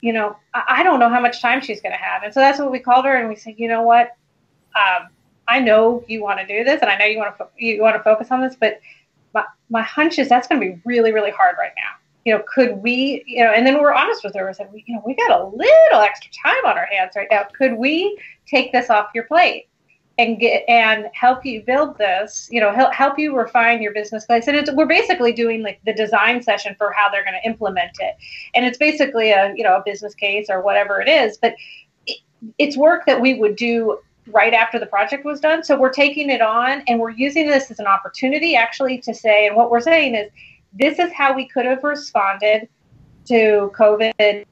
You 0.00 0.12
know, 0.12 0.36
I, 0.54 0.62
I 0.68 0.82
don't 0.84 1.00
know 1.00 1.08
how 1.08 1.20
much 1.20 1.42
time 1.42 1.60
she's 1.60 1.80
going 1.80 1.90
to 1.92 1.98
have. 1.98 2.22
And 2.22 2.32
so 2.32 2.38
that's 2.38 2.60
what 2.60 2.70
we 2.70 2.78
called 2.78 3.04
her 3.06 3.16
and 3.16 3.28
we 3.28 3.34
said, 3.34 3.56
you 3.58 3.66
know 3.66 3.82
what? 3.82 4.14
Um, 4.76 5.08
I 5.48 5.58
know 5.58 6.04
you 6.06 6.22
want 6.22 6.38
to 6.38 6.46
do 6.46 6.62
this 6.62 6.80
and 6.80 6.88
I 6.88 6.96
know 6.96 7.06
you 7.06 7.18
want 7.18 7.36
to 7.38 7.48
you 7.58 7.82
want 7.82 7.96
to 7.96 8.02
focus 8.04 8.30
on 8.30 8.40
this, 8.40 8.54
but 8.54 8.78
my, 9.34 9.44
my 9.68 9.82
hunch 9.82 10.20
is 10.20 10.28
that's 10.28 10.46
going 10.46 10.60
to 10.60 10.66
be 10.74 10.80
really 10.84 11.10
really 11.10 11.32
hard 11.32 11.56
right 11.58 11.72
now 11.76 12.01
you 12.24 12.32
know, 12.32 12.42
could 12.52 12.76
we, 12.78 13.24
you 13.26 13.42
know, 13.42 13.50
and 13.50 13.66
then 13.66 13.74
we 13.74 13.80
are 13.80 13.94
honest 13.94 14.22
with 14.22 14.34
her. 14.34 14.46
We 14.46 14.54
said, 14.54 14.70
you 14.86 14.94
know, 14.94 15.02
we 15.04 15.14
got 15.14 15.30
a 15.30 15.44
little 15.44 16.00
extra 16.00 16.30
time 16.42 16.64
on 16.64 16.78
our 16.78 16.86
hands 16.86 17.12
right 17.16 17.28
now. 17.30 17.46
Could 17.56 17.74
we 17.74 18.18
take 18.46 18.72
this 18.72 18.90
off 18.90 19.08
your 19.14 19.24
plate 19.24 19.68
and 20.18 20.38
get 20.38 20.62
and 20.68 21.06
help 21.14 21.44
you 21.44 21.62
build 21.62 21.98
this? 21.98 22.48
You 22.50 22.60
know, 22.60 22.72
help 22.72 22.92
help 22.92 23.18
you 23.18 23.36
refine 23.36 23.82
your 23.82 23.92
business 23.92 24.24
place. 24.24 24.46
And 24.46 24.56
it's, 24.56 24.70
we're 24.72 24.86
basically 24.86 25.32
doing 25.32 25.62
like 25.62 25.80
the 25.84 25.92
design 25.92 26.42
session 26.42 26.76
for 26.78 26.92
how 26.92 27.10
they're 27.10 27.24
going 27.24 27.38
to 27.40 27.48
implement 27.48 27.92
it. 27.98 28.14
And 28.54 28.64
it's 28.64 28.78
basically 28.78 29.30
a 29.30 29.52
you 29.56 29.64
know 29.64 29.76
a 29.76 29.82
business 29.84 30.14
case 30.14 30.46
or 30.48 30.62
whatever 30.62 31.00
it 31.00 31.08
is, 31.08 31.38
but 31.38 31.54
it, 32.06 32.18
it's 32.58 32.76
work 32.76 33.04
that 33.06 33.20
we 33.20 33.34
would 33.34 33.56
do 33.56 33.98
right 34.28 34.54
after 34.54 34.78
the 34.78 34.86
project 34.86 35.24
was 35.24 35.40
done. 35.40 35.64
So 35.64 35.76
we're 35.76 35.90
taking 35.90 36.30
it 36.30 36.40
on 36.40 36.82
and 36.86 37.00
we're 37.00 37.10
using 37.10 37.48
this 37.48 37.72
as 37.72 37.80
an 37.80 37.86
opportunity 37.86 38.54
actually 38.54 38.98
to 38.98 39.12
say, 39.12 39.48
and 39.48 39.56
what 39.56 39.68
we're 39.70 39.80
saying 39.80 40.14
is 40.14 40.30
this 40.74 40.98
is 40.98 41.12
how 41.12 41.34
we 41.34 41.48
could 41.48 41.64
have 41.64 41.84
responded 41.84 42.68
to 43.26 43.70
COVID 43.74 44.44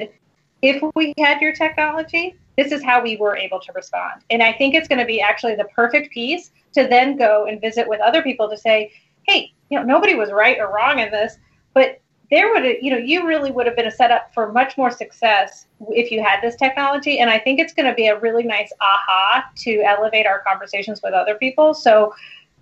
if 0.62 0.82
we 0.94 1.14
had 1.18 1.40
your 1.40 1.52
technology. 1.52 2.36
This 2.56 2.72
is 2.72 2.82
how 2.82 3.02
we 3.02 3.16
were 3.16 3.36
able 3.36 3.60
to 3.60 3.72
respond. 3.72 4.22
And 4.28 4.42
I 4.42 4.52
think 4.52 4.74
it's 4.74 4.88
going 4.88 4.98
to 4.98 5.06
be 5.06 5.20
actually 5.20 5.54
the 5.54 5.64
perfect 5.74 6.12
piece 6.12 6.50
to 6.74 6.86
then 6.86 7.16
go 7.16 7.46
and 7.46 7.60
visit 7.60 7.88
with 7.88 8.00
other 8.00 8.22
people 8.22 8.50
to 8.50 8.56
say, 8.56 8.92
hey, 9.26 9.52
you 9.70 9.78
know, 9.78 9.84
nobody 9.84 10.14
was 10.14 10.30
right 10.30 10.58
or 10.58 10.72
wrong 10.72 10.98
in 10.98 11.10
this, 11.10 11.38
but 11.74 12.00
there 12.30 12.52
would, 12.52 12.64
have, 12.64 12.76
you 12.80 12.90
know, 12.90 12.98
you 12.98 13.26
really 13.26 13.50
would 13.50 13.66
have 13.66 13.74
been 13.74 13.86
a 13.86 13.90
setup 13.90 14.32
for 14.32 14.52
much 14.52 14.76
more 14.76 14.90
success 14.90 15.66
if 15.88 16.12
you 16.12 16.22
had 16.22 16.40
this 16.40 16.54
technology. 16.54 17.18
And 17.18 17.28
I 17.28 17.38
think 17.38 17.58
it's 17.58 17.72
going 17.72 17.86
to 17.86 17.94
be 17.94 18.06
a 18.06 18.20
really 18.20 18.44
nice 18.44 18.72
aha 18.80 19.50
to 19.56 19.82
elevate 19.82 20.26
our 20.26 20.40
conversations 20.46 21.00
with 21.02 21.12
other 21.12 21.34
people. 21.34 21.74
So, 21.74 22.14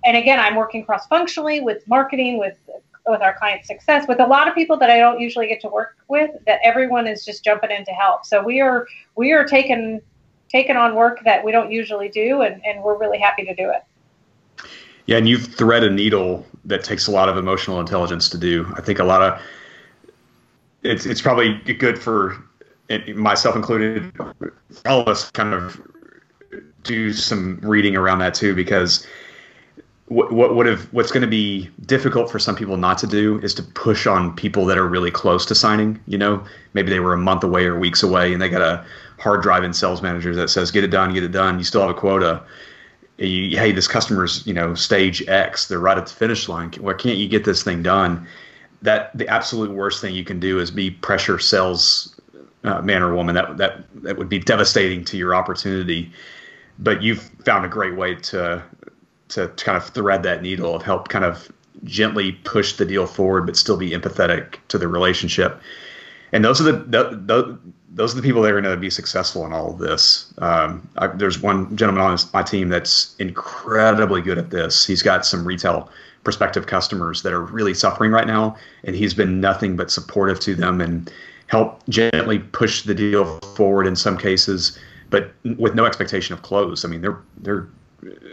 and 0.04 0.16
again, 0.16 0.38
I'm 0.38 0.54
working 0.54 0.84
cross 0.84 1.06
functionally 1.08 1.60
with 1.60 1.86
marketing, 1.86 2.38
with 2.38 2.56
with 3.10 3.22
our 3.22 3.36
client 3.36 3.64
success 3.64 4.06
with 4.08 4.20
a 4.20 4.26
lot 4.26 4.48
of 4.48 4.54
people 4.54 4.76
that 4.78 4.90
I 4.90 4.98
don't 4.98 5.20
usually 5.20 5.46
get 5.46 5.60
to 5.62 5.68
work 5.68 5.96
with 6.08 6.30
that 6.46 6.60
everyone 6.62 7.06
is 7.06 7.24
just 7.24 7.44
jumping 7.44 7.70
in 7.70 7.84
to 7.84 7.92
help. 7.92 8.24
So 8.24 8.42
we 8.42 8.60
are 8.60 8.86
we 9.16 9.32
are 9.32 9.44
taking 9.44 10.00
taking 10.48 10.76
on 10.76 10.94
work 10.94 11.22
that 11.24 11.44
we 11.44 11.52
don't 11.52 11.70
usually 11.70 12.08
do 12.08 12.42
and, 12.42 12.64
and 12.64 12.82
we're 12.82 12.98
really 12.98 13.18
happy 13.18 13.44
to 13.44 13.54
do 13.54 13.70
it. 13.70 13.84
Yeah, 15.06 15.16
and 15.16 15.28
you've 15.28 15.44
thread 15.44 15.84
a 15.84 15.90
needle 15.90 16.44
that 16.66 16.84
takes 16.84 17.06
a 17.06 17.10
lot 17.10 17.28
of 17.28 17.36
emotional 17.36 17.80
intelligence 17.80 18.28
to 18.30 18.38
do. 18.38 18.70
I 18.76 18.82
think 18.82 18.98
a 18.98 19.04
lot 19.04 19.22
of 19.22 19.40
it's 20.82 21.06
it's 21.06 21.20
probably 21.20 21.54
good 21.74 21.98
for 21.98 22.42
myself 23.14 23.56
included, 23.56 24.12
all 24.86 25.00
of 25.00 25.08
us 25.08 25.30
kind 25.30 25.52
of 25.52 25.80
do 26.82 27.12
some 27.12 27.58
reading 27.62 27.96
around 27.96 28.20
that 28.20 28.34
too 28.34 28.54
because 28.54 29.06
what 30.08 30.32
what 30.32 30.54
would 30.54 30.66
have 30.66 30.92
what's 30.92 31.12
going 31.12 31.22
to 31.22 31.28
be 31.28 31.68
difficult 31.86 32.30
for 32.30 32.38
some 32.38 32.56
people 32.56 32.76
not 32.76 32.98
to 32.98 33.06
do 33.06 33.38
is 33.40 33.54
to 33.54 33.62
push 33.62 34.06
on 34.06 34.34
people 34.34 34.64
that 34.66 34.78
are 34.78 34.88
really 34.88 35.10
close 35.10 35.44
to 35.46 35.54
signing. 35.54 36.00
You 36.06 36.18
know, 36.18 36.44
maybe 36.74 36.90
they 36.90 37.00
were 37.00 37.12
a 37.12 37.18
month 37.18 37.44
away 37.44 37.66
or 37.66 37.78
weeks 37.78 38.02
away, 38.02 38.32
and 38.32 38.40
they 38.40 38.48
got 38.48 38.62
a 38.62 38.84
hard 39.18 39.42
drive 39.42 39.64
in 39.64 39.72
sales 39.72 40.02
manager 40.02 40.34
that 40.34 40.48
says, 40.48 40.70
"Get 40.70 40.84
it 40.84 40.88
done, 40.90 41.12
get 41.12 41.24
it 41.24 41.32
done." 41.32 41.58
You 41.58 41.64
still 41.64 41.82
have 41.82 41.90
a 41.90 41.94
quota. 41.94 42.42
You, 43.18 43.58
hey, 43.58 43.72
this 43.72 43.88
customer's 43.88 44.46
you 44.46 44.54
know 44.54 44.74
stage 44.74 45.26
X. 45.28 45.68
They're 45.68 45.78
right 45.78 45.98
at 45.98 46.06
the 46.06 46.14
finish 46.14 46.48
line. 46.48 46.72
Why 46.80 46.94
can't 46.94 47.18
you 47.18 47.28
get 47.28 47.44
this 47.44 47.62
thing 47.62 47.82
done? 47.82 48.26
That 48.80 49.16
the 49.16 49.28
absolute 49.28 49.72
worst 49.72 50.00
thing 50.00 50.14
you 50.14 50.24
can 50.24 50.40
do 50.40 50.58
is 50.58 50.70
be 50.70 50.90
pressure 50.90 51.38
sales 51.38 52.18
uh, 52.64 52.80
man 52.80 53.02
or 53.02 53.14
woman. 53.14 53.34
That 53.34 53.58
that 53.58 53.84
that 54.02 54.16
would 54.16 54.28
be 54.28 54.38
devastating 54.38 55.04
to 55.06 55.18
your 55.18 55.34
opportunity. 55.34 56.10
But 56.78 57.02
you've 57.02 57.22
found 57.44 57.64
a 57.66 57.68
great 57.68 57.96
way 57.96 58.14
to 58.14 58.62
to, 59.28 59.48
kind 59.56 59.76
of 59.76 59.88
thread 59.88 60.22
that 60.22 60.42
needle 60.42 60.74
of 60.74 60.82
help 60.82 61.08
kind 61.08 61.24
of 61.24 61.50
gently 61.84 62.32
push 62.44 62.74
the 62.74 62.84
deal 62.84 63.06
forward, 63.06 63.46
but 63.46 63.56
still 63.56 63.76
be 63.76 63.90
empathetic 63.90 64.56
to 64.68 64.78
the 64.78 64.88
relationship. 64.88 65.60
And 66.32 66.44
those 66.44 66.60
are 66.60 66.64
the, 66.64 66.72
the, 66.72 67.20
the 67.24 67.58
those 67.90 68.12
are 68.12 68.16
the 68.16 68.22
people 68.22 68.42
that 68.42 68.52
are 68.52 68.60
going 68.60 68.74
to 68.74 68.80
be 68.80 68.90
successful 68.90 69.46
in 69.46 69.52
all 69.52 69.72
of 69.72 69.78
this. 69.78 70.32
Um, 70.38 70.88
I, 70.98 71.06
there's 71.08 71.40
one 71.40 71.74
gentleman 71.74 72.04
on 72.04 72.18
my 72.34 72.42
team 72.42 72.68
that's 72.68 73.16
incredibly 73.18 74.20
good 74.20 74.38
at 74.38 74.50
this. 74.50 74.86
He's 74.86 75.02
got 75.02 75.24
some 75.24 75.44
retail 75.44 75.90
prospective 76.22 76.66
customers 76.66 77.22
that 77.22 77.32
are 77.32 77.42
really 77.42 77.74
suffering 77.74 78.12
right 78.12 78.26
now, 78.26 78.56
and 78.84 78.94
he's 78.94 79.14
been 79.14 79.40
nothing 79.40 79.76
but 79.76 79.90
supportive 79.90 80.38
to 80.40 80.54
them 80.54 80.80
and 80.80 81.10
help 81.46 81.82
gently 81.88 82.38
push 82.38 82.82
the 82.82 82.94
deal 82.94 83.40
forward 83.56 83.86
in 83.86 83.96
some 83.96 84.18
cases, 84.18 84.78
but 85.08 85.32
with 85.56 85.74
no 85.74 85.86
expectation 85.86 86.34
of 86.34 86.42
close. 86.42 86.84
I 86.84 86.88
mean, 86.88 87.00
they're 87.00 87.18
they're 87.38 87.68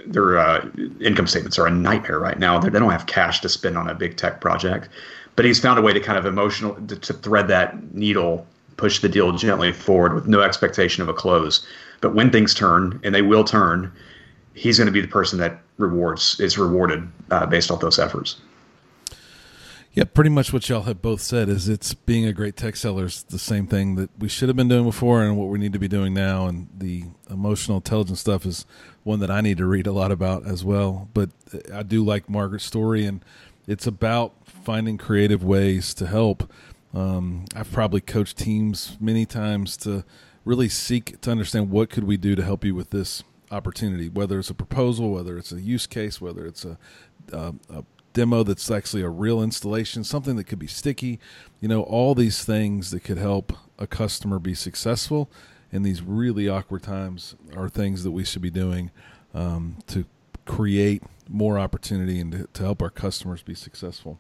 their 0.06 0.38
uh, 0.38 0.70
income 1.02 1.28
statements 1.28 1.58
are 1.58 1.68
a 1.68 1.72
nightmare 1.72 2.20
right 2.20 2.38
now. 2.38 2.60
They 2.60 2.70
don't 2.70 2.92
have 2.92 3.08
cash 3.08 3.42
to 3.42 3.50
spend 3.50 3.78
on 3.78 3.90
a 3.90 3.96
big 3.96 4.18
tech 4.18 4.42
project, 4.42 4.90
but 5.36 5.46
he's 5.46 5.60
found 5.60 5.80
a 5.80 5.82
way 5.82 5.94
to 5.94 6.00
kind 6.00 6.18
of 6.18 6.26
emotional 6.26 6.76
to, 6.88 6.96
to 6.96 7.14
thread 7.14 7.48
that 7.48 7.94
needle, 7.94 8.46
push 8.78 9.00
the 9.00 9.10
deal 9.10 9.32
gently 9.32 9.72
forward 9.72 10.14
with 10.14 10.28
no 10.28 10.42
expectation 10.42 11.02
of 11.02 11.10
a 11.10 11.14
close. 11.14 11.66
But 12.02 12.14
when 12.14 12.32
things 12.32 12.54
turn, 12.54 13.00
and 13.04 13.16
they 13.16 13.22
will 13.22 13.44
turn, 13.44 13.92
he's 14.54 14.78
going 14.78 14.88
to 14.88 14.92
be 14.92 15.02
the 15.02 15.08
person 15.08 15.40
that 15.40 15.62
rewards 15.78 16.40
is 16.40 16.58
rewarded 16.58 17.08
uh, 17.32 17.46
based 17.46 17.72
off 17.72 17.80
those 17.80 18.00
efforts. 18.00 18.38
Yeah, 19.96 20.04
pretty 20.04 20.30
much 20.30 20.52
what 20.52 20.68
y'all 20.68 20.82
have 20.82 21.02
both 21.02 21.22
said 21.22 21.48
is 21.48 21.70
it's 21.70 21.94
being 21.94 22.26
a 22.26 22.34
great 22.34 22.58
tech 22.58 22.76
seller 22.76 23.06
is 23.06 23.24
the 23.24 23.40
same 23.40 23.66
thing 23.66 23.96
that 23.96 24.10
we 24.20 24.28
should 24.28 24.50
have 24.50 24.58
been 24.58 24.68
doing 24.68 24.84
before 24.84 25.24
and 25.24 25.38
what 25.38 25.48
we 25.48 25.58
need 25.58 25.72
to 25.72 25.80
be 25.80 25.88
doing 25.88 26.14
now. 26.14 26.48
And 26.48 26.68
the 26.78 27.06
emotional 27.30 27.78
intelligence 27.78 28.20
stuff 28.20 28.46
is 28.46 28.66
one 29.04 29.22
that 29.22 29.32
I 29.32 29.40
need 29.40 29.58
to 29.58 29.66
read 29.66 29.88
a 29.88 29.94
lot 29.94 30.12
about 30.12 30.46
as 30.46 30.66
well. 30.66 31.08
But 31.14 31.30
I 31.74 31.82
do 31.82 32.04
like 32.04 32.30
Margaret's 32.30 32.66
story, 32.66 33.06
and 33.06 33.24
it's 33.68 33.88
about 33.88 34.34
finding 34.46 34.98
creative 34.98 35.46
ways 35.46 35.94
to 35.94 36.08
help. 36.08 36.52
Um, 36.94 37.46
I've 37.56 37.72
probably 37.72 38.02
coached 38.02 38.38
teams 38.38 38.98
many 39.00 39.26
times 39.26 39.78
to 39.78 40.04
really 40.44 40.68
seek 40.68 41.22
to 41.22 41.32
understand 41.32 41.72
what 41.72 41.90
could 41.90 42.04
we 42.04 42.18
do 42.18 42.36
to 42.36 42.44
help 42.44 42.66
you 42.66 42.76
with 42.76 42.90
this 42.90 43.24
opportunity, 43.50 44.10
whether 44.10 44.40
it's 44.40 44.50
a 44.50 44.56
proposal, 44.56 45.12
whether 45.12 45.38
it's 45.38 45.54
a 45.54 45.62
use 45.62 45.88
case, 45.88 46.20
whether 46.20 46.46
it's 46.46 46.66
a, 46.66 46.78
a, 47.32 47.54
a 47.70 47.86
demo 48.16 48.42
that's 48.42 48.72
actually 48.72 49.04
a 49.04 49.10
real 49.10 49.44
installation, 49.44 50.04
something 50.04 50.38
that 50.38 50.46
could 50.46 50.58
be 50.58 50.66
sticky, 50.66 51.20
you 51.60 51.68
know, 51.68 51.84
all 51.84 52.16
these 52.16 52.44
things 52.44 52.90
that 52.90 53.02
could 53.02 53.20
help 53.20 53.54
a 53.78 53.86
customer 53.86 54.40
be 54.40 54.56
successful 54.56 55.30
in 55.72 55.84
these 55.84 56.02
really 56.02 56.50
awkward 56.50 56.82
times 56.82 57.36
are 57.56 57.70
things 57.70 58.04
that 58.04 58.12
we 58.12 58.24
should 58.24 58.42
be 58.42 58.50
doing 58.50 58.90
um, 59.36 59.78
to 59.86 60.06
create 60.46 61.04
more 61.28 61.60
opportunity 61.60 62.20
and 62.20 62.32
to, 62.32 62.48
to 62.54 62.64
help 62.64 62.82
our 62.82 62.90
customers 62.90 63.44
be 63.44 63.54
successful. 63.54 64.18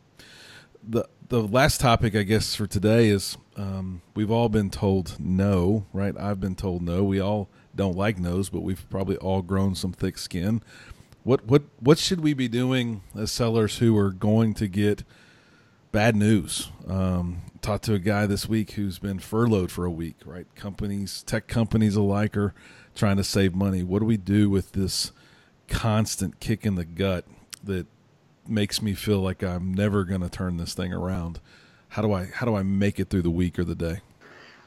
The 0.88 1.08
the 1.27 1.41
last 1.41 1.81
topic, 1.81 2.15
I 2.15 2.21
guess, 2.21 2.53
for 2.53 2.67
today 2.67 3.08
is 3.08 3.38
um, 3.55 4.03
we've 4.13 4.29
all 4.29 4.49
been 4.49 4.69
told 4.69 5.15
no, 5.19 5.88
right? 5.91 6.15
I've 6.15 6.39
been 6.39 6.53
told 6.53 6.84
no. 6.84 7.03
We 7.03 7.19
all 7.19 7.49
don't 7.75 7.97
like 7.97 8.19
no's, 8.19 8.49
but 8.49 8.62
we've 8.62 8.88
probably 8.91 9.17
all 9.17 9.41
grown 9.41 9.73
some 9.73 9.91
thick 9.91 10.19
skin. 10.19 10.62
What 11.25 11.43
what 11.45 11.63
what 11.79 11.97
should 11.97 12.21
we 12.21 12.35
be 12.35 12.47
doing 12.47 13.01
as 13.17 13.31
sellers 13.31 13.79
who 13.79 13.97
are 13.97 14.11
going 14.11 14.53
to 14.53 14.67
get 14.67 15.03
bad 15.91 16.15
news? 16.15 16.69
Um, 16.88 17.41
talked 17.61 17.85
to 17.85 17.95
a 17.95 17.99
guy 17.99 18.27
this 18.27 18.47
week 18.47 18.73
who's 18.73 18.99
been 18.99 19.17
furloughed 19.17 19.71
for 19.71 19.85
a 19.85 19.91
week. 19.91 20.17
Right, 20.23 20.45
companies, 20.53 21.23
tech 21.23 21.47
companies 21.47 21.95
alike, 21.95 22.38
are 22.38 22.53
trying 22.93 23.17
to 23.17 23.23
save 23.23 23.55
money. 23.55 23.81
What 23.81 23.99
do 23.99 24.05
we 24.05 24.17
do 24.17 24.51
with 24.51 24.73
this 24.73 25.11
constant 25.67 26.39
kick 26.39 26.63
in 26.63 26.75
the 26.75 26.85
gut 26.85 27.25
that 27.63 27.88
makes 28.47 28.83
me 28.83 28.93
feel 28.93 29.19
like 29.19 29.41
I'm 29.41 29.73
never 29.73 30.03
going 30.03 30.21
to 30.21 30.29
turn 30.29 30.57
this 30.57 30.75
thing 30.75 30.93
around? 30.93 31.39
How 31.89 32.03
do 32.03 32.13
I 32.13 32.25
how 32.25 32.45
do 32.45 32.53
I 32.53 32.61
make 32.61 32.99
it 32.99 33.09
through 33.09 33.23
the 33.23 33.31
week 33.31 33.57
or 33.57 33.63
the 33.63 33.73
day? 33.73 34.01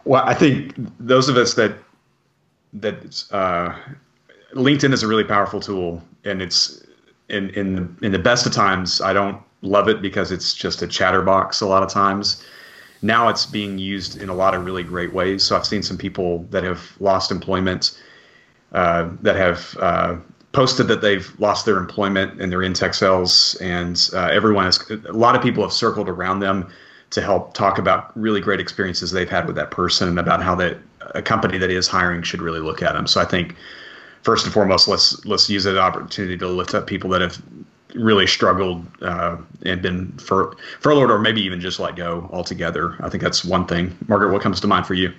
Well, 0.04 0.24
I 0.26 0.34
think 0.34 0.74
those 0.98 1.28
of 1.28 1.36
us 1.36 1.54
that 1.54 1.78
that 2.72 3.24
uh, 3.30 3.76
LinkedIn 4.54 4.92
is 4.92 5.04
a 5.04 5.06
really 5.06 5.22
powerful 5.22 5.60
tool, 5.60 6.02
and 6.24 6.42
it's 6.42 6.84
in 7.28 7.50
in 7.50 7.76
the, 7.76 8.06
in 8.06 8.12
the 8.12 8.18
best 8.18 8.46
of 8.46 8.52
times. 8.52 9.00
I 9.00 9.12
don't 9.12 9.40
love 9.62 9.88
it 9.88 10.00
because 10.00 10.30
it's 10.30 10.54
just 10.54 10.82
a 10.82 10.86
chatterbox 10.86 11.60
a 11.60 11.66
lot 11.66 11.82
of 11.82 11.90
times. 11.90 12.44
Now 13.02 13.28
it's 13.28 13.46
being 13.46 13.78
used 13.78 14.20
in 14.20 14.28
a 14.28 14.34
lot 14.34 14.54
of 14.54 14.64
really 14.64 14.82
great 14.82 15.12
ways. 15.12 15.44
So 15.44 15.56
I've 15.56 15.66
seen 15.66 15.82
some 15.82 15.96
people 15.96 16.44
that 16.50 16.64
have 16.64 16.82
lost 17.00 17.30
employment, 17.30 18.00
uh, 18.72 19.10
that 19.22 19.36
have 19.36 19.76
uh, 19.80 20.16
posted 20.52 20.88
that 20.88 21.00
they've 21.00 21.32
lost 21.38 21.64
their 21.64 21.78
employment 21.78 22.40
and 22.40 22.50
they're 22.50 22.62
in 22.62 22.74
tech 22.74 22.94
sales, 22.94 23.56
and 23.60 24.10
uh, 24.14 24.28
everyone 24.32 24.64
has 24.64 24.78
a 24.90 25.12
lot 25.12 25.36
of 25.36 25.42
people 25.42 25.62
have 25.62 25.72
circled 25.72 26.08
around 26.08 26.40
them 26.40 26.68
to 27.10 27.22
help 27.22 27.54
talk 27.54 27.78
about 27.78 28.18
really 28.18 28.40
great 28.40 28.60
experiences 28.60 29.12
they've 29.12 29.30
had 29.30 29.46
with 29.46 29.56
that 29.56 29.70
person 29.70 30.08
and 30.08 30.18
about 30.18 30.42
how 30.42 30.54
that 30.54 30.76
a 31.14 31.22
company 31.22 31.56
that 31.56 31.70
is 31.70 31.88
hiring 31.88 32.22
should 32.22 32.42
really 32.42 32.60
look 32.60 32.82
at 32.82 32.92
them. 32.92 33.06
So 33.06 33.20
I 33.20 33.24
think 33.24 33.54
first 34.22 34.44
and 34.44 34.52
foremost, 34.52 34.88
let's 34.88 35.24
let's 35.24 35.48
use 35.48 35.64
that 35.64 35.78
opportunity 35.78 36.36
to 36.38 36.48
lift 36.48 36.74
up 36.74 36.86
people 36.86 37.10
that 37.10 37.20
have 37.20 37.40
really 37.94 38.26
struggled 38.26 38.86
uh, 39.02 39.36
and 39.64 39.80
been 39.80 40.12
fur- 40.18 40.54
furloughed 40.80 41.10
or 41.10 41.18
maybe 41.18 41.40
even 41.40 41.60
just 41.60 41.80
let 41.80 41.96
go 41.96 42.28
altogether. 42.32 42.96
I 43.00 43.08
think 43.08 43.22
that's 43.22 43.44
one 43.44 43.66
thing. 43.66 43.96
Margaret, 44.08 44.32
what 44.32 44.42
comes 44.42 44.60
to 44.60 44.66
mind 44.66 44.86
for 44.86 44.94
you? 44.94 45.12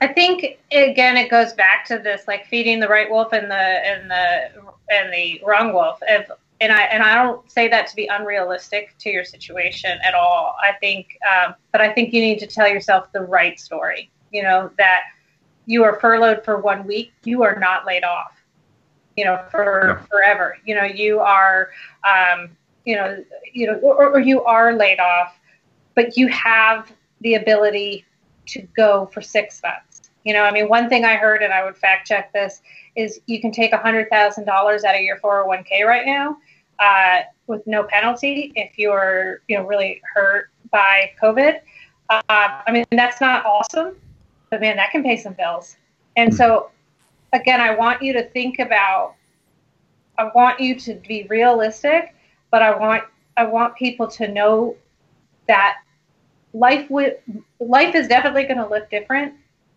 I 0.00 0.08
think 0.08 0.58
again, 0.72 1.16
it 1.16 1.30
goes 1.30 1.52
back 1.52 1.84
to 1.86 1.98
this 1.98 2.22
like 2.28 2.46
feeding 2.46 2.80
the 2.80 2.88
right 2.88 3.10
wolf 3.10 3.32
and 3.32 3.50
the 3.50 3.54
and 3.54 4.10
the 4.10 4.50
and 4.90 5.12
the 5.12 5.40
wrong 5.44 5.72
wolf. 5.72 5.98
If, 6.02 6.30
and 6.60 6.72
I 6.72 6.82
and 6.82 7.02
I 7.02 7.14
don't 7.14 7.50
say 7.50 7.68
that 7.68 7.86
to 7.88 7.96
be 7.96 8.06
unrealistic 8.06 8.94
to 8.98 9.10
your 9.10 9.24
situation 9.24 9.98
at 10.04 10.14
all. 10.14 10.54
I 10.62 10.72
think, 10.72 11.18
um, 11.30 11.54
but 11.72 11.80
I 11.80 11.92
think 11.92 12.12
you 12.12 12.20
need 12.20 12.38
to 12.40 12.46
tell 12.46 12.68
yourself 12.68 13.12
the 13.12 13.22
right 13.22 13.58
story. 13.58 14.10
You 14.32 14.42
know 14.42 14.70
that 14.78 15.02
you 15.66 15.84
are 15.84 15.98
furloughed 16.00 16.44
for 16.44 16.58
one 16.58 16.86
week, 16.86 17.12
you 17.24 17.42
are 17.42 17.58
not 17.58 17.86
laid 17.86 18.04
off. 18.04 18.32
You 19.16 19.24
know, 19.24 19.44
for 19.50 20.00
no. 20.00 20.06
forever. 20.08 20.58
You 20.66 20.74
know, 20.74 20.84
you 20.84 21.20
are, 21.20 21.70
um, 22.04 22.50
you 22.84 22.96
know, 22.96 23.24
you 23.52 23.66
know, 23.66 23.78
or, 23.78 24.10
or 24.10 24.20
you 24.20 24.44
are 24.44 24.74
laid 24.74 25.00
off, 25.00 25.38
but 25.94 26.16
you 26.18 26.28
have 26.28 26.92
the 27.22 27.34
ability 27.34 28.04
to 28.46 28.62
go 28.76 29.06
for 29.06 29.22
six 29.22 29.62
months. 29.62 30.10
You 30.24 30.32
know, 30.32 30.42
I 30.42 30.50
mean, 30.50 30.68
one 30.68 30.88
thing 30.88 31.04
I 31.04 31.16
heard, 31.16 31.42
and 31.42 31.52
I 31.52 31.64
would 31.64 31.76
fact 31.76 32.08
check 32.08 32.32
this, 32.32 32.60
is 32.96 33.20
you 33.26 33.40
can 33.40 33.52
take 33.52 33.72
$100,000 33.72 34.10
out 34.48 34.94
of 34.94 35.00
your 35.00 35.18
401k 35.18 35.84
right 35.86 36.04
now 36.04 36.36
uh, 36.78 37.20
with 37.46 37.66
no 37.66 37.84
penalty 37.84 38.52
if 38.56 38.76
you're, 38.76 39.42
you 39.48 39.56
know, 39.56 39.64
really 39.64 40.02
hurt 40.14 40.50
by 40.70 41.12
COVID. 41.22 41.60
Uh, 42.10 42.22
I 42.28 42.70
mean, 42.70 42.84
that's 42.90 43.20
not 43.20 43.44
awesome, 43.44 43.96
but 44.50 44.60
man, 44.60 44.76
that 44.76 44.90
can 44.90 45.02
pay 45.02 45.16
some 45.16 45.34
bills. 45.34 45.76
And 46.16 46.34
so, 46.34 46.70
again, 47.32 47.60
I 47.60 47.74
want 47.74 48.02
you 48.02 48.12
to 48.14 48.22
think 48.30 48.58
about, 48.58 49.14
I 50.18 50.30
want 50.34 50.60
you 50.60 50.74
to 50.80 50.94
be 51.06 51.26
realistic, 51.28 52.14
but 52.50 52.62
I 52.62 52.76
want, 52.76 53.04
I 53.36 53.44
want 53.44 53.76
people 53.76 54.06
to 54.08 54.28
know 54.28 54.76
that 55.46 55.78
life 56.54 56.88
would, 56.90 57.18
life 57.60 57.94
is 57.94 58.08
definitely 58.08 58.44
going 58.44 58.58
to 58.58 58.68
look 58.68 58.90
different, 58.90 59.34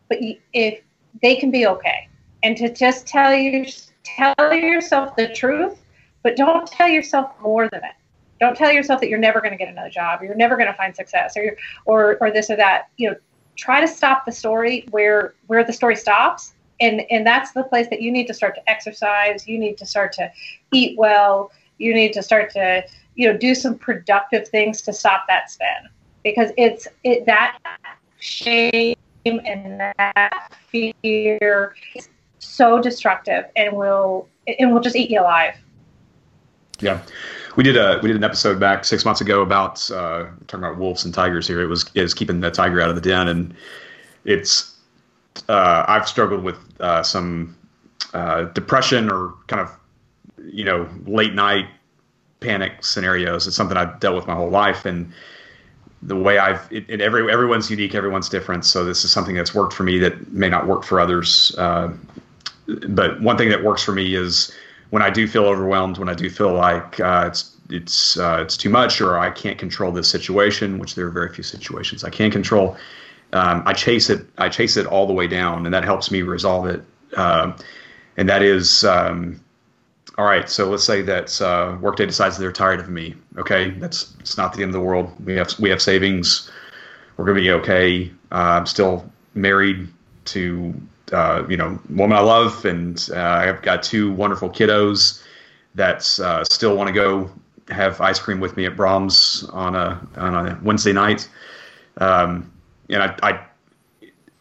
but 0.08 0.20
if 0.54 0.82
they 1.22 1.36
can 1.36 1.52
be 1.52 1.68
okay, 1.68 2.08
and 2.44 2.56
to 2.58 2.72
just 2.74 3.06
tell 3.06 3.34
you, 3.34 3.66
tell 4.04 4.54
yourself 4.54 5.16
the 5.16 5.28
truth, 5.28 5.84
but 6.24 6.36
don't 6.36 6.68
tell 6.68 6.88
yourself 6.88 7.32
more 7.42 7.68
than 7.70 7.84
it. 7.84 7.92
Don't 8.40 8.56
tell 8.56 8.72
yourself 8.72 9.02
that 9.02 9.10
you're 9.10 9.20
never 9.20 9.42
going 9.42 9.52
to 9.52 9.58
get 9.58 9.68
another 9.68 9.90
job, 9.90 10.22
you're 10.22 10.36
never 10.36 10.56
going 10.56 10.68
to 10.68 10.74
find 10.74 10.96
success, 10.96 11.36
or 11.36 11.58
or 11.86 12.18
or 12.22 12.32
this 12.32 12.50
or 12.50 12.56
that. 12.56 12.90
You 12.96 13.12
know, 13.12 13.16
try 13.60 13.82
to 13.82 13.88
stop 13.88 14.26
the 14.26 14.32
story 14.32 14.86
where 14.92 15.34
where 15.48 15.64
the 15.64 15.74
story 15.74 15.96
stops. 15.96 16.54
And 16.82 17.02
and 17.12 17.28
that's 17.28 17.52
the 17.52 17.64
place 17.64 17.88
that 17.90 18.02
you 18.02 18.12
need 18.12 18.28
to 18.28 18.34
start 18.34 18.56
to 18.56 18.70
exercise. 18.70 19.48
You 19.48 19.60
need 19.60 19.78
to 19.80 19.86
start 19.86 20.14
to 20.14 20.32
eat 20.72 20.98
well. 20.98 21.52
You 21.78 21.94
need 21.94 22.14
to 22.14 22.24
start 22.24 22.52
to 22.52 22.84
you 23.16 23.32
know 23.32 23.38
do 23.38 23.54
some 23.54 23.78
productive 23.78 24.48
things 24.48 24.82
to 24.84 24.94
stop 24.94 25.26
that 25.28 25.52
spin. 25.52 25.90
Because 26.24 26.52
it's 26.58 26.88
it 27.04 27.26
that 27.26 27.58
shame 28.20 28.96
and 29.26 29.80
that 29.80 30.54
fear 30.70 31.76
is 31.96 32.10
so 32.40 32.82
destructive 32.82 33.46
and 33.56 33.76
will 33.76 34.28
and 34.48 34.74
will 34.74 34.80
just 34.80 34.96
eat 34.96 35.10
you 35.10 35.20
alive 35.20 35.56
yeah 36.80 37.02
we 37.56 37.64
did 37.64 37.76
a 37.76 38.00
we 38.02 38.08
did 38.08 38.16
an 38.16 38.24
episode 38.24 38.58
back 38.58 38.86
six 38.86 39.04
months 39.04 39.22
ago 39.22 39.42
about 39.42 39.92
uh, 39.92 40.28
talking 40.48 40.64
about 40.64 40.78
wolves 40.78 41.04
and 41.04 41.14
tigers. 41.14 41.46
Here 41.46 41.62
it 41.62 41.68
was 41.68 41.90
is 41.94 42.14
keeping 42.14 42.40
the 42.40 42.52
tiger 42.52 42.80
out 42.80 42.90
of 42.90 42.96
the 42.96 43.02
den, 43.02 43.28
and 43.28 43.54
it's 44.24 44.78
uh, 45.50 45.84
I've 45.88 46.08
struggled 46.08 46.44
with 46.44 46.58
uh, 46.80 47.04
some 47.04 47.58
uh, 48.14 48.44
depression 48.44 49.12
or 49.12 49.34
kind 49.48 49.62
of 49.62 49.76
you 50.38 50.64
know 50.64 50.88
late 51.06 51.34
night 51.34 51.66
panic 52.40 52.84
scenarios. 52.84 53.46
It's 53.46 53.58
something 53.58 53.76
I've 53.76 54.00
dealt 54.00 54.16
with 54.16 54.28
my 54.28 54.36
whole 54.36 54.50
life, 54.50 54.86
and 54.86 55.12
the 56.02 56.16
way 56.16 56.38
I've 56.38 56.66
it, 56.72 56.86
it, 56.88 57.02
every 57.02 57.30
everyone's 57.32 57.70
unique, 57.70 57.94
everyone's 57.96 58.30
different. 58.30 58.64
So 58.64 58.86
this 58.86 59.04
is 59.04 59.12
something 59.12 59.36
that's 59.36 59.54
worked 59.54 59.74
for 59.74 59.84
me 59.84 59.98
that 60.00 60.32
may 60.32 60.50
not 60.50 60.68
work 60.68 60.84
for 60.84 61.00
others. 61.00 61.54
Uh, 61.58 61.92
but 62.88 63.20
one 63.22 63.38
thing 63.38 63.50
that 63.50 63.64
works 63.64 63.84
for 63.84 63.92
me 63.92 64.16
is 64.16 64.56
when 64.90 65.02
I 65.02 65.10
do 65.10 65.28
feel 65.28 65.46
overwhelmed, 65.46 65.98
when 65.98 66.10
I 66.10 66.14
do 66.14 66.30
feel 66.30 66.54
like 66.54 67.00
uh, 67.00 67.26
it's 67.28 67.56
it's 67.70 68.18
uh, 68.18 68.40
it's 68.42 68.58
too 68.58 68.70
much, 68.70 69.02
or 69.02 69.20
I 69.20 69.30
can't 69.30 69.58
control 69.58 69.92
this 69.92 70.10
situation, 70.10 70.80
which 70.80 70.96
there 70.96 71.06
are 71.06 71.12
very 71.12 71.34
few 71.34 71.44
situations 71.44 72.04
I 72.04 72.10
can 72.10 72.32
control. 72.32 72.78
Um, 73.34 73.62
I 73.66 73.74
chase 73.74 74.10
it. 74.10 74.26
I 74.38 74.50
chase 74.50 74.78
it 74.78 74.86
all 74.88 75.06
the 75.06 75.14
way 75.14 75.28
down, 75.28 75.66
and 75.66 75.74
that 75.74 75.84
helps 75.84 76.10
me 76.10 76.24
resolve 76.24 76.66
it. 76.66 76.84
Um, 77.16 77.56
and 78.18 78.28
that 78.28 78.42
is, 78.42 78.84
um, 78.84 79.40
all 80.18 80.26
right. 80.26 80.50
So 80.50 80.70
let's 80.70 80.84
say 80.84 81.02
that 81.04 81.40
uh, 81.42 81.78
Workday 81.80 82.08
decides 82.08 82.38
they're 82.38 82.52
tired 82.52 82.80
of 82.80 82.90
me. 82.90 83.16
Okay, 83.38 83.70
that's 83.72 84.16
it's 84.20 84.38
not 84.38 84.54
the 84.54 84.64
end 84.64 84.70
of 84.70 84.74
the 84.74 84.86
world. 84.86 85.14
We 85.24 85.36
have 85.36 85.58
we 85.60 85.70
have 85.70 85.82
savings. 85.82 86.50
We're 87.18 87.26
gonna 87.26 87.40
be 87.40 87.52
okay. 87.52 88.12
Uh, 88.32 88.58
I'm 88.58 88.66
still 88.66 89.10
married 89.36 89.88
to 90.26 90.74
uh, 91.12 91.46
you 91.50 91.58
know, 91.58 91.80
woman 91.90 92.18
I 92.18 92.22
love, 92.22 92.66
and 92.66 93.10
uh, 93.14 93.20
I've 93.20 93.62
got 93.62 93.84
two 93.84 94.12
wonderful 94.12 94.50
kiddos 94.50 95.24
that 95.76 96.20
uh, 96.20 96.44
still 96.44 96.76
want 96.76 96.88
to 96.88 96.94
go 96.94 97.30
have 97.70 98.02
ice 98.02 98.20
cream 98.20 98.40
with 98.40 98.58
me 98.58 98.66
at 98.66 98.76
Braum's 98.76 99.44
on 99.50 99.76
a 99.76 100.00
on 100.18 100.48
a 100.48 100.60
Wednesday 100.64 100.94
night. 100.94 101.30
Um, 101.98 102.52
and 102.90 103.04
I, 103.04 103.16
I, 103.22 103.32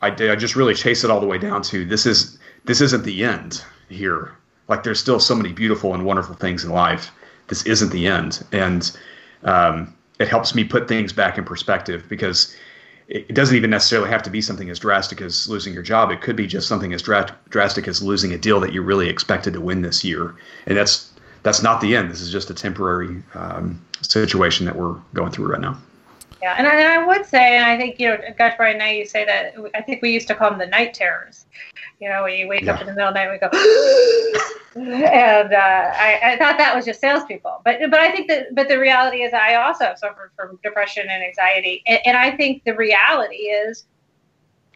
I, 0.00 0.09
I 0.09 0.37
just 0.37 0.57
really 0.57 0.74
chase 0.74 1.04
it 1.04 1.11
all 1.11 1.20
the 1.20 1.26
way 1.26 1.38
down 1.38 1.62
to 1.62 1.85
this 1.85 2.07
is 2.07 2.38
this 2.64 2.81
isn't 2.81 3.04
the 3.04 3.24
end 3.24 3.64
here. 3.88 4.33
Like 4.68 4.83
there's 4.83 5.00
still 5.00 5.20
so 5.20 5.35
many 5.35 5.52
beautiful 5.52 5.94
and 5.94 6.04
wonderful 6.04 6.35
things 6.35 6.64
in 6.64 6.70
life. 6.70 7.11
This 7.48 7.64
isn't 7.64 7.90
the 7.90 8.07
end, 8.07 8.44
and 8.52 8.96
um, 9.43 9.95
it 10.18 10.28
helps 10.28 10.55
me 10.55 10.64
put 10.64 10.88
things 10.88 11.12
back 11.12 11.38
in 11.38 11.45
perspective 11.45 12.05
because 12.09 12.55
it 13.09 13.34
doesn't 13.34 13.56
even 13.56 13.70
necessarily 13.70 14.11
have 14.11 14.22
to 14.22 14.30
be 14.30 14.42
something 14.42 14.68
as 14.68 14.78
drastic 14.78 15.22
as 15.22 15.48
losing 15.48 15.72
your 15.72 15.82
job. 15.82 16.11
It 16.11 16.20
could 16.20 16.36
be 16.36 16.46
just 16.46 16.68
something 16.68 16.92
as 16.92 17.00
dra- 17.00 17.34
drastic 17.48 17.88
as 17.88 18.02
losing 18.02 18.32
a 18.32 18.38
deal 18.38 18.61
that 18.61 18.72
you 18.72 18.82
really 18.82 19.09
expected 19.09 19.54
to 19.54 19.61
win 19.61 19.80
this 19.80 20.04
year, 20.04 20.34
and 20.66 20.76
that's 20.76 21.11
that's 21.42 21.62
not 21.62 21.80
the 21.80 21.96
end. 21.96 22.11
This 22.11 22.20
is 22.20 22.30
just 22.30 22.50
a 22.50 22.54
temporary 22.54 23.22
um, 23.34 23.82
situation 24.02 24.66
that 24.66 24.76
we're 24.76 24.96
going 25.14 25.32
through 25.32 25.50
right 25.50 25.61
now. 25.61 25.78
Yeah, 26.41 26.55
and 26.57 26.66
I, 26.66 26.74
and 26.76 26.89
I, 26.89 27.07
would 27.07 27.26
say, 27.26 27.57
and 27.57 27.64
I 27.64 27.76
think 27.76 27.99
you 27.99 28.09
know, 28.09 28.18
gosh, 28.36 28.55
Brian, 28.57 28.78
now 28.78 28.86
you 28.86 29.05
say 29.05 29.24
that. 29.24 29.55
I 29.74 29.82
think 29.82 30.03
we 30.03 30.12
used 30.12 30.28
to 30.28 30.34
call 30.36 30.51
them 30.51 30.59
the 30.59 30.66
night 30.66 30.95
terrors. 30.95 31.47
You 32.01 32.09
know, 32.09 32.22
when 32.22 32.39
you 32.39 32.47
wake 32.47 32.62
yeah. 32.62 32.74
up 32.74 32.80
in 32.80 32.86
the 32.86 32.93
middle 32.93 33.09
of 33.09 33.14
the 33.14 33.24
night, 33.24 33.30
we 33.32 33.39
go, 33.39 33.49
and 34.76 35.53
uh, 35.53 35.57
I, 35.57 36.20
I, 36.22 36.36
thought 36.36 36.57
that 36.59 36.76
was 36.76 36.84
just 36.84 37.01
salespeople. 37.01 37.61
But 37.64 37.80
but 37.91 37.99
I 37.99 38.12
think 38.12 38.28
that, 38.28 38.55
but 38.55 38.68
the 38.68 38.78
reality 38.78 39.22
is, 39.22 39.34
I 39.34 39.55
also 39.57 39.95
suffered 39.97 40.30
from 40.36 40.61
depression 40.62 41.09
and 41.11 41.24
anxiety, 41.24 41.82
and, 41.89 41.99
and 42.05 42.16
I 42.16 42.36
think 42.36 42.62
the 42.62 42.76
reality 42.76 43.36
is, 43.36 43.86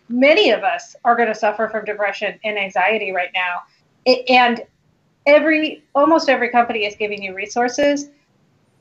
many 0.09 0.51
of 0.51 0.65
us 0.65 0.97
are 1.05 1.15
going 1.15 1.29
to 1.29 1.35
suffer 1.35 1.69
from 1.69 1.85
depression 1.85 2.41
and 2.43 2.59
anxiety 2.59 3.13
right 3.13 3.31
now. 3.35 3.63
It, 4.05 4.29
and 4.29 4.65
every 5.27 5.85
almost 5.95 6.29
every 6.29 6.51
company 6.51 6.87
is 6.87 6.97
giving 6.97 7.23
you 7.23 7.35
resources. 7.35 8.09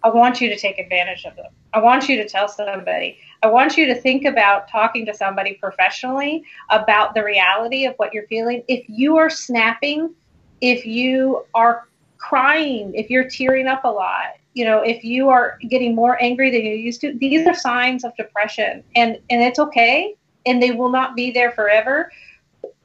I 0.04 0.10
want 0.10 0.42
you 0.42 0.50
to 0.50 0.58
take 0.58 0.80
advantage 0.80 1.26
of 1.26 1.36
them. 1.36 1.52
I 1.74 1.80
want 1.80 2.10
you 2.10 2.18
to 2.18 2.28
tell 2.28 2.48
somebody. 2.48 3.20
I 3.44 3.48
want 3.48 3.78
you 3.78 3.86
to 3.88 3.96
think 3.96 4.26
about 4.26 4.68
talking 4.68 5.06
to 5.06 5.14
somebody 5.14 5.54
professionally 5.54 6.44
about 6.70 7.14
the 7.14 7.24
reality 7.24 7.86
of 7.86 7.96
what 7.98 8.14
you're 8.14 8.28
feeling. 8.28 8.64
If 8.68 8.88
you 8.88 9.18
are 9.18 9.30
snapping, 9.30 10.14
if 10.60 10.86
you 10.86 11.46
are 11.54 11.88
crying, 12.18 12.94
if 12.96 13.10
you're 13.10 13.30
tearing 13.30 13.68
up 13.68 13.84
a 13.84 13.90
lot, 13.90 14.38
you 14.54 14.66
know, 14.66 14.82
if 14.82 15.04
you 15.04 15.30
are 15.30 15.58
getting 15.70 15.96
more 15.96 16.22
angry 16.22 16.52
than 16.52 16.62
you 16.62 16.74
used 16.74 17.02
to, 17.02 17.14
these 17.18 17.48
are 17.48 17.54
signs 17.54 18.04
of 18.04 18.16
depression. 18.18 18.84
And 18.96 19.20
and 19.30 19.42
it's 19.42 19.60
okay 19.60 20.16
and 20.46 20.62
they 20.62 20.72
will 20.72 20.90
not 20.90 21.16
be 21.16 21.32
there 21.32 21.52
forever. 21.52 22.12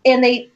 And 0.04 0.22
they 0.22 0.50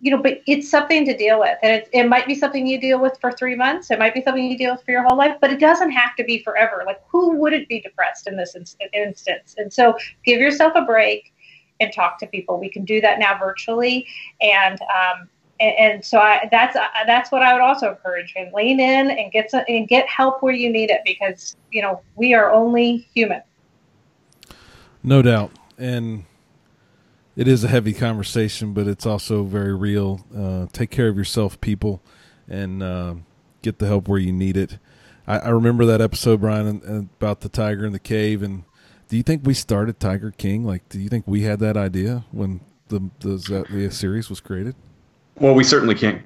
you 0.00 0.10
know, 0.10 0.22
but 0.22 0.42
it's 0.46 0.70
something 0.70 1.04
to 1.04 1.16
deal 1.16 1.40
with. 1.40 1.58
And 1.62 1.72
it, 1.72 1.88
it 1.92 2.08
might 2.08 2.26
be 2.26 2.34
something 2.34 2.66
you 2.66 2.80
deal 2.80 3.00
with 3.00 3.18
for 3.20 3.32
three 3.32 3.56
months. 3.56 3.90
It 3.90 3.98
might 3.98 4.14
be 4.14 4.22
something 4.22 4.44
you 4.44 4.56
deal 4.56 4.72
with 4.72 4.84
for 4.84 4.92
your 4.92 5.02
whole 5.02 5.16
life, 5.16 5.36
but 5.40 5.52
it 5.52 5.58
doesn't 5.58 5.90
have 5.90 6.14
to 6.16 6.24
be 6.24 6.42
forever. 6.42 6.84
Like, 6.86 7.00
who 7.08 7.36
wouldn't 7.36 7.68
be 7.68 7.80
depressed 7.80 8.28
in 8.28 8.36
this 8.36 8.54
in- 8.54 8.88
instance? 8.92 9.56
And 9.58 9.72
so 9.72 9.96
give 10.24 10.40
yourself 10.40 10.74
a 10.76 10.82
break 10.82 11.32
and 11.80 11.92
talk 11.92 12.18
to 12.20 12.26
people. 12.26 12.58
We 12.60 12.70
can 12.70 12.84
do 12.84 13.00
that 13.00 13.18
now 13.18 13.38
virtually. 13.38 14.06
And, 14.40 14.80
um, 14.82 15.28
and, 15.60 16.04
so 16.04 16.18
I, 16.18 16.48
that's 16.52 16.76
uh, 16.76 16.86
that's 17.04 17.32
what 17.32 17.42
I 17.42 17.52
would 17.52 17.62
also 17.62 17.90
encourage 17.90 18.32
and 18.36 18.52
lean 18.52 18.78
in 18.78 19.10
and 19.10 19.32
get 19.32 19.50
some, 19.50 19.64
and 19.66 19.88
get 19.88 20.08
help 20.08 20.40
where 20.40 20.54
you 20.54 20.70
need 20.70 20.88
it 20.88 21.00
because 21.04 21.56
you 21.72 21.82
know 21.82 22.00
we 22.14 22.32
are 22.32 22.52
only 22.52 23.08
human. 23.12 23.42
No 25.02 25.20
doubt, 25.20 25.50
and 25.76 26.24
it 27.38 27.46
is 27.46 27.62
a 27.62 27.68
heavy 27.68 27.92
conversation, 27.92 28.72
but 28.72 28.88
it's 28.88 29.06
also 29.06 29.44
very 29.44 29.72
real. 29.72 30.26
Uh, 30.36 30.66
take 30.72 30.90
care 30.90 31.06
of 31.06 31.16
yourself, 31.16 31.60
people, 31.60 32.02
and 32.48 32.82
uh, 32.82 33.14
get 33.62 33.78
the 33.78 33.86
help 33.86 34.08
where 34.08 34.18
you 34.18 34.32
need 34.32 34.56
it. 34.56 34.78
I, 35.24 35.38
I 35.38 35.48
remember 35.50 35.86
that 35.86 36.00
episode, 36.00 36.40
Brian, 36.40 37.08
about 37.20 37.42
the 37.42 37.48
tiger 37.48 37.86
in 37.86 37.92
the 37.92 38.00
cave. 38.00 38.42
And 38.42 38.64
do 39.08 39.16
you 39.16 39.22
think 39.22 39.46
we 39.46 39.54
started 39.54 40.00
Tiger 40.00 40.32
King? 40.32 40.64
Like, 40.64 40.88
do 40.88 40.98
you 40.98 41.08
think 41.08 41.28
we 41.28 41.42
had 41.42 41.60
that 41.60 41.76
idea 41.76 42.24
when 42.32 42.60
the 42.88 43.08
the, 43.20 43.64
the 43.70 43.90
series 43.92 44.28
was 44.28 44.40
created? 44.40 44.74
Well, 45.36 45.54
we 45.54 45.62
certainly 45.62 45.94
can't 45.94 46.22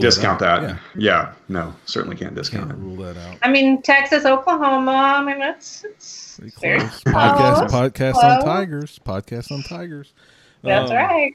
discount 0.00 0.38
that. 0.40 0.62
that. 0.62 0.68
Yeah. 0.68 0.78
yeah. 0.96 1.32
no, 1.48 1.74
certainly 1.86 2.16
can't 2.16 2.34
discount 2.34 2.70
can't 2.70 2.80
it. 2.80 2.84
Rule 2.84 2.96
that 2.96 3.16
out. 3.16 3.38
I 3.42 3.50
mean, 3.50 3.82
Texas, 3.82 4.24
Oklahoma. 4.24 4.92
I 4.92 5.24
mean, 5.24 5.38
that's, 5.38 5.84
it's 5.84 6.36
very 6.60 6.80
close. 6.80 7.02
Podcast, 7.04 7.68
podcast 7.68 8.12
close. 8.12 8.24
on 8.24 8.44
tigers. 8.44 9.00
Podcast 9.04 9.52
on 9.52 9.62
tigers. 9.62 10.12
That's 10.62 10.90
um, 10.90 10.96
right. 10.96 11.34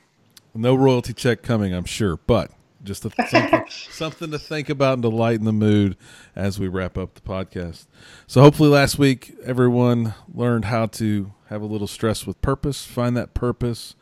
No 0.54 0.76
royalty 0.76 1.14
check 1.14 1.42
coming, 1.42 1.74
I'm 1.74 1.86
sure, 1.86 2.18
but 2.18 2.52
just 2.84 3.06
a, 3.06 3.12
something, 3.28 3.66
something 3.70 4.32
to 4.32 4.40
think 4.40 4.70
about 4.70 4.94
and 4.94 5.04
to 5.04 5.10
lighten 5.10 5.46
the 5.46 5.54
mood 5.54 5.98
as 6.36 6.60
we 6.60 6.68
wrap 6.68 6.98
up 6.98 7.16
the 7.16 7.22
podcast. 7.22 7.88
So 8.28 8.42
hopefully, 8.42 8.70
last 8.70 8.98
week 8.98 9.36
everyone 9.44 10.16
learned 10.34 10.66
how 10.66 10.88
to 10.88 11.34
have 11.48 11.62
a 11.62 11.66
little 11.66 11.88
stress 11.88 12.26
with 12.26 12.42
purpose, 12.42 12.86
find 12.86 13.16
that 13.18 13.34
purpose, 13.34 13.96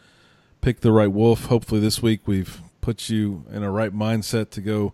pick 0.61 0.81
the 0.81 0.91
right 0.91 1.11
wolf. 1.11 1.45
Hopefully, 1.45 1.81
this 1.81 2.01
week 2.01 2.21
we've 2.25 2.61
put 2.87 3.09
you 3.09 3.43
in 3.51 3.63
a 3.63 3.69
right 3.69 3.93
mindset 3.93 4.49
to 4.49 4.61
go 4.61 4.93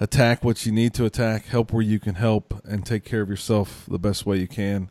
attack 0.00 0.42
what 0.42 0.66
you 0.66 0.72
need 0.72 0.92
to 0.92 1.04
attack, 1.04 1.46
help 1.46 1.72
where 1.72 1.84
you 1.84 2.00
can 2.00 2.16
help, 2.16 2.52
and 2.64 2.84
take 2.84 3.04
care 3.04 3.20
of 3.20 3.28
yourself 3.28 3.84
the 3.86 3.96
best 3.96 4.26
way 4.26 4.36
you 4.38 4.48
can. 4.48 4.90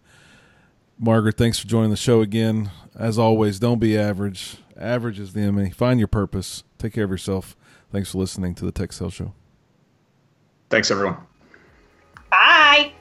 Margaret, 0.98 1.36
thanks 1.36 1.60
for 1.60 1.68
joining 1.68 1.90
the 1.90 1.98
show 1.98 2.22
again. 2.22 2.72
As 2.98 3.20
always, 3.20 3.60
don't 3.60 3.80
be 3.80 3.98
average. 3.98 4.60
Average 4.78 5.20
is 5.20 5.34
the 5.34 5.42
enemy. 5.42 5.72
Find 5.72 6.00
your 6.00 6.08
purpose. 6.08 6.64
Take 6.78 6.94
care 6.94 7.04
of 7.04 7.12
yourself. 7.12 7.58
Thanks 7.92 8.14
for 8.14 8.20
listening 8.20 8.56
to 8.56 8.64
the 8.64 8.72
Tech 8.72 8.94
Sales 8.94 9.14
Show. 9.14 9.34
Thanks, 10.70 10.90
everyone. 10.90 11.18
Bye. 12.32 12.94